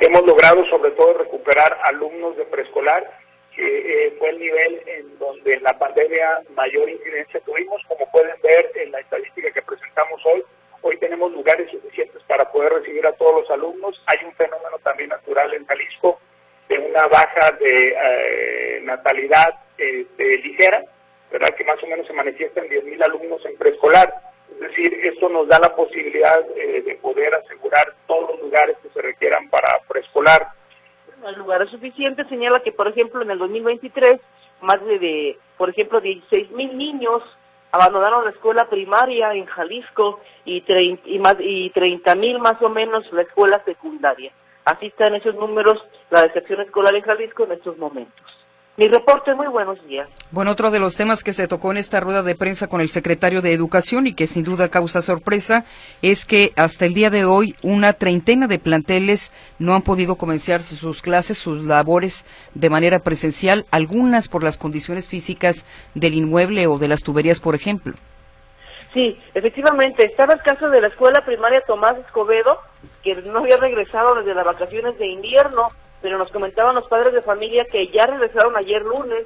Hemos 0.01 0.25
logrado 0.25 0.65
sobre 0.67 0.93
todo 0.93 1.13
recuperar 1.15 1.79
alumnos 1.85 2.37
de 2.37 2.45
preescolar 2.45 3.05
que 3.55 4.07
eh, 4.07 4.15
fue 4.19 4.31
el 4.31 4.39
nivel 4.39 4.83
en 4.87 5.19
donde 5.19 5.55
en 5.55 5.63
la 5.63 5.79
pandemia 5.79 6.43
mayor 6.55 6.89
incidencia 6.89 7.41
tuvimos, 7.41 7.83
como 7.89 8.11
pueden 8.11 8.41
ver 8.43 8.71
en 8.75 8.91
la 8.91 9.01
estadística 9.01 9.51
que 9.53 9.63
presentamos 9.63 10.21
hoy, 10.27 10.43
hoy 10.83 10.97
tenemos 10.99 11.33
lugares 11.33 11.71
suficientes 11.71 12.23
para 12.25 12.51
poder 12.51 12.73
recibir 12.73 13.07
a 13.07 13.13
todos 13.13 13.43
los 13.43 13.51
alumnos, 13.51 14.03
hay 14.07 14.19
un 14.25 14.33
fenómeno 14.35 14.79
también 14.83 15.11
natural 15.11 15.55
en 15.55 15.67
Jalisco 15.67 16.21
de 16.69 16.79
una 16.79 17.07
baja 17.07 17.53
de 17.61 17.95
eh, 17.97 18.81
natalidad 18.83 19.55
este, 19.79 20.39
ligera, 20.39 20.83
¿verdad? 21.31 21.55
que 21.55 21.65
más 21.65 21.83
o 21.83 21.87
menos 21.87 22.07
se 22.07 22.13
manifiesta 22.13 22.61
en 22.61 22.71
10.000 22.71 23.05
alumnos 23.05 23.45
en 23.47 23.57
preescolar, 23.57 24.15
es 24.53 24.61
decir, 24.61 24.95
esto 25.03 25.29
nos 25.29 25.49
da 25.49 25.59
la 25.59 25.75
posibilidad 25.75 26.41
eh, 26.57 26.83
de 26.83 26.95
poder 26.97 27.35
asegurar 27.35 27.93
todos 28.07 28.31
los 28.31 28.41
lugares 28.41 28.77
que 28.83 28.89
se 28.91 29.03
requieran 29.03 29.49
para 29.51 29.81
preescolar 29.89 30.49
el 31.29 31.39
lugar 31.39 31.69
suficiente, 31.71 32.25
señala 32.29 32.61
que, 32.61 32.73
por 32.73 32.89
ejemplo, 32.89 33.23
en 33.23 33.31
el 33.31 33.39
2023, 33.39 34.21
más 34.63 34.85
de, 34.85 35.39
por 35.57 35.71
ejemplo, 35.71 36.01
16 36.01 36.51
mil 36.53 36.77
niños 36.77 37.23
abandonaron 37.73 38.25
la 38.25 38.31
escuela 38.31 38.69
primaria 38.69 39.35
en 39.35 39.47
Jalisco 39.47 40.21
y, 40.45 40.63
y, 41.07 41.19
más, 41.19 41.37
y 41.41 41.71
30 41.71 42.15
mil 42.15 42.39
más 42.39 42.61
o 42.63 42.69
menos 42.69 43.05
la 43.13 43.23
escuela 43.23 43.63
secundaria. 43.65 44.33
Así 44.65 44.87
están 44.87 45.15
esos 45.15 45.35
números, 45.35 45.83
la 46.11 46.23
decepción 46.23 46.61
escolar 46.61 46.95
en 46.95 47.03
Jalisco 47.03 47.45
en 47.45 47.53
estos 47.53 47.77
momentos. 47.77 48.44
Mi 48.77 48.89
reporte, 48.89 49.33
muy 49.35 49.47
buenos 49.47 49.81
días. 49.87 50.09
Bueno, 50.33 50.51
otro 50.51 50.73
de 50.73 50.81
los 50.81 50.97
temas 50.97 51.23
que 51.23 51.33
se 51.33 51.47
tocó 51.47 51.71
en 51.71 51.77
esta 51.77 52.01
rueda 52.01 52.25
de 52.25 52.35
prensa 52.35 52.67
con 52.67 52.81
el 52.81 52.89
secretario 52.89 53.41
de 53.41 53.53
Educación 53.53 54.09
y 54.09 54.15
que 54.15 54.27
sin 54.27 54.43
duda 54.43 54.69
causa 54.69 55.01
sorpresa 55.01 55.65
es 56.03 56.25
que 56.25 56.53
hasta 56.57 56.85
el 56.85 56.93
día 56.93 57.09
de 57.09 57.25
hoy 57.25 57.55
una 57.63 57.93
treintena 57.93 58.49
de 58.49 58.59
planteles 58.59 59.33
no 59.61 59.77
han 59.77 59.83
podido 59.83 60.17
comenzar 60.17 60.65
sus 60.65 61.03
clases, 61.03 61.39
sus 61.39 61.65
labores 61.65 62.27
de 62.55 62.69
manera 62.69 62.99
presencial, 62.99 63.65
algunas 63.71 64.27
por 64.27 64.43
las 64.43 64.59
condiciones 64.59 65.09
físicas 65.09 65.67
del 65.95 66.15
inmueble 66.15 66.67
o 66.67 66.77
de 66.77 66.89
las 66.89 67.05
tuberías, 67.05 67.39
por 67.39 67.55
ejemplo. 67.55 67.95
Sí, 68.93 69.17
efectivamente, 69.35 70.05
estaba 70.05 70.35
el 70.35 70.43
caso 70.43 70.69
de 70.69 70.81
la 70.81 70.89
escuela 70.89 71.25
primaria 71.25 71.63
Tomás 71.65 71.97
Escobedo, 71.99 72.59
que 73.05 73.15
no 73.23 73.39
había 73.39 73.57
regresado 73.57 74.17
desde 74.17 74.35
las 74.35 74.45
vacaciones 74.45 74.99
de 74.99 75.07
invierno 75.07 75.69
pero 76.05 76.19
nos 76.19 76.31
comentaban 76.31 76.75
los 76.75 76.87
padres 76.87 77.15
de 77.15 77.23
familia 77.23 77.65
que 77.65 77.89
ya 77.89 78.05
regresaron 78.05 78.55
ayer 78.59 78.83
lunes. 78.83 79.25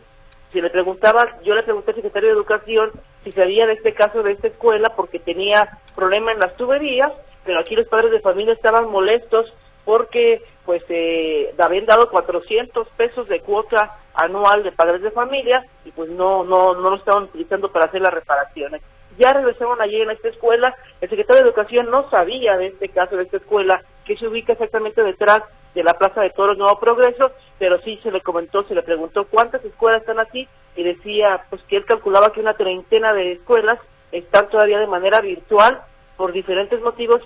Si 0.53 0.61
le 0.61 0.70
preguntaba, 0.70 1.37
yo 1.43 1.57
le 1.57 1.64
pregunté 1.64 1.91
al 1.91 1.97
secretario 1.97 2.29
de 2.29 2.37
Educación 2.37 2.93
si 3.24 3.33
sabía 3.33 3.66
de 3.66 3.72
este 3.72 3.95
caso 3.95 4.22
de 4.22 4.31
esta 4.31 4.47
escuela 4.47 4.93
porque 4.95 5.18
tenía 5.18 5.81
problema 5.97 6.31
en 6.31 6.39
las 6.39 6.55
tuberías, 6.57 7.11
pero 7.45 7.59
aquí 7.59 7.74
los 7.74 7.89
padres 7.89 8.12
de 8.12 8.20
familia 8.20 8.53
estaban 8.53 8.89
molestos 8.89 9.53
porque 9.85 10.41
pues 10.64 10.85
eh, 10.89 11.53
habían 11.59 11.87
dado 11.87 12.11
400 12.11 12.87
pesos 12.91 13.26
de 13.26 13.41
cuota 13.41 13.99
anual 14.14 14.62
de 14.62 14.70
padres 14.70 15.03
de 15.03 15.11
familia 15.11 15.64
y 15.85 15.91
pues 15.91 16.09
no 16.11 16.45
no 16.45 16.74
no 16.74 16.91
lo 16.91 16.97
estaban 16.97 17.24
utilizando 17.24 17.72
para 17.72 17.87
hacer 17.87 18.03
las 18.03 18.14
reparaciones. 18.14 18.83
Ya 19.19 19.33
regresaron 19.33 19.81
ayer 19.81 20.03
en 20.03 20.11
esta 20.11 20.29
escuela, 20.29 20.75
el 21.01 21.11
secretario 21.11 21.43
de 21.43 21.49
Educación 21.49 21.91
no 21.91 22.09
sabía 22.11 22.57
de 22.57 22.69
este 22.69 22.89
caso 22.89 23.16
de 23.16 23.25
esta 23.25 23.39
escuela 23.39 23.83
que 24.05 24.16
se 24.16 24.27
ubica 24.27 24.53
exactamente 24.53 25.03
detrás 25.03 25.43
de 25.75 25.83
la 25.83 25.95
Plaza 25.95 26.21
de 26.23 26.31
Toros 26.31 26.57
Nuevo 26.57 26.79
Progreso, 26.79 27.33
pero 27.59 27.81
sí 27.83 27.99
se 28.03 28.11
le 28.11 28.21
comentó, 28.21 28.62
se 28.64 28.75
le 28.75 28.83
preguntó 28.83 29.27
cuántas 29.27 29.64
escuelas 29.64 30.01
están 30.01 30.21
aquí 30.21 30.49
y 30.77 30.83
decía 30.83 31.45
pues 31.51 31.61
que 31.69 31.77
él 31.77 31.85
calculaba 31.85 32.33
que 32.33 32.41
una 32.41 32.55
treintena 32.55 33.12
de 33.12 33.33
escuelas 33.33 33.79
están 34.12 34.49
todavía 34.49 34.79
de 34.79 34.87
manera 34.87 35.21
virtual 35.21 35.83
por 36.16 36.33
diferentes 36.33 36.81
motivos, 36.81 37.21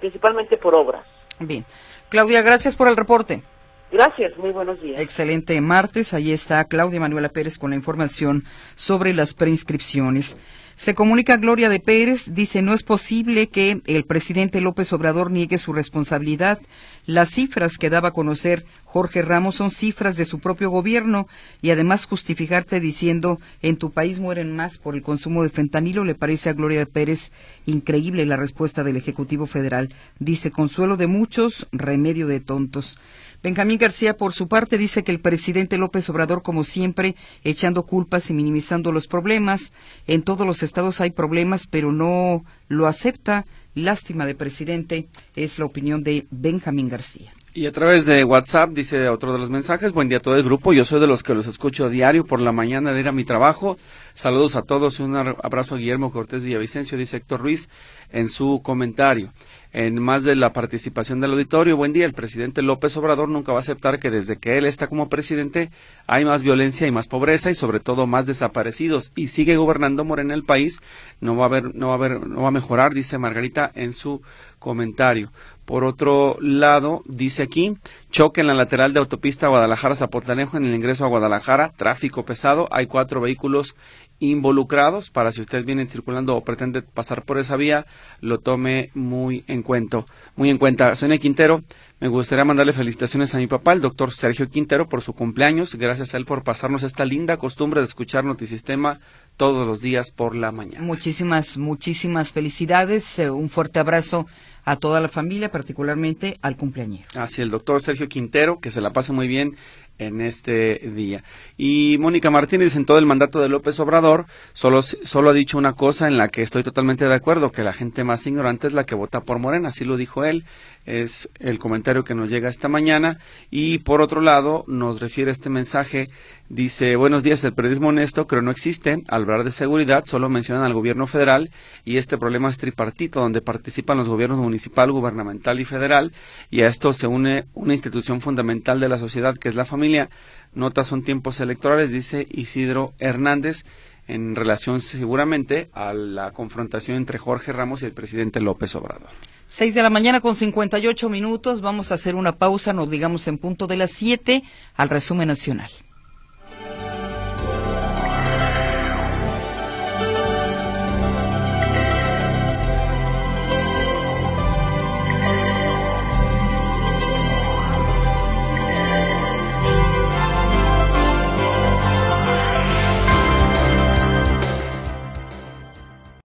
principalmente 0.00 0.56
por 0.56 0.74
obras. 0.74 1.04
Bien. 1.38 1.64
Claudia, 2.08 2.42
gracias 2.42 2.76
por 2.76 2.88
el 2.88 2.96
reporte. 2.96 3.42
Gracias, 3.90 4.36
muy 4.38 4.50
buenos 4.50 4.80
días. 4.82 5.00
Excelente 5.00 5.60
martes. 5.60 6.14
Ahí 6.14 6.32
está 6.32 6.64
Claudia 6.64 7.00
Manuela 7.00 7.28
Pérez 7.28 7.58
con 7.58 7.70
la 7.70 7.76
información 7.76 8.44
sobre 8.74 9.14
las 9.14 9.34
preinscripciones. 9.34 10.36
Se 10.76 10.94
comunica 10.94 11.36
Gloria 11.36 11.68
de 11.68 11.80
Pérez, 11.80 12.34
dice, 12.34 12.60
no 12.60 12.74
es 12.74 12.82
posible 12.82 13.48
que 13.48 13.80
el 13.86 14.04
presidente 14.04 14.60
López 14.60 14.92
Obrador 14.92 15.30
niegue 15.30 15.58
su 15.58 15.72
responsabilidad. 15.72 16.58
Las 17.06 17.30
cifras 17.30 17.78
que 17.78 17.90
daba 17.90 18.08
a 18.08 18.12
conocer 18.12 18.64
Jorge 18.84 19.22
Ramos 19.22 19.56
son 19.56 19.70
cifras 19.70 20.16
de 20.16 20.24
su 20.24 20.38
propio 20.38 20.70
gobierno 20.70 21.26
y 21.62 21.70
además 21.70 22.06
justificarte 22.06 22.80
diciendo 22.80 23.40
en 23.60 23.76
tu 23.76 23.90
país 23.90 24.20
mueren 24.20 24.54
más 24.54 24.78
por 24.78 24.94
el 24.94 25.02
consumo 25.02 25.42
de 25.42 25.48
fentanilo 25.48 26.04
le 26.04 26.14
parece 26.14 26.48
a 26.48 26.54
Gloria 26.54 26.78
de 26.78 26.86
Pérez 26.86 27.32
increíble 27.66 28.24
la 28.24 28.36
respuesta 28.36 28.84
del 28.84 28.96
Ejecutivo 28.96 29.46
Federal. 29.46 29.90
Dice, 30.18 30.50
consuelo 30.50 30.96
de 30.96 31.06
muchos, 31.06 31.66
remedio 31.72 32.26
de 32.26 32.40
tontos. 32.40 32.98
Benjamín 33.44 33.76
García, 33.76 34.16
por 34.16 34.32
su 34.32 34.48
parte, 34.48 34.78
dice 34.78 35.04
que 35.04 35.12
el 35.12 35.20
presidente 35.20 35.76
López 35.76 36.08
Obrador, 36.08 36.42
como 36.42 36.64
siempre, 36.64 37.14
echando 37.42 37.82
culpas 37.82 38.30
y 38.30 38.32
minimizando 38.32 38.90
los 38.90 39.06
problemas. 39.06 39.74
En 40.06 40.22
todos 40.22 40.46
los 40.46 40.62
estados 40.62 41.02
hay 41.02 41.10
problemas, 41.10 41.66
pero 41.66 41.92
no 41.92 42.42
lo 42.68 42.86
acepta. 42.86 43.44
Lástima 43.74 44.24
de 44.24 44.34
presidente, 44.34 45.08
es 45.36 45.58
la 45.58 45.66
opinión 45.66 46.02
de 46.02 46.26
Benjamín 46.30 46.88
García. 46.88 47.34
Y 47.52 47.66
a 47.66 47.72
través 47.72 48.06
de 48.06 48.24
WhatsApp 48.24 48.70
dice 48.70 49.08
otro 49.08 49.32
de 49.32 49.38
los 49.38 49.50
mensajes, 49.50 49.92
buen 49.92 50.08
día 50.08 50.18
a 50.18 50.22
todo 50.22 50.36
el 50.36 50.42
grupo, 50.42 50.72
yo 50.72 50.84
soy 50.84 50.98
de 50.98 51.06
los 51.06 51.22
que 51.22 51.34
los 51.34 51.46
escucho 51.46 51.84
a 51.84 51.88
diario 51.88 52.24
por 52.24 52.40
la 52.40 52.50
mañana 52.50 52.92
de 52.92 53.00
ir 53.00 53.08
a 53.08 53.12
mi 53.12 53.24
trabajo. 53.24 53.76
Saludos 54.14 54.56
a 54.56 54.62
todos, 54.62 54.98
un 54.98 55.14
abrazo 55.16 55.74
a 55.74 55.78
Guillermo 55.78 56.10
Cortés 56.10 56.42
Villavicencio, 56.42 56.98
dice 56.98 57.18
Héctor 57.18 57.42
Ruiz 57.42 57.68
en 58.10 58.28
su 58.28 58.60
comentario 58.64 59.30
en 59.74 60.00
más 60.00 60.22
de 60.22 60.36
la 60.36 60.52
participación 60.52 61.20
del 61.20 61.32
auditorio. 61.32 61.76
Buen 61.76 61.92
día, 61.92 62.06
el 62.06 62.14
presidente 62.14 62.62
López 62.62 62.96
Obrador 62.96 63.28
nunca 63.28 63.52
va 63.52 63.58
a 63.58 63.60
aceptar 63.60 63.98
que 63.98 64.10
desde 64.10 64.38
que 64.38 64.56
él 64.56 64.66
está 64.66 64.86
como 64.86 65.08
presidente 65.08 65.70
hay 66.06 66.24
más 66.24 66.44
violencia 66.44 66.86
y 66.86 66.92
más 66.92 67.08
pobreza 67.08 67.50
y 67.50 67.56
sobre 67.56 67.80
todo 67.80 68.06
más 68.06 68.24
desaparecidos 68.24 69.10
y 69.16 69.26
sigue 69.26 69.56
gobernando 69.56 70.04
Morena 70.04 70.32
el 70.32 70.44
país, 70.44 70.80
no 71.20 71.36
va 71.36 71.44
a 71.44 71.48
haber 71.48 71.74
no 71.74 71.88
va 71.88 71.94
a 71.94 71.96
haber 71.96 72.26
no 72.26 72.42
va 72.42 72.48
a 72.48 72.52
mejorar, 72.52 72.94
dice 72.94 73.18
Margarita 73.18 73.70
en 73.74 73.92
su 73.92 74.22
comentario. 74.60 75.32
Por 75.64 75.84
otro 75.84 76.36
lado, 76.40 77.02
dice 77.06 77.42
aquí, 77.42 77.78
choque 78.10 78.42
en 78.42 78.48
la 78.48 78.54
lateral 78.54 78.92
de 78.92 79.00
autopista 79.00 79.48
Guadalajara-Zapotlanejo 79.48 80.58
en 80.58 80.64
el 80.66 80.74
ingreso 80.74 81.04
a 81.04 81.08
Guadalajara, 81.08 81.70
tráfico 81.70 82.24
pesado, 82.24 82.68
hay 82.70 82.86
cuatro 82.86 83.20
vehículos 83.22 83.74
involucrados 84.18 85.10
para 85.10 85.32
si 85.32 85.40
usted 85.40 85.64
viene 85.64 85.86
circulando 85.86 86.36
o 86.36 86.44
pretende 86.44 86.82
pasar 86.82 87.24
por 87.24 87.38
esa 87.38 87.56
vía, 87.56 87.86
lo 88.20 88.38
tome 88.38 88.90
muy 88.94 89.44
en 89.46 89.62
cuenta. 89.62 90.04
Muy 90.36 90.50
en 90.50 90.58
cuenta. 90.58 90.94
Sonia 90.96 91.18
Quintero, 91.18 91.62
me 92.00 92.08
gustaría 92.08 92.44
mandarle 92.44 92.72
felicitaciones 92.72 93.34
a 93.34 93.38
mi 93.38 93.46
papá, 93.46 93.72
el 93.72 93.80
doctor 93.80 94.12
Sergio 94.12 94.48
Quintero, 94.48 94.88
por 94.88 95.00
su 95.00 95.12
cumpleaños. 95.12 95.74
Gracias 95.76 96.14
a 96.14 96.16
él 96.16 96.26
por 96.26 96.42
pasarnos 96.42 96.82
esta 96.82 97.04
linda 97.04 97.36
costumbre 97.36 97.80
de 97.80 97.86
escuchar 97.86 98.24
Notisistema 98.24 99.00
todos 99.36 99.66
los 99.66 99.80
días 99.80 100.10
por 100.10 100.34
la 100.34 100.52
mañana. 100.52 100.84
Muchísimas, 100.84 101.56
muchísimas 101.56 102.32
felicidades. 102.32 103.18
Eh, 103.18 103.30
un 103.30 103.48
fuerte 103.48 103.78
abrazo 103.78 104.26
a 104.64 104.76
toda 104.76 105.00
la 105.00 105.08
familia, 105.08 105.50
particularmente 105.50 106.38
al 106.42 106.56
cumpleañero. 106.56 107.06
Así, 107.14 107.42
el 107.42 107.50
doctor 107.50 107.82
Sergio 107.82 108.08
Quintero, 108.08 108.60
que 108.60 108.70
se 108.70 108.80
la 108.80 108.92
pase 108.92 109.12
muy 109.12 109.28
bien 109.28 109.56
en 109.98 110.20
este 110.20 110.80
día. 110.94 111.22
Y 111.56 111.96
Mónica 111.98 112.30
Martínez, 112.30 112.76
en 112.76 112.84
todo 112.84 112.98
el 112.98 113.06
mandato 113.06 113.40
de 113.40 113.48
López 113.48 113.78
Obrador, 113.80 114.26
solo, 114.52 114.82
solo 114.82 115.30
ha 115.30 115.32
dicho 115.32 115.58
una 115.58 115.74
cosa 115.74 116.08
en 116.08 116.18
la 116.18 116.28
que 116.28 116.42
estoy 116.42 116.62
totalmente 116.62 117.06
de 117.06 117.14
acuerdo, 117.14 117.52
que 117.52 117.62
la 117.62 117.72
gente 117.72 118.04
más 118.04 118.26
ignorante 118.26 118.66
es 118.66 118.72
la 118.72 118.84
que 118.84 118.94
vota 118.94 119.20
por 119.20 119.38
Morena, 119.38 119.68
así 119.68 119.84
lo 119.84 119.96
dijo 119.96 120.24
él, 120.24 120.44
es 120.84 121.28
el 121.38 121.58
comentario 121.58 122.04
que 122.04 122.14
nos 122.14 122.30
llega 122.30 122.48
esta 122.48 122.68
mañana. 122.68 123.18
Y 123.50 123.78
por 123.78 124.00
otro 124.00 124.20
lado, 124.20 124.64
nos 124.66 125.00
refiere 125.00 125.30
este 125.30 125.50
mensaje 125.50 126.08
Dice, 126.50 126.94
buenos 126.96 127.22
días, 127.22 127.42
el 127.44 127.54
periodismo 127.54 127.88
honesto 127.88 128.26
creo 128.26 128.42
no 128.42 128.50
existe. 128.50 129.02
Al 129.08 129.22
hablar 129.22 129.44
de 129.44 129.50
seguridad 129.50 130.04
solo 130.04 130.28
mencionan 130.28 130.62
al 130.62 130.74
gobierno 130.74 131.06
federal 131.06 131.50
y 131.86 131.96
este 131.96 132.18
problema 132.18 132.50
es 132.50 132.58
tripartito, 132.58 133.20
donde 133.20 133.40
participan 133.40 133.96
los 133.96 134.10
gobiernos 134.10 134.38
municipal, 134.38 134.92
gubernamental 134.92 135.58
y 135.58 135.64
federal 135.64 136.12
y 136.50 136.60
a 136.60 136.68
esto 136.68 136.92
se 136.92 137.06
une 137.06 137.46
una 137.54 137.72
institución 137.72 138.20
fundamental 138.20 138.78
de 138.78 138.90
la 138.90 138.98
sociedad 138.98 139.38
que 139.38 139.48
es 139.48 139.54
la 139.54 139.64
familia. 139.64 140.10
Notas 140.52 140.86
son 140.86 141.02
tiempos 141.02 141.40
electorales, 141.40 141.90
dice 141.90 142.28
Isidro 142.30 142.92
Hernández, 142.98 143.64
en 144.06 144.36
relación 144.36 144.82
seguramente 144.82 145.70
a 145.72 145.94
la 145.94 146.32
confrontación 146.32 146.98
entre 146.98 147.18
Jorge 147.18 147.54
Ramos 147.54 147.80
y 147.80 147.86
el 147.86 147.92
presidente 147.92 148.42
López 148.42 148.74
Obrador. 148.74 149.08
Seis 149.48 149.74
de 149.74 149.82
la 149.82 149.90
mañana 149.90 150.20
con 150.20 150.34
58 150.34 151.08
minutos. 151.08 151.60
Vamos 151.60 151.92
a 151.92 151.94
hacer 151.94 152.14
una 152.14 152.36
pausa, 152.36 152.72
nos 152.72 152.90
digamos 152.90 153.28
en 153.28 153.38
punto 153.38 153.66
de 153.66 153.76
las 153.76 153.90
siete, 153.92 154.42
al 154.74 154.88
resumen 154.88 155.28
nacional. 155.28 155.70